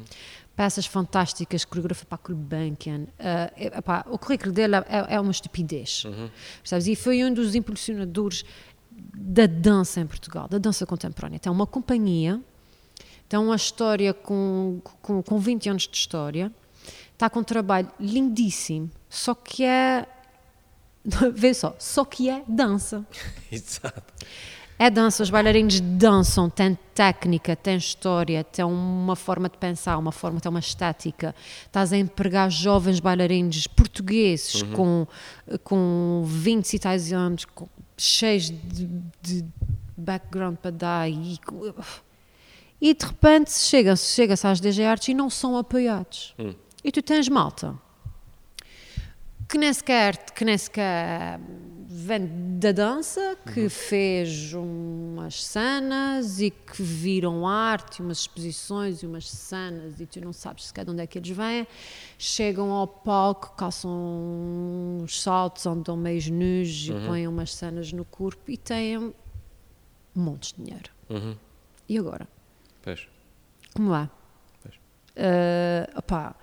Peças 0.56 0.86
fantásticas, 0.86 1.66
coreografia 1.66 2.06
para 2.06 2.18
a 2.24 2.26
Gulbenkian. 2.26 3.02
Uh, 3.02 4.14
o 4.14 4.18
currículo 4.18 4.52
dele 4.52 4.76
é, 4.76 5.16
é 5.16 5.20
uma 5.20 5.30
estupidez. 5.30 6.04
Uhum. 6.06 6.30
E 6.86 6.96
foi 6.96 7.22
um 7.24 7.34
dos 7.34 7.54
impulsionadores 7.54 8.42
da 9.14 9.46
dança 9.46 10.00
em 10.00 10.06
Portugal, 10.06 10.48
da 10.48 10.58
dança 10.58 10.86
contemporânea. 10.86 11.38
Tem 11.38 11.50
uma 11.52 11.66
companhia 11.66 12.40
tem 13.28 13.38
uma 13.38 13.56
história 13.56 14.14
com, 14.14 14.80
com, 15.02 15.22
com 15.22 15.38
20 15.38 15.68
anos 15.68 15.88
de 15.88 15.96
história, 15.96 16.52
está 17.12 17.28
com 17.28 17.40
um 17.40 17.44
trabalho 17.44 17.90
lindíssimo, 17.98 18.90
só 19.08 19.34
que 19.34 19.64
é. 19.64 20.06
Vê 21.34 21.52
só, 21.54 21.74
só 21.78 22.04
que 22.04 22.28
é 22.28 22.42
dança. 22.46 23.04
Exato. 23.50 24.14
É 24.78 24.90
dança, 24.90 25.22
os 25.22 25.30
bailarinos 25.30 25.80
dançam, 25.80 26.50
tem 26.50 26.78
técnica, 26.94 27.56
tem 27.56 27.78
história, 27.78 28.44
tem 28.44 28.62
uma 28.62 29.16
forma 29.16 29.48
de 29.48 29.56
pensar, 29.56 29.96
uma 29.96 30.12
forma, 30.12 30.38
tem 30.38 30.50
uma 30.50 30.60
estética. 30.60 31.34
Estás 31.64 31.94
a 31.94 31.96
empregar 31.96 32.50
jovens 32.50 33.00
bailarinos 33.00 33.66
portugueses 33.66 34.60
uhum. 34.60 34.72
com, 34.72 35.06
com 35.64 36.22
20 36.26 36.74
e 36.74 36.78
tais 36.78 37.10
anos, 37.10 37.46
com, 37.46 37.66
cheios 37.96 38.50
de, 38.50 38.86
de 39.22 39.44
background 39.96 40.56
para 40.56 40.70
dar 40.70 41.10
e 41.10 41.38
e 42.80 42.92
de 42.92 43.06
repente 43.06 43.52
chega-se 43.52 44.14
chega 44.14 44.34
às 44.34 44.60
DG 44.60 44.84
Artes 44.84 45.08
e 45.08 45.14
não 45.14 45.30
são 45.30 45.56
apoiados. 45.56 46.34
Hum. 46.38 46.54
E 46.84 46.92
tu 46.92 47.02
tens 47.02 47.28
malta 47.28 47.74
que 49.48 49.58
nem 49.58 49.72
sequer, 49.72 50.16
que 50.32 50.44
nem 50.44 50.58
sequer 50.58 51.40
vem 52.06 52.58
da 52.58 52.72
dança, 52.72 53.36
que 53.52 53.62
uhum. 53.62 53.70
fez 53.70 54.52
umas 54.52 55.44
cenas 55.44 56.40
e 56.40 56.50
que 56.50 56.82
viram 56.82 57.46
arte, 57.46 58.00
umas 58.00 58.20
exposições 58.20 59.02
e 59.02 59.06
umas 59.06 59.28
cenas 59.28 60.00
e 60.00 60.06
tu 60.06 60.20
não 60.20 60.32
sabes 60.32 60.66
sequer 60.66 60.84
de 60.84 60.92
onde 60.92 61.02
é 61.02 61.06
que 61.06 61.18
eles 61.18 61.30
vêm, 61.30 61.66
chegam 62.16 62.70
ao 62.70 62.86
palco, 62.86 63.54
calçam 63.56 63.90
uns 65.02 65.20
saltos, 65.20 65.66
andam 65.66 65.96
meios 65.96 66.28
nus 66.28 66.88
uhum. 66.88 67.04
e 67.04 67.06
põem 67.06 67.28
umas 67.28 67.52
cenas 67.52 67.92
no 67.92 68.04
corpo 68.04 68.50
e 68.50 68.56
têm 68.56 69.12
montes 70.14 70.52
de 70.52 70.62
dinheiro. 70.62 70.90
Uhum. 71.10 71.36
E 71.88 71.98
agora? 71.98 72.28
Pois. 72.82 73.08
Como 73.74 73.90
lá? 73.90 74.08
Pois. 74.62 74.74
Uh, 74.76 75.98
opá. 75.98 76.36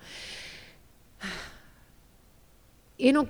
Eu 2.98 3.12
não. 3.12 3.26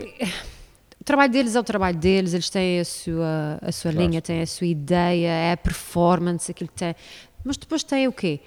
O 1.04 1.12
trabalho 1.14 1.30
deles 1.30 1.54
é 1.54 1.60
o 1.60 1.62
trabalho 1.62 1.98
deles, 1.98 2.32
eles 2.32 2.48
têm 2.48 2.80
a 2.80 2.84
sua, 2.84 3.58
a 3.60 3.70
sua 3.70 3.92
claro. 3.92 4.08
linha, 4.08 4.22
têm 4.22 4.40
a 4.40 4.46
sua 4.46 4.66
ideia, 4.66 5.28
é 5.28 5.52
a 5.52 5.56
performance, 5.58 6.50
aquilo 6.50 6.70
que 6.70 6.76
tem. 6.76 6.96
Mas 7.44 7.58
depois 7.58 7.84
tem 7.84 8.08
o 8.08 8.12
quê? 8.12 8.40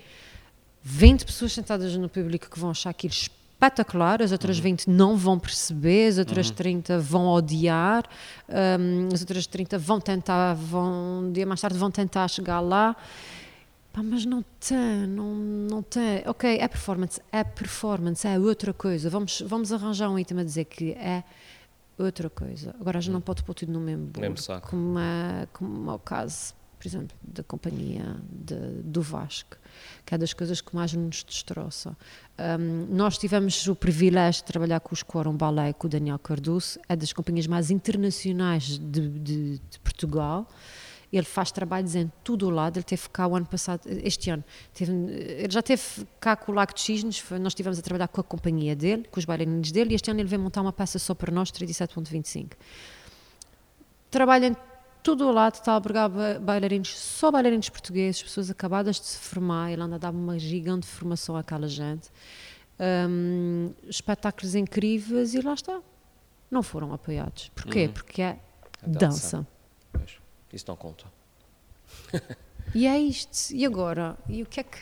20 0.82 1.24
pessoas 1.24 1.54
sentadas 1.54 1.96
no 1.96 2.10
público 2.10 2.50
que 2.50 2.60
vão 2.60 2.72
achar 2.72 2.90
aquilo 2.90 3.14
espetacular, 3.14 4.24
as 4.24 4.32
outras 4.32 4.58
uhum. 4.58 4.64
20 4.64 4.90
não 4.90 5.16
vão 5.16 5.38
perceber, 5.38 6.08
as 6.08 6.18
outras 6.18 6.50
uhum. 6.50 6.56
30 6.56 6.98
vão 6.98 7.28
odiar, 7.28 8.06
um, 8.50 9.10
as 9.14 9.22
outras 9.22 9.46
30 9.46 9.78
vão 9.78 10.02
tentar, 10.02 10.56
vão, 10.56 11.26
um 11.26 11.32
dia 11.32 11.46
mais 11.46 11.62
tarde 11.62 11.78
vão 11.78 11.92
tentar 11.92 12.28
chegar 12.28 12.60
lá. 12.60 12.96
Pá, 13.94 14.02
mas 14.02 14.26
não 14.26 14.44
tem, 14.60 15.06
não, 15.08 15.36
não 15.36 15.84
tem. 15.84 16.24
Ok, 16.26 16.58
é 16.60 16.68
performance, 16.68 17.22
é 17.32 17.44
performance, 17.44 18.28
é 18.28 18.40
outra 18.40 18.74
coisa. 18.74 19.12
Vamos, 19.12 19.44
vamos 19.46 19.72
arranjar 19.72 20.10
um 20.10 20.18
item 20.18 20.40
a 20.40 20.44
dizer 20.44 20.66
que 20.66 20.94
é 20.94 21.24
outra 21.98 22.30
coisa. 22.30 22.76
Agora 22.80 22.98
a 22.98 23.02
gente 23.02 23.12
hum. 23.12 23.14
não 23.14 23.22
pode 23.22 23.44
pôr 23.44 23.54
tudo 23.54 23.72
no 23.72 23.80
mesmo 23.80 24.06
bolo. 24.06 24.26
Como 24.70 25.00
é, 25.00 25.48
como 25.54 25.92
é 25.92 25.94
o 25.94 26.00
caso, 26.00 26.54
por 26.78 26.88
exemplo, 26.88 27.16
da 27.22 27.44
companhia 27.44 28.18
de, 28.30 28.56
do 28.84 29.02
Vasco, 29.02 29.58
que 30.06 30.14
é 30.14 30.18
das 30.18 30.34
coisas 30.34 30.62
que 30.62 30.76
mais 30.76 30.94
nos 30.94 31.24
destroça. 31.24 31.98
Um, 32.60 32.96
nós 32.96 33.18
tivemos 33.18 33.68
o 33.68 33.76
privilégio 33.76 34.44
de 34.44 34.48
trabalhar 34.48 34.80
com 34.80 34.94
o 34.94 34.98
Squaron 34.98 35.36
Ballet, 35.36 35.74
com 35.74 35.88
o 35.88 35.90
Daniel 35.90 36.20
Cardoso, 36.20 36.80
é 36.88 36.96
das 36.96 37.12
companhias 37.12 37.48
mais 37.48 37.72
internacionais 37.72 38.78
de, 38.78 39.10
de, 39.10 39.60
de 39.60 39.80
Portugal 39.80 40.48
Ele 41.12 41.26
faz 41.26 41.52
trabalhos 41.52 41.96
em 41.96 42.12
todo 42.24 42.48
o 42.48 42.50
lado. 42.50 42.78
Ele 42.78 42.84
teve 42.84 43.08
cá 43.10 43.26
o 43.28 43.36
ano 43.36 43.46
passado, 43.46 43.82
este 43.86 44.30
ano. 44.30 44.44
Teve, 44.74 44.92
ele 44.92 45.52
já 45.52 45.62
teve 45.62 45.82
cá 46.20 46.36
com 46.36 46.52
o 46.52 46.56
Lago 46.56 46.74
de 46.74 46.82
Cisnes. 46.82 47.24
Nós 47.32 47.52
estivemos 47.52 47.80
a 47.80 47.82
trabalhar 47.82 48.08
com 48.08 48.20
a 48.20 48.24
companhia 48.24 48.76
dele, 48.76 49.06
com 49.10 49.20
os 49.20 49.26
bailarinos 49.26 49.72
dele. 49.72 49.94
E 49.94 49.96
este 49.96 50.12
ano 50.12 50.20
ele 50.20 50.28
veio 50.28 50.42
montar 50.42 50.62
uma 50.62 50.74
peça 50.74 51.00
só 51.00 51.16
para 51.16 51.32
nós, 51.32 51.50
37.25. 51.52 52.52
Trabalha 54.12 54.48
em 54.48 54.56
todo 55.02 55.28
o 55.28 55.32
lado, 55.32 55.56
está 55.56 55.72
a 55.72 55.76
albergar 55.76 56.10
bailarinos, 56.42 56.98
só 56.98 57.32
bailarinos 57.32 57.70
portugueses, 57.70 58.22
pessoas 58.22 58.52
acabadas 58.52 59.00
de 59.00 59.06
se 59.06 59.18
formar. 59.18 59.72
Ele 59.72 59.82
anda 59.82 59.96
a 59.96 60.00
dar 60.00 60.12
uma 60.12 60.38
gigante 60.38 60.86
formação 60.86 61.38
àquela 61.38 61.68
gente. 61.70 62.10
Um, 63.10 63.72
espetáculos 63.88 64.56
incríveis 64.56 65.34
e 65.34 65.40
lá 65.40 65.54
está. 65.54 65.82
Não 66.52 66.62
foram 66.62 66.94
apoiados. 66.94 67.50
Porquê? 67.56 67.86
Uhum. 67.86 67.94
Porque 67.94 68.22
é 68.22 68.40
dança. 68.86 69.46
dança. 69.94 70.27
Isso 70.52 70.66
não 70.68 70.76
conta. 70.76 71.06
e 72.74 72.88
é 72.88 73.00
isto. 73.00 73.54
E 73.54 73.66
agora? 73.66 74.18
E 74.28 74.44
o 74.44 74.46
que 74.46 74.60
é 74.60 74.64
que. 74.64 74.80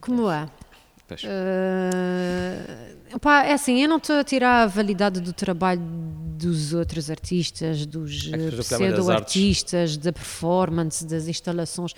Como 0.00 0.30
é? 0.30 0.48
Uh, 1.08 1.14
pá, 3.20 3.44
é 3.44 3.52
assim, 3.52 3.80
eu 3.80 3.88
não 3.88 3.98
estou 3.98 4.16
a 4.16 4.24
tirar 4.24 4.62
a 4.62 4.66
validade 4.66 5.20
do 5.20 5.32
trabalho 5.32 5.80
dos 5.80 6.74
outros 6.74 7.08
artistas, 7.10 7.86
dos 7.86 8.28
é 8.32 8.50
pseudo-artistas, 8.50 9.96
da 9.96 10.12
performance, 10.12 11.06
das 11.06 11.28
instalações. 11.28 11.94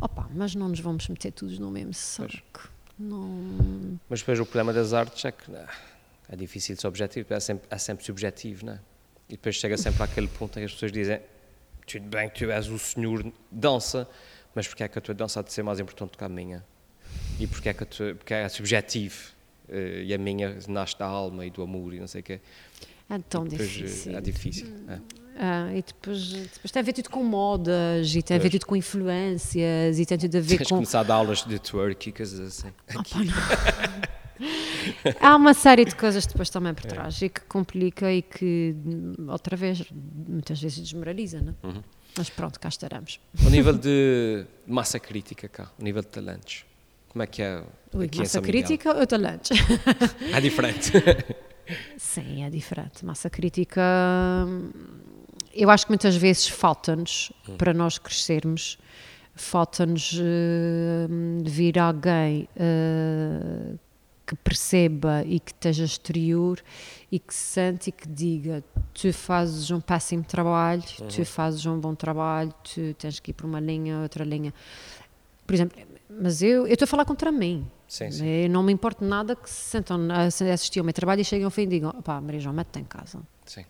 Opa, 0.00 0.28
mas 0.34 0.56
não 0.56 0.68
nos 0.68 0.80
vamos 0.80 1.06
meter 1.08 1.30
todos 1.30 1.60
no 1.60 1.70
mesmo 1.70 1.94
saco. 1.94 2.68
Não... 2.98 4.00
Mas 4.08 4.18
depois 4.20 4.40
o 4.40 4.44
problema 4.44 4.72
das 4.72 4.92
artes 4.92 5.24
é 5.24 5.30
que 5.30 5.44
é 6.28 6.36
difícil 6.36 6.74
de 6.74 6.80
ser 6.80 6.88
objetivo, 6.88 7.32
é 7.32 7.40
sempre, 7.40 7.68
é 7.70 7.78
sempre 7.78 8.04
subjetivo, 8.04 8.66
não 8.66 8.72
é? 8.74 8.80
E 9.30 9.36
depois 9.36 9.54
chega 9.54 9.78
sempre 9.78 10.02
àquele 10.02 10.26
ponto 10.26 10.58
em 10.58 10.62
que 10.62 10.66
as 10.66 10.72
pessoas 10.72 10.90
dizem 10.90 11.20
tudo 11.86 12.04
bem 12.06 12.28
que 12.28 12.44
tu 12.44 12.50
és 12.50 12.68
o 12.68 12.78
senhor 12.78 13.32
dança, 13.50 14.08
mas 14.54 14.66
porque 14.66 14.82
é 14.82 14.88
que 14.88 14.98
a 14.98 15.00
tua 15.00 15.14
dança 15.14 15.40
há 15.40 15.42
de 15.42 15.52
ser 15.52 15.62
mais 15.62 15.78
importante 15.80 16.12
do 16.12 16.18
que 16.18 16.24
a 16.24 16.28
minha? 16.28 16.64
E 17.38 17.46
porque 17.46 17.68
é 17.68 17.74
que, 17.74 17.84
tua, 17.84 18.14
porque 18.14 18.34
é 18.34 18.48
subjetivo 18.48 19.16
eh, 19.68 20.02
e 20.06 20.14
a 20.14 20.18
minha 20.18 20.58
nasce 20.68 20.98
da 20.98 21.06
alma 21.06 21.46
e 21.46 21.50
do 21.50 21.62
amor 21.62 21.94
e 21.94 22.00
não 22.00 22.08
sei 22.08 22.20
o 22.20 22.24
quê. 22.24 22.40
É 23.08 23.18
tão 23.28 23.44
depois, 23.44 23.68
eh, 23.68 23.72
difícil. 23.72 24.16
É 24.16 24.20
difícil. 24.20 24.66
É. 24.88 24.98
Ah, 25.36 25.70
e 25.72 25.82
depois, 25.82 26.32
depois 26.32 26.70
tem 26.70 26.80
a 26.80 26.82
ver 26.82 26.92
tudo 26.92 27.08
com 27.08 27.24
modas 27.24 28.14
e 28.14 28.22
tem 28.22 28.36
a 28.36 28.40
ver 28.40 28.50
tudo 28.50 28.66
com 28.66 28.76
influências 28.76 29.98
e 29.98 30.04
tem 30.04 30.18
tudo 30.18 30.36
a 30.36 30.40
ver 30.40 30.58
Tens 30.58 30.68
com. 30.68 30.74
começar 30.76 31.00
a 31.00 31.04
dar 31.04 31.14
aulas 31.14 31.44
de 31.44 31.58
twerk 31.58 32.08
e 32.08 32.12
coisas 32.12 32.40
assim. 32.40 32.72
Oh, 32.94 33.02
Há 35.20 35.36
uma 35.36 35.54
série 35.54 35.84
de 35.84 35.94
coisas 35.94 36.26
depois 36.26 36.50
também 36.50 36.74
por 36.74 36.86
é. 36.86 36.88
trás 36.88 37.22
é. 37.22 37.26
e 37.26 37.28
que 37.28 37.40
complica 37.42 38.12
e 38.12 38.22
que, 38.22 38.74
outra 39.28 39.56
vez, 39.56 39.84
muitas 40.28 40.60
vezes 40.60 40.78
desmoraliza, 40.78 41.40
não 41.40 41.54
é? 41.62 41.66
Uhum. 41.66 41.82
Mas 42.16 42.28
pronto, 42.28 42.58
cá 42.58 42.68
estaremos. 42.68 43.20
O 43.46 43.50
nível 43.50 43.72
de 43.72 44.44
massa 44.66 44.98
crítica 44.98 45.48
cá, 45.48 45.70
o 45.78 45.84
nível 45.84 46.02
de 46.02 46.08
talentos, 46.08 46.64
como 47.08 47.22
é 47.22 47.26
que 47.26 47.42
é 47.42 47.62
Ui, 47.92 48.06
aqui 48.06 48.18
massa 48.18 48.40
crítica 48.40 48.96
ou 48.96 49.06
talentos? 49.06 49.50
É 50.32 50.40
diferente. 50.40 50.92
Sim, 51.96 52.44
é 52.44 52.50
diferente. 52.50 53.04
Massa 53.04 53.30
crítica, 53.30 53.80
eu 55.54 55.70
acho 55.70 55.86
que 55.86 55.90
muitas 55.90 56.16
vezes 56.16 56.48
falta-nos, 56.48 57.32
hum. 57.48 57.56
para 57.56 57.72
nós 57.72 57.98
crescermos, 57.98 58.78
falta-nos 59.34 60.12
uh, 60.12 61.08
vir 61.44 61.78
alguém 61.78 62.48
uh, 62.56 63.78
que 64.30 64.36
perceba 64.36 65.24
e 65.26 65.40
que 65.40 65.50
esteja 65.50 65.84
exterior 65.84 66.60
e 67.10 67.18
que 67.18 67.34
sente 67.34 67.88
e 67.88 67.92
que 67.92 68.06
diga 68.08 68.62
tu 68.94 69.12
fazes 69.12 69.72
um 69.72 69.80
péssimo 69.80 70.22
trabalho, 70.22 70.84
uhum. 71.00 71.08
tu 71.08 71.24
fazes 71.24 71.66
um 71.66 71.80
bom 71.80 71.96
trabalho, 71.96 72.54
tu 72.62 72.94
tens 72.94 73.18
que 73.18 73.32
ir 73.32 73.34
por 73.34 73.46
uma 73.46 73.58
linha, 73.58 73.98
outra 74.02 74.22
linha. 74.22 74.54
Por 75.44 75.52
exemplo, 75.52 75.82
mas 76.08 76.42
eu 76.42 76.64
estou 76.68 76.84
a 76.84 76.86
falar 76.86 77.04
contra 77.04 77.32
mim. 77.32 77.68
Sim, 77.88 78.12
sim. 78.12 78.24
Eu 78.24 78.50
não 78.50 78.62
me 78.62 78.72
importo 78.72 79.04
nada 79.04 79.34
que 79.34 79.50
se 79.50 79.70
sentam 79.70 79.98
a 80.12 80.26
assistir 80.26 80.78
ao 80.78 80.84
meu 80.84 80.94
trabalho 80.94 81.22
e 81.22 81.24
cheguem 81.24 81.44
ao 81.44 81.50
fim 81.50 81.62
e 81.62 81.66
digam 81.66 81.90
pá, 81.90 82.20
Maria 82.20 82.38
João, 82.38 82.54
mete-te 82.54 82.78
em 82.78 82.84
casa. 82.84 83.18
Sim. 83.44 83.64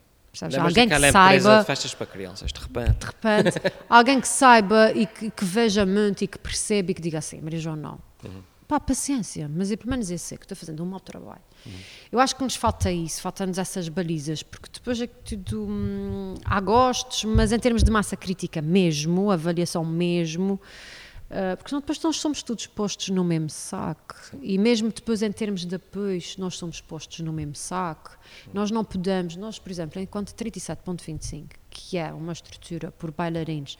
Alguém 0.59 0.87
que 0.87 1.11
saiba. 1.11 1.59
De 1.61 1.65
festas 1.65 1.95
para 1.95 2.05
crianças, 2.05 2.51
de 2.53 2.59
repente. 2.59 2.99
De 2.99 3.05
repente, 3.07 3.73
alguém 3.89 4.21
que 4.21 4.27
saiba 4.27 4.91
e 4.91 5.07
que, 5.07 5.31
que, 5.31 5.43
veja 5.43 5.87
muito 5.87 6.23
e 6.23 6.27
que 6.27 6.37
perceba 6.37 6.91
e 6.91 6.93
que 6.93 7.01
diga 7.01 7.17
assim: 7.17 7.41
Maria 7.41 7.59
João, 7.59 7.75
não. 7.75 7.99
Uhum 8.23 8.50
pá, 8.71 8.79
paciência, 8.79 9.51
mas 9.53 9.69
eu, 9.69 9.77
pelo 9.77 9.89
menos 9.89 10.09
eu 10.09 10.17
sei 10.17 10.37
que 10.37 10.45
estou 10.45 10.55
fazendo 10.55 10.81
um 10.81 10.85
mau 10.85 10.99
trabalho. 11.01 11.41
Uhum. 11.65 11.73
Eu 12.09 12.19
acho 12.21 12.33
que 12.33 12.41
nos 12.41 12.55
falta 12.55 12.89
isso, 12.89 13.21
falta-nos 13.21 13.57
essas 13.57 13.89
balizas, 13.89 14.43
porque 14.43 14.69
depois 14.73 15.01
é 15.01 15.07
que 15.07 15.35
tudo. 15.35 15.65
Hum, 15.65 16.35
há 16.45 16.61
gostos, 16.61 17.25
mas 17.25 17.51
em 17.51 17.59
termos 17.59 17.83
de 17.83 17.91
massa 17.91 18.15
crítica 18.15 18.61
mesmo, 18.61 19.29
avaliação 19.29 19.83
mesmo. 19.83 20.53
Uh, 20.53 21.55
porque 21.57 21.69
senão 21.69 21.81
depois 21.81 22.01
nós 22.01 22.17
somos 22.17 22.43
todos 22.43 22.65
postos 22.67 23.09
no 23.09 23.25
mesmo 23.25 23.49
saco. 23.49 24.15
Sim. 24.23 24.39
E 24.41 24.57
mesmo 24.57 24.89
depois 24.89 25.21
em 25.21 25.31
termos 25.31 25.65
de 25.65 25.75
apoios, 25.75 26.37
nós 26.37 26.57
somos 26.57 26.79
postos 26.79 27.19
no 27.19 27.33
mesmo 27.33 27.55
saco. 27.55 28.17
Uhum. 28.47 28.53
Nós 28.53 28.71
não 28.71 28.85
podemos, 28.85 29.35
nós, 29.35 29.59
por 29.59 29.69
exemplo, 29.69 30.01
enquanto 30.01 30.33
37.25, 30.33 31.47
que 31.69 31.97
é 31.97 32.13
uma 32.13 32.31
estrutura 32.31 32.89
por 32.91 33.11
bailarinos, 33.11 33.77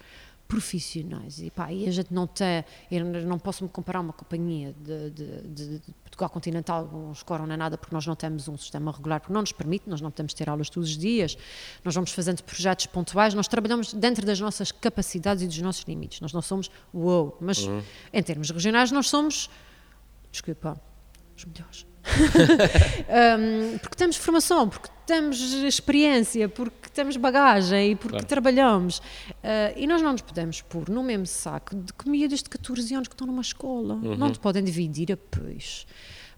profissionais. 0.52 1.40
E, 1.40 1.50
pá, 1.50 1.72
e 1.72 1.88
a 1.88 1.92
gente 1.92 2.14
não 2.14 2.28
tem, 2.28 2.66
eu 2.92 3.06
não 3.06 3.40
posso 3.40 3.64
me 3.64 3.70
comparar 3.70 4.02
uma 4.02 4.12
companhia 4.12 4.76
de, 4.82 5.10
de, 5.10 5.42
de, 5.48 5.80
de 5.80 5.94
Portugal 6.04 6.30
Continental, 6.30 7.12
Score 7.16 7.44
não 7.44 7.54
é 7.54 7.58
nada, 7.58 7.78
porque 7.78 7.96
nós 7.96 8.06
não 8.06 8.18
temos 8.18 8.50
um 8.50 8.58
sistema 8.58 8.92
regular, 8.92 9.22
porque 9.22 9.32
não 9.32 9.40
nos 9.40 9.54
permite, 9.54 9.90
nós 9.90 10.02
não 10.02 10.12
podemos 10.12 10.34
ter 10.34 10.50
aulas 10.50 10.70
todos 10.70 10.90
os 10.90 10.98
dias, 10.98 11.38
nós 11.86 11.96
vamos 11.96 12.12
fazendo 12.12 12.44
projetos 12.44 12.86
pontuais, 12.88 13.34
nós 13.34 13.48
trabalhamos 13.48 13.94
dentro 13.94 14.26
das 14.26 14.42
nossas 14.42 14.74
capacidades 14.74 15.42
e 15.42 15.48
dos 15.48 15.62
nossos 15.62 15.84
limites. 15.84 16.20
Nós 16.20 16.34
não 16.34 16.42
somos 16.42 16.70
wow, 16.94 17.38
mas 17.40 17.60
uhum. 17.60 17.82
em 18.12 18.22
termos 18.22 18.50
regionais 18.50 18.92
nós 18.92 19.08
somos, 19.08 19.50
desculpa, 20.34 20.82
os 21.38 21.46
melhores. 21.46 21.86
um, 23.74 23.78
porque 23.78 23.96
temos 23.96 24.18
formação, 24.18 24.68
porque 24.68 24.90
temos 25.12 25.42
experiência, 25.42 26.48
porque 26.48 26.90
temos 26.94 27.18
bagagem 27.18 27.92
e 27.92 27.96
porque 27.96 28.12
claro. 28.12 28.26
trabalhamos. 28.26 29.00
Uh, 29.00 29.76
e 29.76 29.86
nós 29.86 30.02
não 30.02 30.14
nos 30.14 30.22
podemos 30.22 30.62
pôr 30.62 30.88
no 30.90 31.04
mesmo 31.04 31.26
saco 31.26 31.76
de 31.76 31.92
miúdos 32.06 32.42
de 32.42 32.50
14 32.50 32.96
anos 32.96 33.08
que 33.10 33.14
estão 33.14 33.28
numa 33.28 33.42
escola. 33.42 33.96
Uhum. 33.96 34.16
Não 34.16 34.32
te 34.32 34.40
podem 34.40 34.64
dividir 34.64 35.12
a 35.12 35.18
peixe 35.18 35.86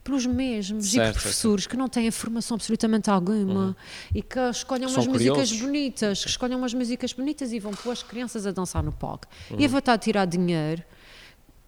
pelos 0.04 0.26
mesmos 0.26 0.92
certo, 0.92 1.12
e 1.12 1.14
professores 1.14 1.64
certo. 1.64 1.72
que 1.72 1.78
não 1.78 1.88
têm 1.88 2.10
formação 2.12 2.56
absolutamente 2.56 3.10
alguma 3.10 3.68
uhum. 3.68 3.76
e 4.14 4.22
que 4.22 4.40
escolhem 4.50 4.88
umas 4.88 5.08
músicas 5.08 5.52
bonitas, 5.54 6.24
que 6.24 6.30
escolhem 6.30 6.58
umas 6.58 6.74
músicas 6.74 7.14
bonitas 7.14 7.54
e 7.54 7.60
vão 7.60 7.72
pôr 7.74 7.92
as 7.92 8.04
crianças 8.04 8.48
a 8.48 8.52
dançar 8.52 8.82
no 8.82 8.92
palco. 8.92 9.28
Uhum. 9.52 9.60
E 9.60 9.66
a 9.66 9.68
vontade 9.68 10.00
de 10.00 10.06
tirar 10.06 10.26
dinheiro 10.26 10.84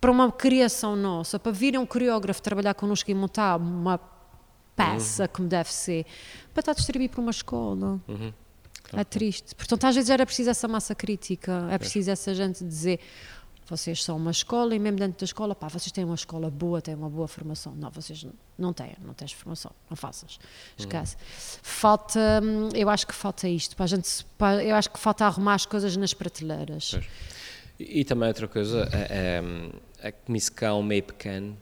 para 0.02 0.12
uma 0.12 0.32
criação 0.32 0.96
nossa, 0.96 1.38
para 1.40 1.52
vir 1.52 1.78
um 1.78 1.86
coreógrafo 1.86 2.42
trabalhar 2.42 2.74
connosco 2.74 3.10
e 3.10 3.14
montar 3.14 3.58
uma 3.58 4.00
peça 4.76 5.24
uhum. 5.24 5.30
como 5.32 5.48
deve 5.48 5.72
ser, 5.72 6.06
para 6.54 6.62
estar 6.62 6.72
a 6.72 6.76
distribuir 6.76 7.10
para 7.10 7.22
uma 7.22 7.32
escola. 7.32 8.00
Uhum. 8.08 8.34
Claro. 8.84 9.02
É 9.02 9.04
triste. 9.04 9.56
Portanto, 9.56 9.86
às 9.86 9.96
vezes 9.96 10.10
era 10.10 10.26
preciso 10.26 10.50
essa 10.50 10.68
massa 10.68 10.94
crítica, 10.94 11.68
é 11.72 11.78
preciso 11.78 12.12
essa 12.12 12.36
gente 12.36 12.64
dizer 12.64 13.00
vocês 13.68 14.04
são 14.04 14.18
uma 14.18 14.32
escola 14.32 14.76
e 14.76 14.80
mesmo 14.80 15.00
dentro 15.00 15.20
da 15.20 15.26
escola, 15.26 15.56
pá, 15.56 15.68
vocês 15.68 15.92
têm 15.92 16.04
uma 16.04 16.16
escola 16.16 16.52
boa, 16.52 16.82
têm 16.82 16.94
uma 16.94 17.10
boa 17.10 17.28
formação. 17.28 17.74
Não, 17.76 17.90
vocês 17.90 18.26
não 18.58 18.72
têm, 18.72 18.96
não 19.04 19.14
tens 19.14 19.32
formação, 19.32 19.72
não 19.90 19.98
faças. 19.98 20.40
Esquece. 20.78 21.16
Uhum. 21.16 21.60
Falta, 21.64 22.42
hum, 22.44 22.70
eu 22.76 22.90
acho 22.90 23.08
que 23.08 23.16
falta 23.16 23.48
isto, 23.48 23.76
para 23.76 23.86
a 23.86 23.88
gente, 23.88 24.26
para, 24.38 24.64
eu 24.64 24.76
acho 24.76 24.92
que 24.92 25.00
falta 25.00 25.26
arrumar 25.26 25.56
as 25.56 25.66
coisas 25.66 25.98
nas 25.98 26.14
prateleiras. 26.14 26.92
Pois. 26.92 27.06
E, 27.80 28.02
e, 28.02 28.06
também 28.06 28.28
outra 28.28 28.48
coisa, 28.48 28.88
é, 28.94 29.42
é, 29.42 30.08
é 30.08 30.12
que 30.12 30.32
miscão 30.32 30.84
meio 30.84 31.04
pequeno, 31.04 31.58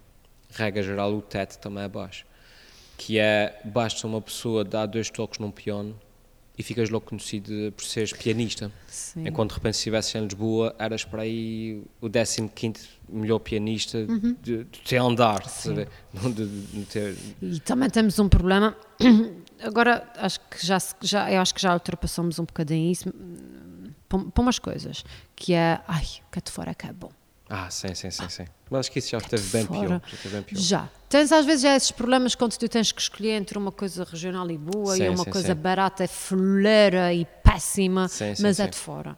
regra 0.51 0.84
geral, 0.84 1.16
o 1.16 1.22
teto 1.22 1.57
também 1.57 1.86
é 1.86 1.88
baixo. 1.88 2.26
Que 3.06 3.20
é, 3.20 3.60
basta 3.66 4.08
uma 4.08 4.22
pessoa 4.22 4.64
dar 4.64 4.86
dois 4.86 5.10
toques 5.10 5.38
num 5.38 5.51
piano 5.51 5.93
e 6.58 6.64
ficas 6.64 6.89
logo 6.89 7.06
conhecido 7.06 7.74
por 7.76 7.84
seres 7.84 8.14
pianista. 8.14 8.72
Sim. 8.88 9.28
Enquanto 9.28 9.49
de 9.49 9.56
repente 9.56 9.74
se 9.74 9.80
estivesse 9.80 10.18
em 10.18 10.22
Lisboa, 10.22 10.74
eras 10.80 11.04
para 11.04 11.24
aí 11.24 11.84
o 11.99 12.10
15 12.10 12.88
melhor 13.10 13.39
pianista 13.39 13.97
uhum. 13.97 14.38
de, 14.41 14.64
de 14.64 14.80
ter 14.80 14.97
andar, 14.97 15.43
de, 15.43 16.45
de, 16.45 16.86
ter... 16.86 17.18
E 17.41 17.60
também 17.60 17.89
temos 17.89 18.18
um 18.20 18.30
problema, 18.30 18.74
agora 19.62 20.10
acho 20.16 20.39
que 20.49 20.66
já, 20.66 20.78
já, 21.01 21.30
eu 21.30 21.41
acho 21.41 21.54
que 21.54 21.62
já 21.62 21.74
ultrapassamos 21.74 22.39
um 22.39 22.45
bocadinho 22.45 22.89
isso, 22.89 23.14
para 24.08 24.41
umas 24.41 24.60
coisas, 24.60 25.04
que 25.36 25.54
é, 25.54 25.82
ai, 25.89 26.06
cá 26.32 26.39
de 26.39 26.49
fora 26.49 26.72
é 26.72 26.74
que 26.74 26.88
é 26.88 26.93
bom. 26.93 27.12
Ah, 27.56 27.70
sim, 27.70 27.93
sim, 27.93 28.10
sim, 28.10 28.28
sim. 28.30 28.45
Mas 28.68 28.80
acho 28.80 28.91
que 28.91 28.97
isso 28.97 29.12
já 29.12 29.20
esteve 29.20 29.43
bem 29.49 29.68
pior, 29.68 29.88
já 29.88 30.16
esteve 30.16 30.36
bem 30.38 30.41
pior. 30.41 30.60
Já. 30.60 30.89
Tens 31.08 31.32
às 31.32 31.45
vezes 31.45 31.62
já 31.62 31.76
esses 31.76 31.91
problemas 31.91 32.34
quando 32.34 32.58
tu 32.58 32.68
tens 32.68 32.91
que 32.91 32.99
escolher 32.99 33.34
entre 33.34 33.60
uma 33.60 33.72
coisa 33.72 34.04
regional 34.04 34.49
e 34.49 34.58
boa 34.58 34.95
sim, 34.95 35.04
e 35.04 35.10
uma 35.10 35.24
sim, 35.24 35.30
coisa 35.30 35.54
sim. 35.54 35.62
barata, 35.62 36.08
fuleira 36.08 37.14
e 37.14 37.26
péssima, 37.43 38.08
mas 38.39 38.60
é 38.60 38.66
de 38.66 38.76
fora. 38.76 39.16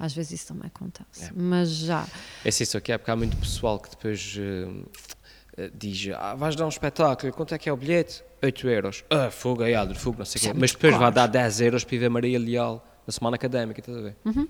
Às 0.00 0.12
vezes 0.12 0.32
isso 0.32 0.48
também 0.48 0.66
acontece. 0.66 1.30
É. 1.30 1.32
Mas 1.34 1.70
já. 1.70 2.06
É 2.44 2.50
isso 2.50 2.76
aqui, 2.76 2.92
é 2.92 2.98
porque 2.98 3.10
há 3.10 3.16
muito 3.16 3.38
pessoal 3.38 3.80
que 3.80 3.88
depois 3.88 4.36
uh, 4.36 5.70
diz: 5.72 6.10
ah, 6.14 6.34
vais 6.34 6.54
dar 6.54 6.66
um 6.66 6.68
espetáculo, 6.68 7.32
quanto 7.32 7.54
é 7.54 7.58
que 7.58 7.70
é 7.70 7.72
o 7.72 7.76
bilhete? 7.76 8.22
8 8.42 8.68
euros. 8.68 9.04
Ah, 9.08 9.30
fogo, 9.30 9.64
é 9.64 9.94
fogo, 9.94 10.18
não 10.18 10.26
sei 10.26 10.38
o 10.38 10.52
quê. 10.52 10.60
Mas 10.60 10.72
depois 10.72 10.94
vai 10.94 11.10
dar 11.10 11.26
10 11.26 11.62
euros 11.62 11.84
para 11.84 11.96
ir 11.96 11.98
ver 12.00 12.10
Maria 12.10 12.38
Leal 12.38 12.86
na 13.06 13.12
semana 13.12 13.36
académica, 13.36 13.80
estás 13.80 13.96
a 13.96 14.02
ver? 14.02 14.16
Uhum. 14.26 14.46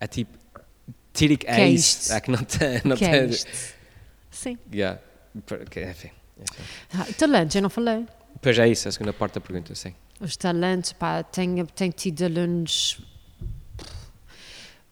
é 0.00 0.06
tipo, 0.08 0.36
Que 1.12 1.36
é 1.46 1.60
é 1.60 1.68
isso. 1.68 2.02
isto? 2.02 2.12
É 2.12 2.20
que 2.20 2.30
não 2.30 2.42
tem. 2.44 2.80
Não 2.84 2.96
que 2.96 3.04
é 3.04 3.10
tem 3.10 3.30
isto? 3.30 3.50
Sim. 4.30 4.58
yeah. 4.72 5.00
Enfim. 5.36 6.10
Ah, 6.94 7.06
talentos, 7.18 7.54
eu 7.54 7.62
não 7.62 7.70
falei. 7.70 8.06
Depois 8.34 8.58
é 8.58 8.68
isso, 8.68 8.88
a 8.88 8.92
segunda 8.92 9.12
parte 9.12 9.34
da 9.34 9.40
pergunta, 9.40 9.74
sim. 9.74 9.94
Os 10.20 10.36
talentos, 10.36 10.92
pá, 10.92 11.22
tenho, 11.22 11.66
tenho 11.66 11.92
tido 11.92 12.24
alunos 12.24 13.00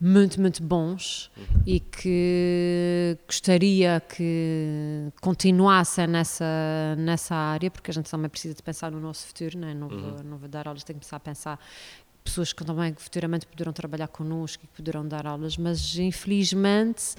muito, 0.00 0.40
muito 0.40 0.62
bons 0.62 1.30
e 1.66 1.78
que 1.78 3.18
gostaria 3.26 4.00
que 4.00 5.12
continuassem 5.20 6.06
nessa, 6.06 6.96
nessa 6.96 7.34
área, 7.34 7.70
porque 7.70 7.90
a 7.90 7.94
gente 7.94 8.10
também 8.10 8.30
precisa 8.30 8.54
de 8.54 8.62
pensar 8.62 8.90
no 8.90 8.98
nosso 8.98 9.26
futuro, 9.26 9.58
né? 9.58 9.74
não, 9.74 9.88
vou, 9.88 10.22
não 10.24 10.38
vou 10.38 10.48
dar 10.48 10.66
aulas, 10.66 10.84
tenho 10.84 10.98
que 10.98 11.04
começar 11.04 11.16
a 11.16 11.20
pensar 11.20 11.60
pessoas 12.24 12.52
que 12.52 12.64
também 12.64 12.94
futuramente 12.94 13.46
poderão 13.46 13.72
trabalhar 13.72 14.08
connosco 14.08 14.64
e 14.64 14.66
que 14.66 14.74
poderão 14.74 15.06
dar 15.06 15.26
aulas, 15.26 15.56
mas 15.56 15.96
infelizmente 15.96 17.14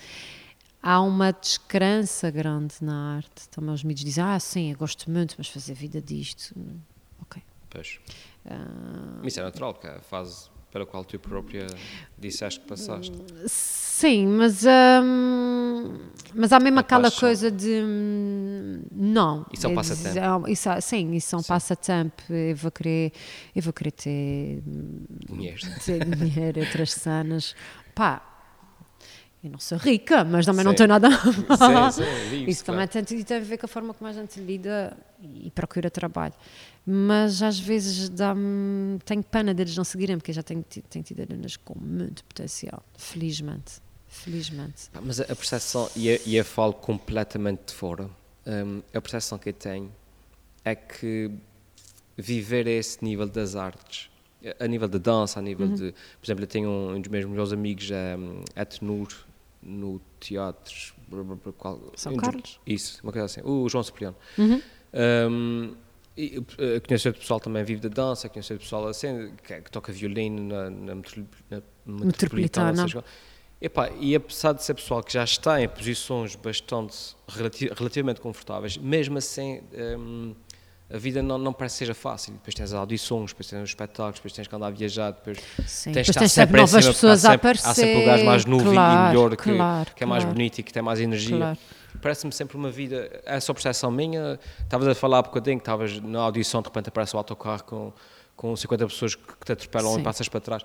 há 0.81 1.01
uma 1.01 1.31
descrença 1.31 2.29
grande 2.29 2.75
na 2.81 3.15
arte. 3.17 3.49
Também 3.49 3.73
os 3.73 3.83
miúdos 3.83 4.03
dizem, 4.03 4.23
ah, 4.23 4.39
sim, 4.39 4.71
eu 4.71 4.77
gosto 4.77 5.09
muito, 5.09 5.35
mas 5.37 5.47
fazer 5.47 5.73
vida 5.73 6.01
disto, 6.01 6.55
ok. 7.21 7.41
Pois. 7.69 7.99
Ah, 8.45 9.21
Isso 9.23 9.39
é 9.39 9.43
natural, 9.43 9.73
porque 9.73 9.87
a 9.87 10.01
fase 10.01 10.49
pela 10.71 10.85
qual 10.85 11.03
tu 11.03 11.19
própria 11.19 11.67
disseste 12.17 12.59
que 12.61 12.67
passaste. 12.67 13.11
Sim, 13.47 14.25
mas, 14.27 14.63
hum, 14.65 15.99
mas 16.33 16.51
há 16.51 16.59
mesmo 16.59 16.79
É 16.79 16.81
aquela 16.81 17.03
paixão. 17.03 17.19
coisa 17.19 17.51
de 17.51 17.81
hum, 17.83 18.81
não. 18.91 19.45
Isso 19.53 19.65
é 19.67 19.69
um 19.69 19.73
É 19.73 19.75
passatempo. 19.75 20.17
é 20.19 20.35
um- 20.37 20.47
isso 20.47 20.69
é- 20.69 20.81
sim, 20.81 21.13
isso 21.13 21.35
é 21.35 21.37
um 21.37 21.41
Sim. 21.41 21.47
passatempo. 21.47 22.23
Eu 22.33 22.55
vou 22.55 22.71
querer, 22.71 23.11
eu 23.55 23.61
vou 23.61 23.71
querer 23.73 23.91
ter, 23.91 24.63
Dinheiro. 24.65 25.57
ter 25.85 26.03
dinheiro, 26.05 26.59
outras 26.61 26.93
cenas. 26.93 27.55
Pá, 27.93 28.27
eu 29.43 29.51
não 29.51 29.59
sou 29.59 29.77
rica, 29.77 30.23
mas 30.23 30.45
também 30.45 30.63
não 30.63 30.71
Sim. 30.71 30.77
tenho 30.77 30.89
nada 30.89 31.07
a 31.07 31.89
vive-se, 31.89 32.49
Isso 32.49 32.63
também 32.65 32.87
tem, 32.87 33.03
tem 33.03 33.37
a 33.37 33.39
ver 33.39 33.57
com 33.57 33.65
a 33.65 33.69
forma 33.69 33.93
como 33.93 34.09
a 34.09 34.13
gente 34.13 34.39
lida 34.39 34.97
e 35.21 35.51
procura 35.51 35.89
trabalho. 35.91 36.33
Mas 36.85 37.41
às 37.43 37.59
vezes 37.59 38.09
dá-me. 38.09 38.97
Tenho 39.05 39.23
pena 39.23 39.53
deles 39.53 39.75
não 39.77 39.83
seguirem, 39.83 40.17
porque 40.17 40.31
eu 40.31 40.35
já 40.35 40.43
tenho, 40.43 40.63
tenho 40.63 41.05
tido 41.05 41.21
alunas 41.21 41.55
com 41.57 41.77
muito 41.79 42.23
potencial. 42.25 42.83
Felizmente. 42.97 43.73
Felizmente. 44.07 44.89
Pá, 44.91 44.99
Mas 45.01 45.19
a 45.21 45.23
a 45.23 45.35
percepção, 45.35 45.89
e 45.95 46.07
eu, 46.09 46.19
eu 46.25 46.43
falo 46.45 46.73
completamente 46.73 47.67
de 47.67 47.73
fora, 47.73 48.09
hum, 48.47 48.81
a 48.93 48.99
percepção 48.99 49.37
que 49.37 49.49
eu 49.49 49.53
tenho 49.53 49.91
é 50.65 50.75
que 50.75 51.31
viver 52.17 52.67
a 52.67 52.71
esse 52.71 53.03
nível 53.03 53.27
das 53.27 53.55
artes, 53.55 54.09
a 54.59 54.67
nível 54.67 54.87
da 54.87 54.97
dança, 54.97 55.39
a 55.39 55.41
nível 55.41 55.67
de. 55.67 55.91
Por 56.19 56.25
exemplo, 56.25 56.43
eu 56.43 56.47
tenho 56.47 56.67
um, 56.69 56.95
um 56.95 56.99
dos 57.01 57.09
meus 57.11 57.25
melhores 57.25 57.53
amigos, 57.53 57.89
é, 57.91 58.17
hum, 58.17 58.43
é 58.55 58.65
tenor 58.65 59.07
no 59.61 60.01
teatro. 60.19 60.93
qual- 61.59 61.79
São 61.95 62.13
um 62.13 62.17
Carlos? 62.17 62.59
Isso, 62.65 62.99
uma 63.03 63.11
coisa 63.11 63.25
assim. 63.25 63.41
O 63.43 63.69
João 63.69 63.83
Cipriano. 63.83 64.15
Uhum. 64.37 64.59
Um, 65.29 65.75
e, 66.17 66.37
uh, 66.39 66.45
conheço 66.87 67.07
outro 67.07 67.21
pessoal 67.21 67.39
também 67.39 67.63
vive 67.63 67.81
da 67.81 67.89
dança, 67.89 68.27
conheço 68.29 68.53
outro 68.53 68.65
pessoal 68.65 68.87
assim, 68.87 69.31
que, 69.47 69.61
que 69.61 69.71
toca 69.71 69.91
violino 69.93 70.41
na, 70.43 70.69
na, 70.69 70.95
metro- 70.95 71.27
na 71.49 71.61
Metropolitana. 71.85 72.81
seja. 72.83 73.03
Epá, 73.61 73.89
e 73.99 74.15
apesar 74.15 74.53
de 74.53 74.63
ser 74.63 74.73
pessoal 74.73 75.03
que 75.03 75.13
já 75.13 75.23
está 75.23 75.61
em 75.61 75.69
posições 75.69 76.35
bastante 76.35 77.15
relati- 77.27 77.69
relativamente 77.77 78.19
confortáveis, 78.19 78.75
mesmo 78.75 79.17
assim 79.19 79.61
um, 79.99 80.33
a 80.91 80.97
vida 80.97 81.21
não, 81.21 81.37
não 81.37 81.53
parece 81.53 81.75
que 81.75 81.79
seja 81.79 81.93
fácil. 81.93 82.33
Depois 82.33 82.55
tens 82.55 82.73
audições, 82.73 83.29
depois 83.31 83.47
tens 83.47 83.61
os 83.63 83.69
espetáculos, 83.69 84.15
depois 84.15 84.33
tens 84.33 84.47
que 84.47 84.55
andar 84.55 84.67
a 84.67 84.71
viajar, 84.71 85.11
depois 85.11 85.37
Sim. 85.67 85.91
tens 85.91 86.07
Depois 86.07 86.07
tens 86.07 86.13
sempre 86.15 86.29
sempre 86.29 86.57
em 86.57 86.61
novas 86.61 86.83
cima, 86.83 86.93
pessoas 86.93 87.23
há 87.23 87.27
a 87.29 87.31
sempre, 87.33 87.35
aparecer. 87.49 87.67
Há 87.69 87.73
sempre 87.75 88.05
gajo 88.05 88.25
mais 88.25 88.45
novo 88.45 88.69
e- 88.71 88.73
Claro, 88.73 88.99
e 89.05 89.07
melhor, 89.15 89.37
que, 89.37 89.55
claro, 89.55 89.91
que 89.95 90.03
é 90.03 90.07
mais 90.07 90.23
claro. 90.23 90.35
bonito 90.35 90.57
e 90.59 90.63
que 90.63 90.73
tem 90.73 90.81
mais 90.81 90.99
energia. 90.99 91.37
Claro. 91.37 91.57
Parece-me 92.01 92.31
sempre 92.31 92.57
uma 92.57 92.69
vida, 92.71 93.21
é 93.25 93.39
só 93.39 93.53
percepção 93.53 93.91
minha. 93.91 94.39
Estavas 94.63 94.87
a 94.87 94.95
falar 94.95 95.19
há 95.19 95.21
bocadinho 95.21 95.57
que 95.57 95.61
estavas 95.61 95.99
na 95.99 96.19
audição, 96.19 96.61
de 96.61 96.67
repente 96.67 96.89
aparece 96.89 97.15
o 97.15 97.17
autocarro 97.17 97.63
com, 97.63 97.93
com 98.35 98.55
50 98.55 98.87
pessoas 98.87 99.15
que 99.15 99.45
te 99.45 99.51
atropelam 99.51 99.93
Sim. 99.95 100.01
e 100.01 100.03
passas 100.03 100.27
para 100.27 100.39
trás. 100.41 100.63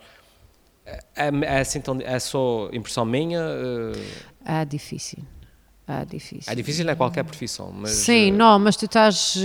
É, 1.17 1.31
é, 1.43 1.61
assim 1.61 1.81
tão, 1.81 1.99
é 2.01 2.19
só 2.19 2.69
impressão 2.73 3.05
minha? 3.05 3.41
eh, 3.41 4.61
É 4.61 4.65
difícil. 4.65 5.19
É 5.89 6.05
difícil. 6.05 6.53
É 6.53 6.55
difícil 6.55 6.89
em 6.91 6.97
qualquer 6.97 7.25
profissão, 7.25 7.71
mas. 7.73 7.91
Sim, 7.91 8.29
eh, 8.29 8.33
não, 8.33 8.59
mas 8.59 8.77
tu 8.77 8.87
estás, 8.87 9.37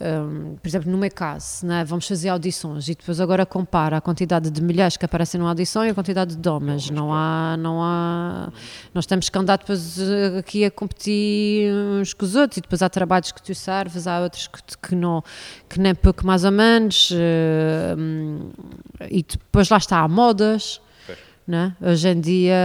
hum, 0.00 0.56
por 0.60 0.68
exemplo, 0.68 0.90
no 0.90 0.98
meu 0.98 1.10
caso, 1.10 1.66
né, 1.66 1.84
vamos 1.84 2.06
fazer 2.06 2.28
audições 2.28 2.88
e 2.88 2.94
depois 2.94 3.20
agora 3.20 3.46
compara 3.46 3.96
a 3.96 4.00
quantidade 4.00 4.50
de 4.50 4.62
mulheres 4.62 4.96
que 4.96 5.04
aparecem 5.04 5.38
numa 5.38 5.50
audição 5.50 5.84
e 5.84 5.90
a 5.90 5.94
quantidade 5.94 6.36
de 6.36 6.48
homens. 6.48 6.90
Não 6.90 7.12
há, 7.12 7.56
não 7.58 7.82
há. 7.82 8.52
Nós 8.92 9.06
temos 9.06 9.28
que 9.28 9.38
andar 9.38 9.58
depois 9.58 9.98
eh, 10.00 10.38
aqui 10.38 10.64
a 10.64 10.70
competir 10.70 11.72
uns 11.72 12.12
com 12.12 12.24
os 12.24 12.34
outros 12.34 12.58
e 12.58 12.60
depois 12.60 12.82
há 12.82 12.88
trabalhos 12.88 13.32
que 13.32 13.42
tu 13.42 13.54
serves, 13.54 14.06
há 14.06 14.20
outros 14.20 14.46
que, 14.48 14.60
que 14.88 14.94
não, 14.94 15.22
que 15.68 15.78
nem 15.80 15.94
pouco 15.94 16.26
mais 16.26 16.44
ou 16.44 16.52
menos. 16.52 17.10
eh, 17.12 17.94
hum, 17.98 18.50
e 19.10 19.22
depois 19.22 19.68
lá 19.68 19.76
está, 19.78 20.00
há 20.00 20.08
modas. 20.08 20.80
Né? 21.46 21.76
Hoje 21.78 22.08
em 22.08 22.18
dia 22.18 22.56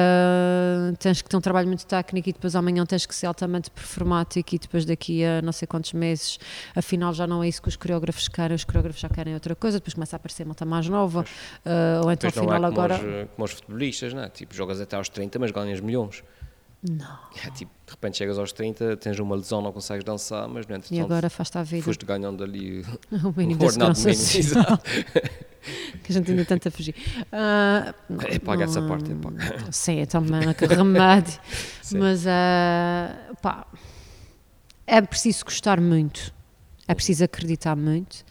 tens 1.00 1.22
que 1.22 1.28
ter 1.28 1.36
um 1.36 1.42
trabalho 1.42 1.68
muito 1.68 1.86
técnico 1.86 2.30
e 2.30 2.32
depois 2.32 2.56
amanhã 2.56 2.86
tens 2.86 3.06
que 3.06 3.14
ser 3.14 3.26
altamente 3.26 3.70
performático 3.70 4.56
e 4.56 4.58
depois 4.58 4.86
daqui 4.86 5.22
a 5.26 5.42
não 5.42 5.52
sei 5.52 5.68
quantos 5.68 5.92
meses 5.92 6.40
afinal 6.74 7.14
já 7.14 7.28
não 7.28 7.44
é 7.44 7.50
isso 7.50 7.62
que 7.62 7.68
os 7.68 7.76
coreógrafos 7.76 8.30
querem, 8.30 8.56
os 8.56 8.64
coreógrafos 8.64 9.02
já 9.02 9.10
querem 9.10 9.34
outra 9.34 9.54
coisa, 9.54 9.80
depois 9.80 9.94
começa 9.94 10.16
a 10.16 10.18
aparecer 10.18 10.46
malta 10.46 10.64
mais 10.64 10.88
nova 10.88 11.26
ah, 11.66 12.02
ou 12.06 12.10
então 12.10 12.32
não 12.34 12.44
é 12.44 12.56
afinal 12.56 12.56
como, 12.56 12.66
agora... 12.66 12.96
os, 12.96 13.04
eh, 13.04 13.28
como 13.36 13.46
os 13.46 13.52
futebolistas, 13.52 14.14
né? 14.14 14.30
tipo, 14.30 14.56
jogas 14.56 14.80
até 14.80 14.96
aos 14.96 15.10
30, 15.10 15.38
mas 15.40 15.52
ganhas 15.52 15.82
milhões. 15.82 16.24
Não. 16.82 17.20
É, 17.46 17.50
tipo, 17.52 17.72
de 17.86 17.92
repente 17.92 18.18
chegas 18.18 18.38
aos 18.40 18.54
30, 18.54 18.96
tens 18.98 19.20
uma 19.20 19.36
lesão, 19.36 19.62
não 19.62 19.72
consegues 19.74 20.04
dançar, 20.04 20.48
mas 20.48 20.66
no 20.66 20.74
E 20.74 20.78
entretanto 20.78 21.04
agora 21.04 21.30
faz-te 21.30 21.58
a 21.58 21.64
vida. 21.64 21.84
foste 21.84 22.06
ganhando 22.06 22.42
ali 22.44 22.86
O 23.12 23.34
mínimo 23.36 23.62
o 23.62 23.66
ordenado 23.66 24.00
mínimo. 24.00 24.16
que 26.04 26.12
a 26.12 26.14
gente 26.14 26.32
ainda 26.32 26.46
tenta 26.46 26.72
fugir. 26.72 26.96
Não, 28.10 28.22
É, 28.22 28.40
paga 28.40 28.64
essa 28.64 28.82
parte, 28.82 29.12
é 29.12 29.16
paga. 29.16 29.72
Sim, 29.72 30.00
eu 30.00 30.08
também, 30.08 30.54
que 30.54 30.66
remédio. 30.66 31.38
Mas, 31.92 32.26
ah, 32.26 33.14
pá, 33.42 33.68
é 34.88 35.02
preciso 35.02 35.44
gostar 35.44 35.82
muito, 35.82 36.34
é 36.88 36.96
preciso 36.96 37.26
acreditar 37.26 37.76
muito, 37.76 38.24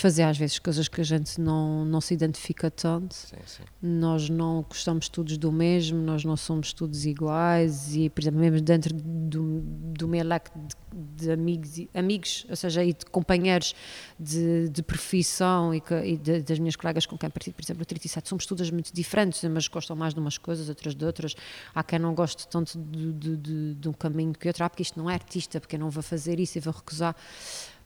fazer 0.00 0.22
às 0.22 0.36
vezes 0.38 0.58
coisas 0.58 0.88
que 0.88 1.00
a 1.00 1.04
gente 1.04 1.40
não, 1.40 1.84
não 1.84 2.00
se 2.00 2.14
identifica 2.14 2.70
tanto. 2.70 3.14
Sim, 3.14 3.36
sim. 3.46 3.62
Nós 3.82 4.28
não 4.28 4.62
gostamos 4.62 5.08
todos 5.08 5.36
do 5.38 5.52
mesmo, 5.52 5.98
nós 5.98 6.24
não 6.24 6.36
somos 6.36 6.72
todos 6.72 7.04
iguais 7.06 7.94
e, 7.94 8.08
por 8.10 8.20
exemplo, 8.22 8.40
mesmo 8.40 8.60
dentro 8.60 8.94
do, 8.94 9.60
do 9.60 10.08
meu 10.08 10.24
leque 10.24 10.50
de, 10.54 11.24
de 11.24 11.30
amigos, 11.30 11.70
amigos, 11.94 12.46
ou 12.48 12.56
seja, 12.56 12.82
e 12.84 12.92
de 12.92 13.04
companheiros 13.06 13.74
de, 14.18 14.68
de 14.68 14.82
profissão 14.82 15.74
e, 15.74 15.80
que- 15.80 15.94
e 15.94 16.16
de- 16.16 16.42
das 16.42 16.58
minhas 16.58 16.76
colegas 16.76 17.06
com 17.06 17.16
quem 17.18 17.28
partilho, 17.30 17.54
por 17.54 17.62
exemplo, 17.62 17.82
o 17.82 17.86
37, 17.86 18.28
somos 18.28 18.46
todas 18.46 18.70
muito 18.70 18.92
diferentes, 18.92 19.42
umas 19.44 19.68
gostam 19.68 19.94
mais 19.96 20.14
de 20.14 20.20
umas 20.20 20.38
coisas, 20.38 20.68
outras 20.68 20.94
de 20.94 21.04
outras. 21.04 21.34
Há 21.74 21.82
quem 21.82 21.98
não 21.98 22.14
goste 22.14 22.48
tanto 22.48 22.78
de, 22.78 23.12
de, 23.12 23.36
de, 23.36 23.74
de 23.74 23.88
um 23.88 23.92
caminho 23.92 24.32
que 24.32 24.48
outro, 24.48 24.64
ah, 24.64 24.70
porque 24.70 24.82
isto 24.82 24.98
não 24.98 25.08
é 25.10 25.14
artista, 25.14 25.60
porque 25.60 25.76
eu 25.76 25.80
não 25.80 25.90
vou 25.90 26.02
fazer 26.02 26.40
isso 26.40 26.58
e 26.58 26.60
vou 26.60 26.72
recusar. 26.72 27.14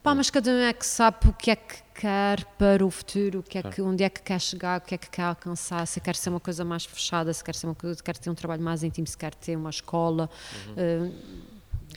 Pá, 0.04 0.14
mas 0.14 0.28
cada 0.28 0.50
um 0.50 0.60
é 0.60 0.70
que 0.74 0.84
sabe 0.84 1.16
o 1.26 1.32
que 1.32 1.50
é 1.50 1.56
que 1.56 1.76
quer 1.94 2.44
para 2.58 2.84
o 2.84 2.90
futuro, 2.90 3.38
o 3.38 3.42
que 3.42 3.56
é 3.56 3.62
que, 3.62 3.80
onde 3.80 4.04
é 4.04 4.10
que 4.10 4.20
quer 4.20 4.38
chegar, 4.38 4.78
o 4.78 4.82
que 4.82 4.94
é 4.94 4.98
que 4.98 5.08
quer 5.08 5.22
alcançar, 5.22 5.86
se 5.86 5.98
quer 5.98 6.14
ser 6.14 6.28
uma 6.28 6.40
coisa 6.40 6.62
mais 6.62 6.84
fechada, 6.84 7.32
se 7.32 7.42
quer, 7.42 7.54
ser 7.54 7.66
uma 7.66 7.74
coisa, 7.74 7.96
se 7.96 8.02
quer 8.02 8.14
ter 8.18 8.28
um 8.28 8.34
trabalho 8.34 8.60
mais 8.60 8.82
íntimo, 8.82 9.06
se 9.06 9.16
quer 9.16 9.34
ter 9.34 9.56
uma 9.56 9.70
escola. 9.70 10.28
uh, 10.76 11.10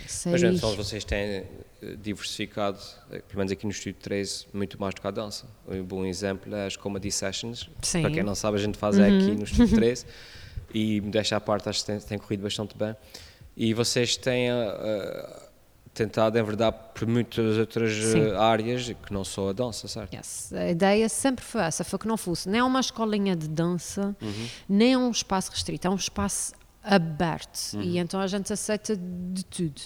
sei. 0.08 0.32
Mas 0.32 0.42
então 0.42 0.74
vocês 0.78 1.04
têm 1.04 1.20
eh, 1.20 1.46
diversificado, 2.02 2.80
eh, 3.12 3.20
pelo 3.20 3.40
menos 3.40 3.52
aqui 3.52 3.66
no 3.66 3.72
Estúdio 3.74 4.00
13, 4.00 4.46
muito 4.54 4.80
mais 4.80 4.96
do 4.96 5.02
que 5.02 5.08
a 5.08 5.12
dança. 5.12 5.46
Um 5.68 5.84
bom 5.84 6.06
exemplo 6.06 6.56
é 6.56 6.66
as 6.66 6.78
Comedy 6.78 7.12
Sessions. 7.12 7.70
Sim. 7.82 8.04
Para 8.04 8.12
quem 8.12 8.24
não 8.24 8.36
sabe, 8.36 8.56
a 8.56 8.60
gente 8.62 8.78
faz 8.78 8.98
é 8.98 9.06
aqui 9.06 9.32
no 9.36 9.44
Estúdio 9.44 9.76
13 9.76 10.06
e 10.74 11.02
desta 11.02 11.36
à 11.36 11.42
parte 11.42 11.68
acho 11.68 11.82
que 11.82 11.88
tem, 11.88 12.00
tem 12.00 12.18
corrido 12.18 12.44
bastante 12.44 12.78
bem. 12.78 12.96
E 13.58 13.74
vocês 13.74 14.16
têm 14.16 14.50
eh, 14.50 15.47
tentado 15.98 16.38
enverdar 16.38 16.72
por 16.72 17.08
muitas 17.08 17.58
outras 17.58 17.92
eh, 17.92 18.02
Sim. 18.12 18.32
áreas 18.36 18.88
que 18.88 19.12
não 19.14 19.24
só 19.24 19.50
a 19.50 19.54
dança, 19.54 19.88
certo? 19.88 20.14
Yes. 20.14 20.54
A 20.54 20.70
ideia 20.70 21.10
sempre 21.10 21.44
foi 21.44 21.62
essa, 21.62 21.84
foi 21.84 21.98
que 22.00 22.08
não 22.08 22.18
fosse 22.18 22.48
nem 22.48 22.62
uma 22.62 22.80
escolinha 22.80 23.36
de 23.36 23.48
dança, 23.48 24.16
Uhum. 24.22 24.48
nem 24.70 24.96
um 24.96 25.10
espaço 25.12 25.52
restrito, 25.52 25.88
é 25.88 25.90
um 25.90 25.96
espaço 25.96 26.54
aberto 26.90 27.74
Uhum. 27.74 27.82
e 27.82 27.98
então 27.98 28.18
a 28.22 28.28
gente 28.28 28.54
aceita 28.54 28.96
de 28.96 29.44
tudo, 29.44 29.82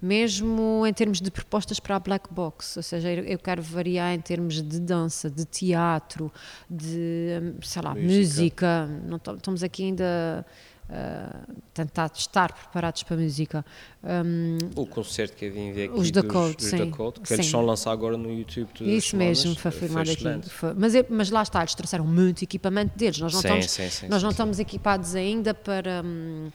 mesmo 0.00 0.86
em 0.86 0.92
termos 0.92 1.20
de 1.20 1.30
propostas 1.30 1.78
para 1.78 1.96
a 1.96 1.98
black 2.00 2.32
box, 2.32 2.76
ou 2.78 2.82
seja, 2.82 3.12
eu 3.12 3.38
quero 3.38 3.60
variar 3.60 4.14
em 4.14 4.20
termos 4.20 4.62
de 4.62 4.80
dança, 4.80 5.28
de 5.30 5.44
teatro, 5.44 6.32
de, 6.70 7.40
hum, 7.42 7.54
sei 7.62 7.82
lá, 7.82 7.94
Música. 7.94 8.06
música, 8.16 8.86
não 9.06 9.16
estamos 9.34 9.62
aqui 9.62 9.84
ainda 9.84 10.46
uh, 10.90 11.54
tentar 11.74 12.10
estar 12.14 12.52
preparados 12.52 13.02
para 13.02 13.16
a 13.16 13.18
música. 13.18 13.64
Um, 14.02 14.58
o 14.74 14.86
concerto 14.86 15.36
que 15.36 15.48
vim 15.50 15.72
ver 15.72 15.90
aqui 15.90 15.98
os 15.98 16.10
da 16.10 16.22
Code, 16.22 16.56
dos, 16.56 16.66
sim, 16.66 16.90
que 16.90 17.32
eles 17.34 17.46
sim. 17.46 17.50
são 17.50 17.64
lançar 17.64 17.92
agora 17.92 18.16
no 18.16 18.30
YouTube 18.32 18.68
todas 18.72 18.92
as 18.92 18.98
Isso 19.04 19.16
mesmo, 19.16 19.42
semanas, 19.42 19.60
foi 19.62 19.72
foi 19.72 19.80
filmado 19.88 20.10
aqui. 20.10 20.48
Foi- 20.50 20.74
Mas, 20.74 20.94
é- 20.94 21.06
mas 21.08 21.30
lá 21.30 21.42
está, 21.42 21.60
eles 21.60 21.74
trouxeram 21.74 22.06
muito 22.06 22.42
equipamento 22.42 22.96
deles. 22.96 23.18
Nós 23.18 23.32
não, 23.32 23.40
Sim, 23.40 23.46
estamos, 23.48 23.70
sim, 23.70 23.90
sim, 23.90 24.08
nós 24.08 24.20
sim, 24.20 24.24
não 24.24 24.30
sim. 24.30 24.34
estamos 24.34 24.58
equipados 24.58 25.14
ainda 25.14 25.52
para, 25.54 26.02
hum, 26.04 26.48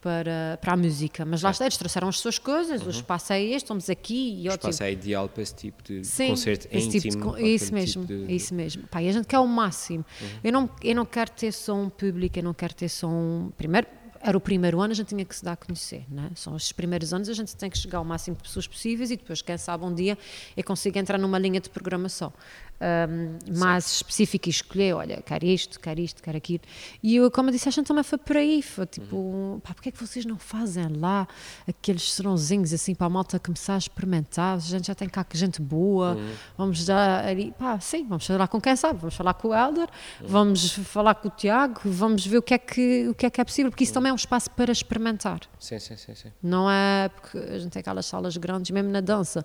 para, 0.00 0.58
para 0.60 0.72
a 0.74 0.76
música. 0.76 1.24
Mas 1.24 1.42
lá 1.42 1.50
está, 1.50 1.64
eles 1.64 1.76
trouxeram 1.76 2.08
as 2.08 2.18
suas 2.20 2.38
coisas, 2.38 2.82
o 2.86 2.90
espaço 2.90 3.32
é 3.32 3.42
este, 3.42 3.64
estamos 3.64 3.90
aqui 3.90 4.42
e 4.42 4.46
Uhum. 4.46 4.52
O 4.52 4.56
espaço 4.56 4.82
é 4.82 4.92
ideal 4.92 5.28
para 5.28 5.42
esse 5.42 5.54
tipo 5.54 5.82
de 5.82 6.04
Sim, 6.04 6.28
concerto 6.30 6.68
esse 6.70 6.86
íntimo. 6.86 7.00
tipo 7.02 7.16
de 7.16 7.22
con- 7.22 7.38
isso 7.38 7.74
mesmo, 7.74 8.02
tipo 8.06 8.14
de- 8.14 8.22
Uhum. 8.24 8.30
isso 8.36 8.54
mesmo. 8.54 8.82
Pá, 8.88 9.02
e 9.02 9.08
a 9.08 9.12
gente 9.12 9.26
quer 9.26 9.38
o 9.38 9.46
máximo. 9.46 10.04
Eu, 10.44 10.52
não, 10.52 10.70
eu 10.82 10.94
não 10.94 11.04
quero 11.06 11.30
ter 11.30 11.52
som 11.52 11.88
público, 11.88 12.38
eu 12.38 12.42
não 12.44 12.54
quero 12.54 12.74
ter 12.74 12.88
som. 12.88 13.50
Primeiro, 13.56 13.86
era 14.20 14.36
o 14.36 14.40
primeiro 14.40 14.80
ano, 14.80 14.92
a 14.92 14.94
gente 14.94 15.08
tinha 15.08 15.24
que 15.24 15.36
se 15.36 15.44
dar 15.44 15.52
a 15.52 15.56
conhecer, 15.56 16.04
né? 16.10 16.30
São 16.34 16.54
os 16.54 16.72
primeiros 16.72 17.12
anos, 17.12 17.28
a 17.28 17.32
gente 17.34 17.54
tem 17.54 17.70
que 17.70 17.78
chegar 17.78 17.98
ao 17.98 18.04
máximo 18.04 18.36
de 18.36 18.42
pessoas 18.42 18.66
possíveis 18.66 19.10
e 19.10 19.16
depois, 19.16 19.40
quem 19.42 19.56
sabe, 19.56 19.84
um 19.84 19.94
dia 19.94 20.18
eu 20.56 20.64
consigo 20.64 20.98
entrar 20.98 21.16
numa 21.18 21.38
linha 21.38 21.60
de 21.60 21.68
programação 21.70 22.32
um, 22.80 23.58
mais 23.58 23.86
específica 23.96 24.48
e 24.48 24.50
escolher: 24.50 24.94
olha, 24.94 25.22
quero 25.22 25.44
isto, 25.46 25.80
quero 25.80 26.00
isto, 26.00 26.22
quero 26.22 26.36
aquilo. 26.36 26.62
E 27.02 27.16
eu, 27.16 27.30
como 27.30 27.48
eu 27.48 27.52
disse, 27.52 27.68
a 27.68 27.72
gente 27.72 27.86
também 27.86 28.02
foi 28.04 28.18
por 28.18 28.36
aí. 28.36 28.62
Foi 28.62 28.86
tipo, 28.86 29.16
Uhum. 29.16 29.60
pá, 29.60 29.72
porque 29.74 29.88
é 29.88 29.92
que 29.92 29.98
vocês 30.00 30.24
não 30.26 30.36
fazem 30.38 30.88
lá 30.88 31.26
aqueles 31.66 32.12
serãozinhos 32.12 32.72
assim 32.72 32.94
para 32.94 33.06
a 33.06 33.10
malta 33.10 33.38
começar 33.38 33.74
a 33.74 33.78
experimentar? 33.78 34.56
A 34.56 34.58
gente 34.58 34.86
já 34.86 34.94
tem 34.94 35.08
cá 35.08 35.24
gente 35.32 35.60
boa, 35.60 36.14
Uhum. 36.14 36.32
vamos 36.56 36.84
dar 36.84 37.24
ali, 37.26 37.52
pá, 37.58 37.78
sim, 37.80 38.06
vamos 38.06 38.26
falar 38.26 38.48
com 38.48 38.60
quem 38.60 38.76
sabe, 38.76 38.98
vamos 39.00 39.14
falar 39.14 39.34
com 39.34 39.48
o 39.48 39.54
Helder, 39.54 39.88
Uhum. 40.20 40.26
vamos 40.28 40.70
falar 40.72 41.14
com 41.14 41.28
o 41.28 41.30
Tiago, 41.30 41.80
vamos 41.84 42.26
ver 42.26 42.38
o 42.38 42.42
que 42.42 42.54
é 42.54 42.58
que, 42.58 43.08
o 43.08 43.14
que, 43.14 43.26
é, 43.26 43.30
que 43.30 43.40
é 43.40 43.44
possível, 43.44 43.70
porque 43.70 43.84
isso 43.84 43.90
Uhum. 43.92 43.94
também 43.94 44.10
é 44.10 44.12
um 44.12 44.16
espaço 44.16 44.50
para 44.52 44.70
experimentar. 44.72 45.40
Sim, 45.58 45.78
sim, 45.78 45.96
sim, 45.96 46.14
sim. 46.14 46.28
Não 46.42 46.70
é 46.70 47.08
porque 47.08 47.38
a 47.38 47.58
gente 47.58 47.72
tem 47.72 47.80
aquelas 47.80 48.06
salas 48.06 48.36
grandes, 48.36 48.70
mesmo 48.70 48.90
na 48.90 49.00
dança. 49.00 49.44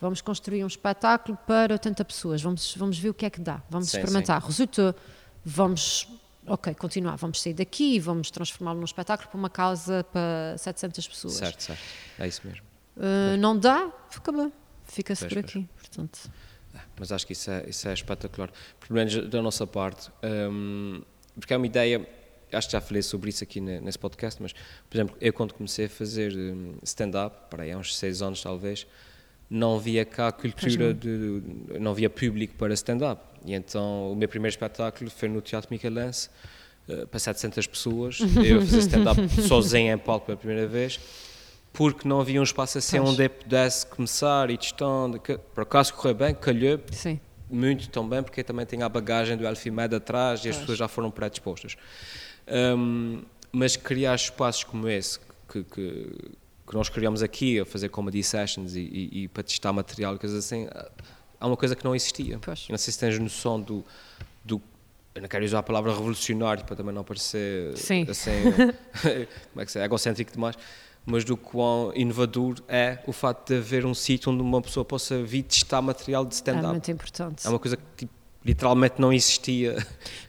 Vamos 0.00 0.20
construir 0.20 0.64
um 0.64 0.66
espetáculo 0.66 1.36
para 1.46 1.74
80 1.74 2.04
pessoas, 2.04 2.40
vamos, 2.42 2.74
vamos 2.76 2.98
ver 2.98 3.10
o 3.10 3.14
que 3.14 3.26
é 3.26 3.30
que 3.30 3.40
dá, 3.40 3.62
vamos 3.68 3.90
Sim, 3.90 3.98
experimentar. 3.98 4.42
Resultou, 4.42 4.94
vamos, 5.44 6.08
ok, 6.46 6.74
continuar, 6.74 7.16
vamos 7.16 7.40
sair 7.42 7.52
daqui, 7.54 7.98
vamos 8.00 8.30
transformá-lo 8.30 8.78
num 8.78 8.84
espetáculo 8.84 9.28
para 9.28 9.38
uma 9.38 9.50
causa 9.50 10.02
para 10.12 10.56
700 10.56 11.06
pessoas. 11.08 11.34
Certo, 11.34 11.62
certo. 11.62 11.82
É 12.18 12.26
isso 12.26 12.40
mesmo. 12.46 12.62
Uh, 12.96 13.36
não 13.38 13.58
dá, 13.58 13.90
acabou, 14.16 14.50
fica-se 14.84 15.22
Pois, 15.26 15.32
por 15.34 15.42
pois. 15.42 15.56
aqui. 15.56 15.68
Portanto, 15.78 16.30
Mas 16.98 17.12
acho 17.12 17.26
que 17.26 17.32
isso 17.34 17.50
é, 17.50 17.68
isso 17.68 17.88
é 17.88 17.92
espetacular. 17.92 18.50
Pelo 18.80 18.94
menos 18.94 19.28
da 19.28 19.42
nossa 19.42 19.66
parte. 19.66 20.10
hum, 20.50 21.02
porque 21.34 21.52
é 21.54 21.56
uma 21.56 21.66
ideia. 21.66 22.06
Acho 22.52 22.68
que 22.68 22.72
já 22.72 22.80
falei 22.80 23.00
sobre 23.02 23.30
isso 23.30 23.44
aqui 23.44 23.60
ne- 23.60 23.80
nesse 23.80 23.98
podcast, 23.98 24.42
mas, 24.42 24.52
por 24.52 24.96
exemplo, 24.96 25.16
eu 25.20 25.32
quando 25.32 25.54
comecei 25.54 25.86
a 25.86 25.88
fazer 25.88 26.32
hum, 26.36 26.74
stand-up, 26.82 27.48
para 27.48 27.62
aí 27.62 27.70
há 27.70 27.78
uns 27.78 27.96
seis 27.96 28.20
anos 28.22 28.42
talvez, 28.42 28.86
não 29.50 29.74
havia 29.74 30.04
cá 30.04 30.28
a 30.28 30.32
cultura 30.32 30.94
de. 30.94 31.42
não 31.80 31.90
havia 31.90 32.08
público 32.08 32.54
para 32.54 32.72
stand-up. 32.74 33.20
E 33.44 33.52
então 33.52 34.12
o 34.12 34.14
meu 34.16 34.28
primeiro 34.28 34.52
espetáculo 34.52 35.10
foi 35.10 35.28
no 35.28 35.40
Teatro 35.40 35.68
Michelense, 35.72 36.30
eh, 36.88 37.04
para 37.06 37.18
700 37.18 37.66
pessoas. 37.66 38.18
Eu 38.44 38.58
a 38.58 38.60
fazer 38.60 38.78
stand-up 38.78 39.28
sozinho 39.42 39.92
em 39.92 39.98
palco 39.98 40.26
pela 40.26 40.38
primeira 40.38 40.68
vez, 40.68 41.00
porque 41.72 42.06
não 42.06 42.20
havia 42.20 42.38
um 42.40 42.44
espaço 42.44 42.78
assim 42.78 42.98
Pois. 42.98 43.10
onde 43.10 43.24
eu 43.24 43.30
pudesse 43.30 43.86
começar 43.86 44.50
e 44.50 44.56
testando. 44.56 45.20
Por 45.20 45.62
acaso 45.62 45.94
correu 45.94 46.14
bem, 46.14 46.34
calhou, 46.34 46.78
sim. 46.92 47.18
muito 47.50 47.88
também, 47.88 48.22
porque 48.22 48.44
também 48.44 48.64
tem 48.66 48.82
a 48.82 48.88
bagagem 48.88 49.36
do 49.36 49.44
Elfimed 49.46 49.94
atrás 49.94 50.44
e 50.44 50.48
as 50.48 50.54
Pois. 50.54 50.60
pessoas 50.60 50.78
já 50.78 50.86
foram 50.88 51.10
predispostas. 51.10 51.76
Hum, 52.76 53.22
mas 53.52 53.76
criar 53.76 54.14
espaços 54.14 54.62
como 54.64 54.88
esse, 54.88 55.18
que, 55.48 55.64
que, 55.64 56.12
que 56.70 56.76
nós 56.76 56.88
criamos 56.88 57.20
aqui, 57.22 57.58
a 57.58 57.64
fazer 57.64 57.88
comedy 57.88 58.22
sessions 58.22 58.76
e, 58.76 58.80
e, 58.80 59.22
e 59.24 59.28
para 59.28 59.42
testar 59.42 59.72
material 59.72 60.14
e 60.14 60.18
coisas 60.18 60.44
assim, 60.44 60.68
há 61.40 61.46
uma 61.46 61.56
coisa 61.56 61.74
que 61.74 61.84
não 61.84 61.94
existia. 61.96 62.38
Pois. 62.40 62.66
Eu 62.68 62.72
não 62.72 62.78
sei 62.78 62.92
se 62.92 62.98
tens 62.98 63.18
noção 63.18 63.60
do, 63.60 63.84
do. 64.44 64.62
Eu 65.12 65.22
não 65.22 65.28
quero 65.28 65.44
usar 65.44 65.58
a 65.58 65.62
palavra 65.64 65.90
revolucionário 65.92 66.64
para 66.64 66.76
também 66.76 66.94
não 66.94 67.02
parecer 67.02 67.76
Sim. 67.76 68.06
assim, 68.08 68.30
como 69.52 69.60
é 69.60 69.66
que 69.66 69.72
se 69.72 69.80
é, 69.80 69.84
egocêntrico 69.84 70.30
demais, 70.32 70.56
mas 71.04 71.24
do 71.24 71.36
quão 71.36 71.92
inovador 71.96 72.62
é 72.68 73.00
o 73.04 73.12
facto 73.12 73.48
de 73.48 73.56
haver 73.56 73.84
um 73.84 73.92
sítio 73.92 74.30
onde 74.30 74.40
uma 74.40 74.62
pessoa 74.62 74.84
possa 74.84 75.20
vir 75.24 75.42
testar 75.42 75.82
material 75.82 76.24
de 76.24 76.34
É 76.34 76.36
stand-up. 76.36 76.68
muito 76.68 76.90
importante. 76.90 77.44
É 77.44 77.50
uma 77.50 77.58
coisa 77.58 77.76
que 77.76 77.82
tipo, 77.96 78.12
literalmente 78.44 78.94
não 78.98 79.12
existia. 79.12 79.76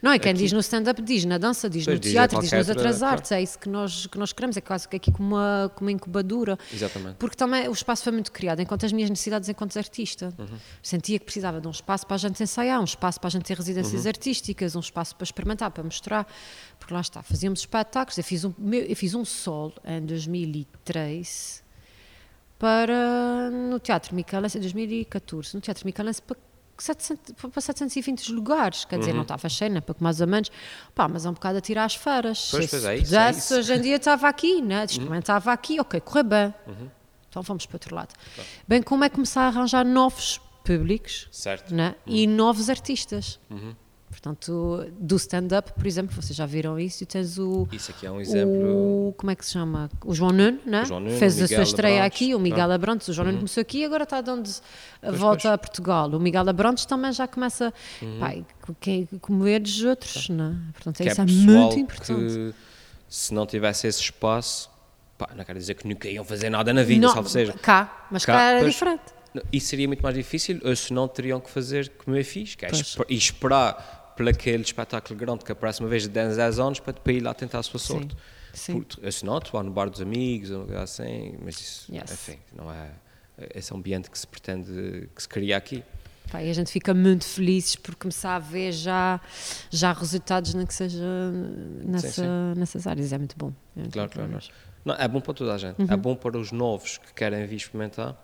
Não, 0.02 0.14
e 0.14 0.20
quem 0.20 0.32
Aqui- 0.32 0.42
diz 0.42 0.52
no 0.52 0.60
stand-up 0.60 1.02
diz, 1.02 1.24
na 1.24 1.38
dança 1.38 1.70
diz, 1.70 1.86
Pois, 1.86 1.96
no 1.96 2.00
diz 2.02 2.12
teatro 2.12 2.42
diz, 2.42 2.52
nas 2.52 2.68
outra- 2.68 2.82
outras 2.84 2.98
claro. 3.00 3.14
artes. 3.16 3.32
É 3.32 3.42
isso 3.42 3.58
que 3.58 3.70
nós, 3.70 4.06
que 4.08 4.18
nós 4.18 4.34
queremos, 4.34 4.58
é 4.58 4.62
quase 4.62 4.88
que 4.88 4.96
aqui 4.98 5.12
como 5.12 5.30
uma, 5.36 5.72
como 5.74 5.88
uma 5.88 5.92
incubadora. 5.94 6.60
Exatamente. 6.74 7.16
Porque 7.16 7.36
também 7.38 7.70
o 7.70 7.72
espaço 7.72 8.04
foi 8.04 8.12
muito 8.12 8.32
criado 8.32 8.60
enquanto 8.60 8.86
as 8.86 8.92
minhas 8.92 9.10
necessidades 9.10 9.48
enquanto 9.48 9.78
artista. 9.78 10.34
Uhum. 10.38 10.58
Sentia 10.84 11.18
que 11.20 11.24
precisava 11.26 11.62
de 11.62 11.68
um 11.68 11.72
espaço 11.72 12.06
para 12.06 12.16
a 12.16 12.20
gente 12.20 12.44
ensaiar, 12.44 12.82
um 12.82 12.84
espaço 12.84 13.20
para 13.20 13.28
a 13.30 13.32
gente 13.32 13.44
ter 13.46 13.56
residências 13.58 14.02
Uhum. 14.04 14.08
artísticas, 14.10 14.76
um 14.76 14.82
espaço 14.82 15.16
para 15.16 15.24
experimentar, 15.24 15.72
para 15.72 15.84
mostrar. 15.84 16.28
Porque 16.78 16.94
lá 16.94 17.00
está, 17.02 17.24
fazíamos 17.24 17.62
espetáculos. 17.62 18.18
Eu 18.18 18.24
fiz 18.26 18.44
um, 18.44 18.54
eu 18.74 18.96
fiz 18.96 19.14
um 19.16 19.24
solo 19.24 19.74
em 19.86 20.02
2003 20.06 21.64
para 22.60 23.50
no 23.50 23.80
Teatro 23.80 24.14
Micalense, 24.16 24.58
em 24.58 24.62
2014, 24.62 25.56
no 25.56 25.62
Teatro 25.62 25.86
Micalense 25.86 26.22
para 26.22 26.38
700, 26.82 27.34
para 27.52 27.62
720 27.62 28.32
lugares, 28.32 28.86
quer 28.86 28.96
Uhum. 28.96 29.00
dizer, 29.02 29.14
não 29.14 29.22
estava 29.22 29.48
cheio, 29.50 29.72
né? 29.72 29.82
pouco 29.82 30.04
mais 30.04 30.20
ou 30.22 30.28
menos, 30.28 30.50
pá, 30.96 31.08
mas 31.08 31.26
é 31.26 31.30
um 31.30 31.34
bocado 31.34 31.58
a 31.58 31.62
tirar 31.62 31.86
as 31.86 31.96
feras. 31.96 32.50
Pois, 32.52 32.74
é 32.74 32.98
isso, 32.98 33.16
é 33.16 33.30
isso. 33.32 33.54
Uhum. 33.54 33.60
hoje 33.60 33.74
em 33.74 33.82
dia 33.82 33.96
estava 33.98 34.28
aqui, 34.28 34.62
né? 34.62 34.86
experimentava 34.86 35.52
aqui, 35.52 35.80
ok, 35.80 36.00
correu 36.02 36.24
bem. 36.24 36.54
Então 37.30 37.42
vamos 37.42 37.66
para 37.66 37.76
outro 37.76 37.96
lado. 37.96 38.14
Bem, 38.68 38.82
como 38.82 39.04
é 39.04 39.10
começar 39.10 39.44
a 39.44 39.48
arranjar 39.48 39.86
novos 39.86 40.42
públicos 40.66 41.28
Certo. 41.32 41.74
né? 41.74 41.96
e 42.06 42.28
Uhum. 42.28 42.36
novos 42.36 42.70
artistas. 42.70 43.40
Portanto, 44.12 44.86
do 45.00 45.16
stand-up, 45.16 45.72
por 45.74 45.88
exemplo, 45.88 46.14
vocês 46.14 46.36
já 46.36 46.46
viram 46.46 46.78
isso, 46.78 47.02
e 47.02 47.06
tens 47.08 47.40
o. 47.40 47.66
Isso 47.72 47.92
aqui 47.92 48.06
é 48.06 48.12
um 48.12 48.20
exemplo. 48.20 49.08
O, 49.10 49.14
como 49.18 49.32
é 49.32 49.36
que 49.36 49.46
se 49.46 49.54
chama? 49.54 49.90
O 50.06 50.14
João 50.14 50.32
Nuno, 50.32 50.60
né? 50.66 50.84
O 50.84 50.86
João 50.86 51.00
Nuno, 51.00 51.18
fez 51.18 51.34
a 51.36 51.38
sua 51.38 51.44
Miguel 51.48 51.64
estreia 51.64 51.96
Abrantes, 52.02 52.16
aqui, 52.18 52.36
o 52.36 52.40
Miguel 52.40 52.58
claro. 52.58 52.74
Abrantes. 52.74 53.08
O 53.08 53.14
João 53.14 53.26
Nuno 53.28 53.38
começou 53.40 53.62
aqui 53.62 53.80
e 53.80 53.86
agora 53.86 54.04
está 54.04 54.20
dando 54.22 54.50
a 55.02 55.12
volta 55.12 55.42
pois. 55.44 55.54
a 55.54 55.58
Portugal. 55.58 56.10
O 56.10 56.20
Miguel 56.20 56.48
Abrantes 56.50 56.86
também 56.86 57.12
já 57.14 57.26
começa 57.28 57.74
Uhum. 58.02 58.46
co- 58.62 58.76
que- 58.80 59.08
como 59.22 59.48
eles 59.48 59.82
outros, 59.82 60.28
né? 60.30 60.56
Portanto, 60.74 60.98
que 60.98 61.04
é 61.04 61.12
isso 61.12 61.22
é 61.22 61.26
pessoal 61.26 61.46
muito 61.46 61.80
importante. 61.80 62.20
que 62.26 62.54
se 63.10 63.34
não 63.34 63.46
tivesse 63.46 63.88
esse 63.88 64.02
espaço, 64.02 64.70
pá, 65.18 65.30
não 65.36 65.44
quero 65.46 65.58
dizer 65.58 65.74
que 65.76 65.88
nunca 65.88 66.08
iam 66.10 66.26
fazer 66.26 66.50
nada 66.50 66.74
na 66.74 66.84
vida, 66.84 67.08
Não, 67.08 67.14
salvo 67.14 67.30
seja. 67.30 67.54
cá, 67.54 68.08
mas 68.12 68.26
cá, 68.26 68.34
Cá, 68.34 68.42
era 68.52 68.60
pois. 68.60 68.74
diferente. 68.74 69.02
Isso 69.54 69.68
seria 69.68 69.88
muito 69.88 70.02
mais 70.04 70.14
difícil, 70.14 70.60
ou 70.66 70.76
se 70.76 70.92
não 70.94 71.08
teriam 71.08 71.40
que 71.40 71.50
fazer 71.50 71.90
como 72.04 72.18
eu 72.18 72.26
fiz, 72.26 72.54
que 72.56 72.66
é 72.66 72.70
esper- 72.72 73.06
e 73.08 73.16
esperar 73.16 74.01
por 74.22 74.30
aquele 74.30 74.62
espetáculo 74.64 75.18
grande 75.20 75.44
que 75.44 75.52
aparece 75.52 75.80
uma 75.80 75.90
vez 75.90 76.04
de 76.04 76.10
10 76.10 76.38
10 76.38 76.60
anos 76.60 76.80
para, 76.80 76.94
para 76.94 77.14
ir 77.14 77.22
lá 77.22 77.34
tentar 77.34 77.60
a 77.60 77.64
sua 77.64 77.80
sorte. 77.80 78.16
Sim. 78.54 78.82
Porque, 78.82 79.04
ou 79.06 79.12
se 79.12 79.26
não, 79.26 79.36
atuar 79.38 79.64
no 79.64 79.72
bar 79.72 79.90
dos 79.90 80.02
amigos, 80.02 80.52
ou 80.52 80.60
lugar 80.62 80.84
assim, 80.84 81.36
mas 81.44 81.60
isso, 81.60 81.92
Yes. 81.94 82.12
enfim, 82.12 82.38
não 82.56 82.72
é 82.72 82.92
esse 83.56 83.74
ambiente 83.74 84.12
que 84.12 84.20
se 84.20 84.28
pretende, 84.28 85.10
que 85.16 85.22
se 85.22 85.28
cria 85.28 85.58
aqui. 85.58 85.84
Pá, 86.32 86.44
e 86.44 86.50
a 86.50 86.54
gente 86.54 86.72
fica 86.72 86.94
muito 86.94 87.26
felizes 87.26 87.76
por 87.76 87.96
começar 87.96 88.36
a 88.36 88.40
ver 88.40 88.72
já, 88.72 89.20
já 89.70 89.92
resultados, 89.94 90.54
nem 90.54 90.66
que 90.66 90.74
seja 90.74 91.04
nessa, 91.84 92.10
sim. 92.12 92.60
nessas 92.60 92.86
áreas. 92.88 93.12
É 93.12 93.18
muito 93.18 93.36
bom. 93.38 93.52
É 93.76 93.80
muito 93.80 93.94
Claro, 93.94 94.12
claro. 94.12 94.30
para. 94.30 94.42
Não, 94.86 94.96
é 94.96 95.08
bom 95.08 95.20
para 95.22 95.34
toda 95.34 95.54
a 95.54 95.58
gente. 95.58 95.82
É 95.92 95.98
bom 95.98 96.16
para 96.16 96.38
os 96.38 96.52
novos 96.52 96.98
que 97.00 97.14
querem 97.14 97.46
vir 97.48 97.56
experimentar 97.56 98.22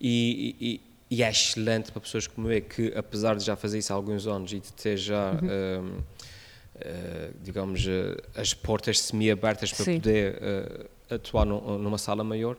e, 0.00 0.56
e- 0.60 0.89
e 1.10 1.22
é 1.24 1.28
excelente 1.28 1.90
para 1.90 2.00
pessoas 2.00 2.26
como 2.28 2.50
eu 2.50 2.62
que, 2.62 2.92
apesar 2.96 3.34
de 3.36 3.44
já 3.44 3.56
fazer 3.56 3.78
isso 3.78 3.92
há 3.92 3.96
alguns 3.96 4.26
anos 4.28 4.52
e 4.52 4.60
de 4.60 4.72
ter 4.72 4.96
já, 4.96 5.32
hum, 5.42 5.98
eh, 6.76 7.30
digamos, 7.42 7.84
eh, 7.86 8.16
as 8.34 8.54
portas 8.54 9.00
semi-abertas 9.00 9.72
para 9.72 9.84
Sim. 9.84 9.98
poder 10.00 10.38
eh, 10.40 11.14
atuar 11.14 11.44
num- 11.44 11.78
numa 11.78 11.98
sala 11.98 12.22
maior, 12.22 12.56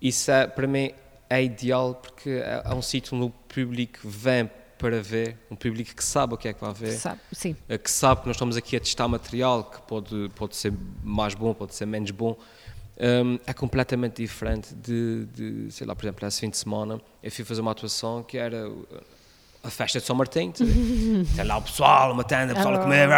isso 0.00 0.30
é, 0.30 0.46
para 0.46 0.66
mim 0.66 0.92
é 1.28 1.42
ideal 1.42 1.96
porque 1.96 2.30
é, 2.30 2.62
é 2.64 2.74
um 2.74 2.82
sítio 2.82 3.16
onde 3.16 3.26
o 3.26 3.30
público 3.30 3.98
vem 4.08 4.48
para 4.78 5.00
ver, 5.02 5.36
um 5.50 5.56
público 5.56 5.94
que 5.94 6.04
sabe 6.04 6.34
o 6.34 6.36
que 6.36 6.48
é 6.48 6.52
que 6.52 6.60
vai 6.60 6.72
ver 6.74 6.92
Sabe, 6.98 7.20
que 7.78 7.90
sabe 7.90 8.20
que 8.22 8.26
nós 8.26 8.36
estamos 8.36 8.56
aqui 8.56 8.76
a 8.76 8.80
testar 8.80 9.06
material 9.08 9.64
que 9.64 9.80
pode, 9.82 10.28
pode 10.34 10.56
ser 10.56 10.72
mais 11.02 11.34
bom, 11.34 11.52
pode 11.54 11.74
ser 11.74 11.86
menos 11.86 12.10
bom, 12.10 12.36
hum, 12.98 13.38
é 13.46 13.52
completamente 13.52 14.22
diferente 14.22 14.74
de, 14.74 15.26
de, 15.26 15.70
sei 15.72 15.86
lá, 15.86 15.94
por 15.94 16.04
exemplo, 16.04 16.26
esse 16.26 16.40
fim 16.40 16.50
de 16.50 16.56
semana 16.56 17.00
eu 17.22 17.30
fui 17.30 17.44
fazer 17.44 17.60
uma 17.60 17.72
atuação 17.72 18.22
que 18.22 18.36
era 18.38 18.70
a 19.64 19.70
festa 19.70 20.00
de 20.00 20.04
São 20.06 20.16
Martim, 20.16 20.50
tem 20.50 20.66
lá 21.46 21.56
o 21.58 21.62
pessoal, 21.62 22.12
uma 22.12 22.24
tenda, 22.24 22.52
o 22.52 22.56
pessoal 22.56 22.74
a 22.74 22.78
comer, 22.80 23.08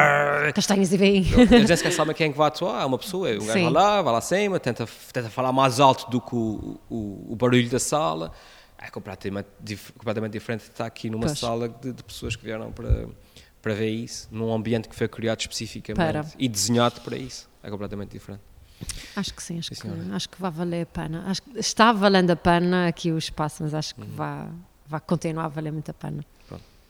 Castanhas 0.53 0.93
e 0.93 0.97
vinho. 0.99 1.41
eles 1.41 1.69
nem 1.69 1.77
sequer 1.77 1.91
sabem 1.93 2.15
quem 2.15 2.29
é 2.29 2.33
que 2.33 2.37
vai 2.37 2.49
atuar, 2.49 2.83
é 2.83 2.85
uma 2.85 2.99
pessoa, 2.99 3.31
um 3.31 3.39
gajo 3.47 3.53
vai 3.63 3.71
lá, 3.71 4.03
vai 4.03 4.13
lá 4.13 4.19
acima, 4.19 4.61
tenta, 4.61 4.87
tenta 5.13 5.31
falar 5.31 5.53
mais 5.53 5.81
alto 5.81 6.11
do 6.11 6.21
que 6.21 6.35
o, 6.35 6.79
o, 6.91 7.29
o 7.33 7.37
barulho 7.37 7.69
da 7.71 7.79
sala, 7.79 8.31
é 8.79 8.91
completamente, 8.91 9.47
dif- 9.59 9.93
completamente 9.93 10.33
diferente 10.33 10.65
de 10.65 10.71
estar 10.71 10.85
aqui 10.85 11.09
numa 11.09 11.27
Pois. 11.27 11.39
sala 11.39 11.67
de, 11.69 11.95
de 11.95 12.05
pessoas 12.05 12.37
que 12.37 12.45
vieram 12.45 12.71
para, 12.73 13.07
para 13.63 13.73
ver 13.73 13.89
isso 13.89 14.29
num 14.31 14.53
ambiente 14.53 14.87
que 14.87 14.95
foi 14.95 15.09
criado 15.09 15.41
especificamente 15.41 15.97
Para. 16.13 16.27
e 16.39 16.47
desenhado 16.47 17.01
para 17.01 17.17
isso. 17.17 17.49
É 17.63 17.71
completamente 17.71 18.11
diferente. 18.11 18.43
Acho 19.17 19.35
que 19.35 19.43
sim, 19.43 19.59
acho, 19.59 19.75
Sim, 19.75 19.91
que, 19.91 20.13
acho 20.15 20.29
que 20.29 20.41
vai 20.41 20.51
valer 20.51 20.83
a 20.83 20.87
pena. 20.87 21.25
Acho 21.27 21.43
que 21.43 21.59
está 21.59 21.93
valendo 21.93 22.31
a 22.31 22.37
pena 22.37 22.89
aqui 22.89 23.11
o 23.13 23.19
espaço, 23.19 23.63
mas 23.63 23.75
acho 23.75 23.95
que 23.95 24.01
Uhum. 24.03 24.09
vai, 24.15 24.49
vai 24.87 25.01
continuar 25.01 25.45
a 25.47 25.49
valer 25.49 25.73
muito 25.73 25.91
a 25.91 25.95
pena. 25.95 26.25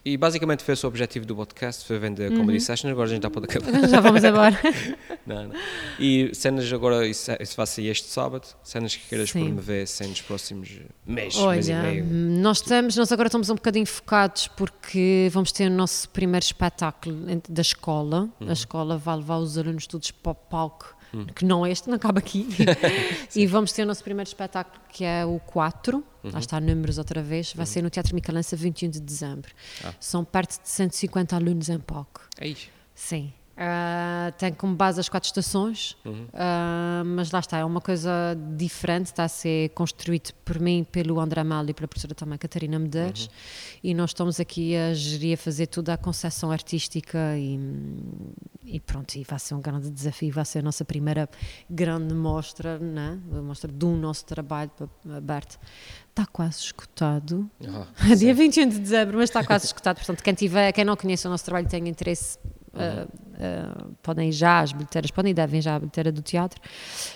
E 0.06 0.18
basicamente 0.18 0.62
foi 0.62 0.74
esse 0.74 0.84
o 0.84 0.88
objetivo 0.90 1.24
do 1.24 1.34
podcast, 1.34 1.82
foi 1.86 1.98
vender 1.98 2.30
Uhum. 2.30 2.36
Comedy 2.40 2.60
Sessions, 2.60 2.92
agora 2.92 3.08
a 3.08 3.10
gente 3.10 3.22
já 3.22 3.30
pode 3.30 3.46
acabar. 3.46 3.72
Já 3.88 4.00
vamos 4.00 4.22
embora. 4.22 4.54
Não, 5.26 5.44
não. 5.48 5.54
E 5.98 6.30
cenas 6.34 6.70
agora, 6.70 7.06
isso, 7.08 7.30
sair 7.66 7.86
este 7.88 8.08
sábado, 8.08 8.46
cenas 8.62 8.94
que 8.94 9.08
queiras 9.08 9.30
Sim. 9.30 9.44
promover 9.46 9.84
assim, 9.84 10.06
nos 10.08 10.20
próximos 10.20 10.68
meses, 10.68 10.82
mês 11.06 11.68
e 11.68 11.72
Olha, 11.72 11.82
meio. 11.84 12.04
nós 12.04 12.58
estamos, 12.58 12.94
nós 12.96 13.10
agora 13.10 13.28
estamos 13.28 13.48
um 13.48 13.54
bocadinho 13.54 13.86
focados 13.86 14.46
porque 14.48 15.30
vamos 15.32 15.50
ter 15.50 15.68
o 15.68 15.74
nosso 15.74 16.06
primeiro 16.10 16.44
espetáculo 16.44 17.24
da 17.48 17.62
escola. 17.62 18.28
Uhum. 18.38 18.50
A 18.50 18.52
escola 18.52 18.98
vai 18.98 19.16
levar 19.16 19.38
os 19.38 19.56
alunos 19.56 19.86
todos 19.86 20.10
para 20.10 20.32
o 20.32 20.34
palco, 20.34 20.93
que 21.34 21.44
não 21.44 21.64
é 21.64 21.70
este, 21.70 21.88
não 21.88 21.96
acaba 21.96 22.18
aqui. 22.18 22.48
e 23.34 23.46
vamos 23.46 23.72
ter 23.72 23.82
o 23.82 23.86
nosso 23.86 24.02
primeiro 24.02 24.28
espetáculo 24.28 24.80
que 24.88 25.04
é 25.04 25.24
o 25.24 25.38
4. 25.40 25.96
Uhum. 25.96 26.30
Lá 26.30 26.38
está 26.38 26.60
números 26.60 26.98
outra 26.98 27.22
vez. 27.22 27.52
Vai 27.52 27.66
ser 27.66 27.82
no 27.82 27.90
Teatro 27.90 28.14
Micalença 28.14 28.56
21 28.56 28.90
de 28.90 29.00
dezembro. 29.00 29.52
Ah. 29.84 29.92
São 30.00 30.24
perto 30.24 30.62
de 30.62 30.68
150 30.68 31.36
alunos 31.36 31.68
em 31.68 31.78
palco. 31.78 32.22
Ei, 32.40 32.56
Sim. 32.94 33.32
Ah, 33.56 34.32
tem 34.36 34.52
como 34.52 34.74
base 34.74 34.98
as 34.98 35.08
quatro 35.08 35.28
estações, 35.28 35.96
Uhum. 36.04 36.26
ah, 36.32 37.02
mas 37.06 37.30
lá 37.30 37.38
está, 37.38 37.58
é 37.58 37.64
uma 37.64 37.80
coisa 37.80 38.10
diferente, 38.56 39.06
está 39.06 39.24
a 39.24 39.28
ser 39.28 39.68
construído 39.70 40.32
por 40.44 40.58
mim, 40.58 40.84
pelo 40.90 41.20
André 41.20 41.44
Mal 41.44 41.64
e 41.68 41.72
pela 41.72 41.86
professora 41.86 42.14
também 42.14 42.36
Catarina 42.36 42.78
Medeiros, 42.78 43.26
Uhum. 43.26 43.30
e 43.84 43.94
nós 43.94 44.10
estamos 44.10 44.40
aqui 44.40 44.74
a 44.76 44.92
gerir, 44.92 45.34
a 45.34 45.36
fazer 45.36 45.68
tudo 45.68 45.90
a 45.90 45.96
concessão 45.96 46.50
artística 46.50 47.18
e, 47.38 47.60
e 48.64 48.80
pronto, 48.80 49.14
e 49.14 49.22
vai 49.22 49.38
ser 49.38 49.54
um 49.54 49.60
grande 49.60 49.88
desafio, 49.88 50.32
vai 50.32 50.44
ser 50.44 50.58
a 50.58 50.62
nossa 50.62 50.84
primeira 50.84 51.28
grande 51.70 52.12
mostra, 52.14 52.78
né? 52.78 53.18
a 53.32 53.40
mostra 53.40 53.70
do 53.70 53.88
nosso 53.90 54.24
trabalho 54.24 54.70
aberto. 55.16 55.58
Está 56.10 56.26
quase 56.26 56.58
escutado, 56.58 57.50
ah, 57.66 57.86
Dia 58.16 58.32
21 58.34 58.68
de 58.68 58.78
dezembro, 58.78 59.18
mas 59.18 59.30
está 59.30 59.44
quase 59.44 59.66
escutado. 59.66 59.96
Portanto, 59.96 60.22
quem, 60.22 60.32
tiver, 60.34 60.70
quem 60.72 60.84
não 60.84 60.96
conhece 60.96 61.26
o 61.26 61.30
nosso 61.30 61.44
trabalho 61.44 61.66
e 61.66 61.68
tem 61.68 61.88
interesse, 61.88 62.38
uh, 62.74 63.04
uh, 63.06 63.94
podem 64.02 64.28
ir 64.28 64.32
já 64.32 64.60
às 64.60 64.72
bilheteiras, 64.72 65.10
podem 65.10 65.30
e 65.30 65.34
devem 65.34 65.60
já 65.60 65.74
à 65.76 65.78
bilheteira 65.78 66.10
do 66.12 66.22
teatro. 66.22 66.60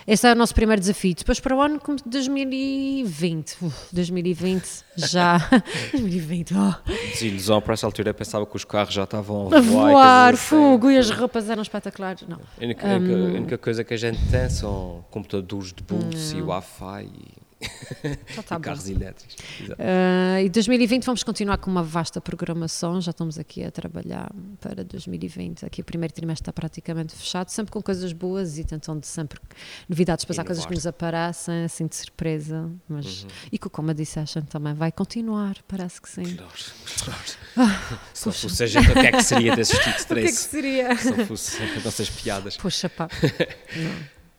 Esse 0.07 0.27
é 0.29 0.33
o 0.33 0.35
nosso 0.37 0.55
primeiro 0.55 0.81
desafio. 0.81 1.15
Depois 1.15 1.39
para 1.41 1.55
o 1.57 1.61
ano 1.61 1.79
como 1.81 1.99
2020. 2.05 3.57
Uf, 3.63 3.95
2020 3.95 4.85
já. 4.97 5.39
2020, 5.93 6.55
oh. 6.55 6.91
desilusão 7.11 7.61
para 7.61 7.75
essa 7.75 7.87
altura, 7.87 8.11
eu 8.11 8.15
pensava 8.15 8.47
que 8.47 8.57
os 8.57 8.65
carros 8.65 8.95
já 8.95 9.05
estavam 9.05 9.49
A 9.53 9.59
a 9.59 9.61
voar. 9.61 9.91
voar, 9.93 10.35
assim. 10.35 10.43
fogo, 10.47 10.91
e 10.91 10.99
as 10.99 11.11
roupas 11.11 11.49
eram 11.49 11.63
espetaculares. 11.63 12.27
Não. 12.29 12.39
A 12.61 12.65
única, 12.65 12.87
a 12.93 12.97
única- 12.97 13.15
Hum. 13.15 13.27
a 13.27 13.39
única 13.39 13.59
coisa 13.59 13.85
que 13.85 13.95
a 13.95 13.97
gente 13.97 14.19
tem 14.31 14.49
são 14.51 15.05
computadores 15.11 15.73
de 15.73 15.83
bolso 15.83 16.37
e 16.37 16.43
Wi-Fi 16.43 17.05
e, 17.05 17.48
Já 18.35 18.41
está 18.41 18.57
e 18.57 18.61
carros 18.61 18.89
elétricos. 18.89 19.35
Uh, 19.35 20.45
e 20.45 20.49
2020 20.49 21.05
vamos 21.05 21.23
continuar 21.23 21.59
com 21.59 21.71
uma 21.71 21.83
vasta 21.83 22.21
programação, 22.21 23.01
já 23.01 23.11
estamos 23.11 23.39
aqui 23.39 23.65
a 23.65 23.71
trabalhar 23.71 24.31
para 24.61 24.85
2020. 24.85 25.67
Aqui 25.67 25.81
o 25.81 25.85
primeiro 25.85 26.15
trimestre 26.15 26.43
está 26.43 26.53
praticamente 26.53 27.15
fechado, 27.15 27.49
sempre 27.49 27.73
com 27.73 27.83
coisas 27.83 28.13
boas 28.13 28.59
e 28.59 28.65
tentando 28.65 29.05
sempre 29.05 29.41
novidades, 29.89 30.25
depois 30.25 30.39
há 30.39 30.45
coisas 30.45 30.65
que 30.65 30.75
nos 30.75 30.87
aparecem, 30.87 31.65
assim 31.65 31.87
de 31.87 31.97
surpresa. 31.97 32.71
Mas, 32.89 33.27
E 33.51 33.59
com 33.59 33.69
o 33.69 33.71
Comedy 33.71 34.07
Session 34.07 34.43
também 34.43 34.75
vai 34.75 34.93
continuar, 34.93 35.57
parece 35.67 36.01
que 36.01 36.09
sim. 36.09 36.37
Claro, 36.37 37.23
claro. 37.55 37.79
Se 38.15 38.27
não 38.27 38.33
fosse 38.33 38.63
a 38.63 38.67
gente, 38.67 38.91
o 38.91 38.95
que 38.95 38.99
é 39.07 39.13
que 39.13 39.23
seria 39.23 39.57
desses 39.57 39.79
títulos 39.79 40.05
O 40.05 40.07
que 40.07 40.13
é 40.13 40.23
que 40.23 40.23
três? 40.23 40.39
seria? 40.39 40.97
Se 40.97 41.11
não 41.11 41.27
fosse 41.27 41.63
as 41.63 41.85
nossas 41.85 42.11
piadas. 42.11 42.57
Puxa, 42.57 42.89
pá. 42.89 43.09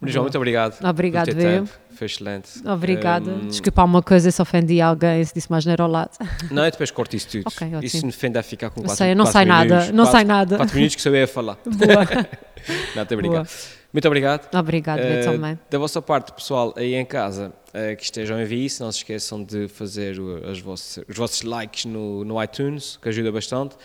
Mas, 0.01 0.13
João, 0.13 0.23
muito 0.23 0.37
obrigado. 0.37 0.81
Obrigado, 0.85 1.35
tempo. 1.35 1.69
Foi 1.99 2.05
excelente. 2.05 2.65
Obrigada. 2.65 3.29
Hum, 3.29 3.47
Desculpa 3.49 3.81
alguma 3.81 4.01
coisa 4.01 4.31
se 4.31 4.41
ofendi 4.41 4.79
alguém, 4.79 5.21
se 5.25 5.33
disse 5.33 5.51
mais 5.51 5.65
neiro 5.65 5.83
ao 5.83 5.89
lado. 5.91 6.11
Não, 6.49 6.63
eu 6.63 6.71
depois 6.71 6.89
corto 6.91 7.13
isso 7.13 7.27
tudo. 7.27 7.43
Ok, 7.45 7.67
ótimo. 7.67 7.83
Isso 7.83 8.05
me 8.05 8.11
defende 8.13 8.37
a 8.37 8.43
ficar 8.43 8.69
com 8.69 8.79
Não 8.79 8.85
4 8.87 8.97
sei, 9.05 9.13
não 9.15 9.25
sai 9.25 9.43
nada, 9.43 9.91
não 9.91 10.05
sai 10.05 10.23
nada. 10.23 10.55
4 10.55 10.73
minutos 10.77 10.95
que 10.95 11.01
só 11.01 11.09
eu 11.09 11.15
ia 11.17 11.27
falar. 11.27 11.57
Boa. 11.67 12.27
Não, 12.95 13.03
estou 13.03 13.17
a. 13.37 13.45
Muito 13.91 14.07
obrigado. 14.07 14.47
Obrigado, 14.57 14.99
eu 14.99 15.05
Eh, 15.05 15.23
também. 15.23 15.59
Da 15.69 15.77
vossa 15.77 16.01
parte, 16.01 16.31
pessoal, 16.33 16.73
aí 16.77 16.93
em 16.95 17.05
casa, 17.05 17.51
eh, 17.73 17.95
que 17.95 18.03
estejam 18.03 18.37
a 18.39 18.43
ver 18.45 18.55
isso, 18.55 18.81
não 18.83 18.91
se 18.91 18.99
esqueçam 18.99 19.43
de 19.43 19.67
fazer 19.67 20.17
vossas- 20.61 21.03
os 21.07 21.17
vossos 21.17 21.41
likes 21.41 21.83
no, 21.85 22.23
no 22.23 22.41
iTunes, 22.41 22.97
que 23.01 23.09
ajuda 23.09 23.29
bastante. 23.31 23.75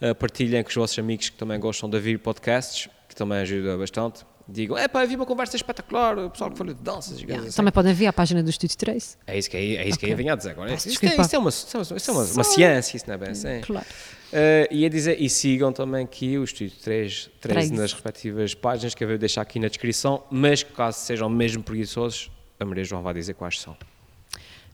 Eh, 0.00 0.14
partilhem 0.14 0.62
com 0.62 0.68
os 0.70 0.74
vossos 0.74 0.98
amigos 0.98 1.28
que 1.30 1.36
também 1.36 1.58
gostam 1.60 1.88
de 1.90 1.96
ouvir 1.96 2.18
podcasts, 2.18 2.88
que 3.08 3.14
também 3.16 3.38
ajuda 3.40 3.76
bastante. 3.76 4.24
Digam, 4.50 4.78
é 4.78 4.88
pá, 4.88 5.04
eu 5.04 5.08
vi 5.08 5.14
uma 5.14 5.26
conversa 5.26 5.56
espetacular, 5.56 6.18
o 6.18 6.30
pessoal 6.30 6.50
que 6.50 6.56
falou 6.56 6.72
de 6.72 6.82
danças 6.82 7.22
coisas 7.22 7.48
assim. 7.48 7.56
Também 7.56 7.70
podem 7.70 7.92
vir 7.92 8.06
à 8.06 8.12
página 8.14 8.42
do 8.42 8.48
Estúdio 8.48 8.78
3. 8.78 9.18
É 9.26 9.38
isso 9.38 9.50
que, 9.50 9.56
é, 9.58 9.60
é 9.60 9.88
isso 9.88 9.98
que 9.98 10.06
eu 10.06 10.18
ia 10.18 10.32
a 10.32 10.36
dizer 10.36 10.50
agora. 10.52 10.70
Peço 10.70 10.88
Isto, 10.88 11.04
é, 11.04 11.08
é 11.08 11.14
uma, 11.14 11.22
isto 11.22 11.34
é 11.34 11.38
uma, 11.38 11.50
isto 11.50 12.10
é 12.10 12.12
uma, 12.14 12.44
ciência, 12.44 12.96
isso 12.96 13.06
não 13.06 13.14
é 13.14 13.18
bem 13.18 13.30
assim. 13.30 13.60
Claro. 13.60 13.86
Eh, 14.32 14.68
e 14.70 14.86
a 14.86 14.88
dizer, 14.88 15.20
e 15.20 15.28
sigam 15.28 15.70
também 15.70 16.04
aqui 16.04 16.38
o 16.38 16.44
Estúdio 16.44 16.74
3, 16.82 17.30
3 17.40 17.66
Três. 17.66 17.70
nas 17.70 17.92
respectivas 17.92 18.54
páginas 18.54 18.94
que 18.94 19.04
eu 19.04 19.08
vou 19.08 19.18
deixar 19.18 19.42
aqui 19.42 19.58
na 19.58 19.68
descrição, 19.68 20.24
mas 20.30 20.62
caso 20.62 20.98
sejam 20.98 21.28
mesmo 21.28 21.62
preguiçosos, 21.62 22.30
a 22.58 22.64
Maria 22.64 22.84
João 22.84 23.02
vai 23.02 23.12
dizer 23.12 23.34
quais 23.34 23.60
são. 23.60 23.76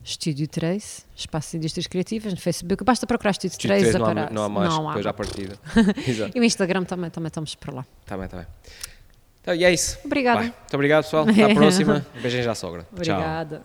Estúdio 0.05 0.47
3, 0.47 1.07
Espaço 1.17 1.53
de 1.53 1.57
Indústrias 1.57 1.87
Criativas, 1.87 2.33
no 2.33 2.39
Facebook. 2.39 2.85
Basta 2.85 3.07
procurar 3.07 3.31
Estúdio 3.31 3.55
Estúdio 3.55 3.71
3 3.71 3.83
3 3.91 3.95
não 3.95 4.07
há, 4.07 4.31
não 4.31 4.43
há 4.45 4.49
mais, 4.49 4.69
Não 4.69 4.89
há. 4.89 4.93
depois 4.93 5.07
à 5.07 5.13
partida. 5.13 5.59
Exato. 6.07 6.37
E 6.37 6.41
o 6.41 6.45
Instagram 6.45 6.85
também, 6.85 7.11
também 7.11 7.29
estamos 7.29 7.55
por 7.55 7.75
lá. 7.75 7.87
Está 8.03 8.17
bem, 8.17 8.27
está 8.27 8.37
bem. 8.37 8.47
Então, 9.45 9.55
e 9.55 9.63
é 9.63 9.71
isso. 9.71 9.99
Obrigada. 10.03 10.39
Vai. 10.39 10.47
Muito 10.47 10.75
obrigado, 10.75 11.05
pessoal. 11.05 11.29
Até 11.29 11.45
à 11.45 11.53
próxima. 11.55 12.07
Beijinhos 12.23 12.47
à 12.47 12.55
sogra. 12.55 12.87
Tchau. 13.03 13.15
Obrigada. 13.21 13.61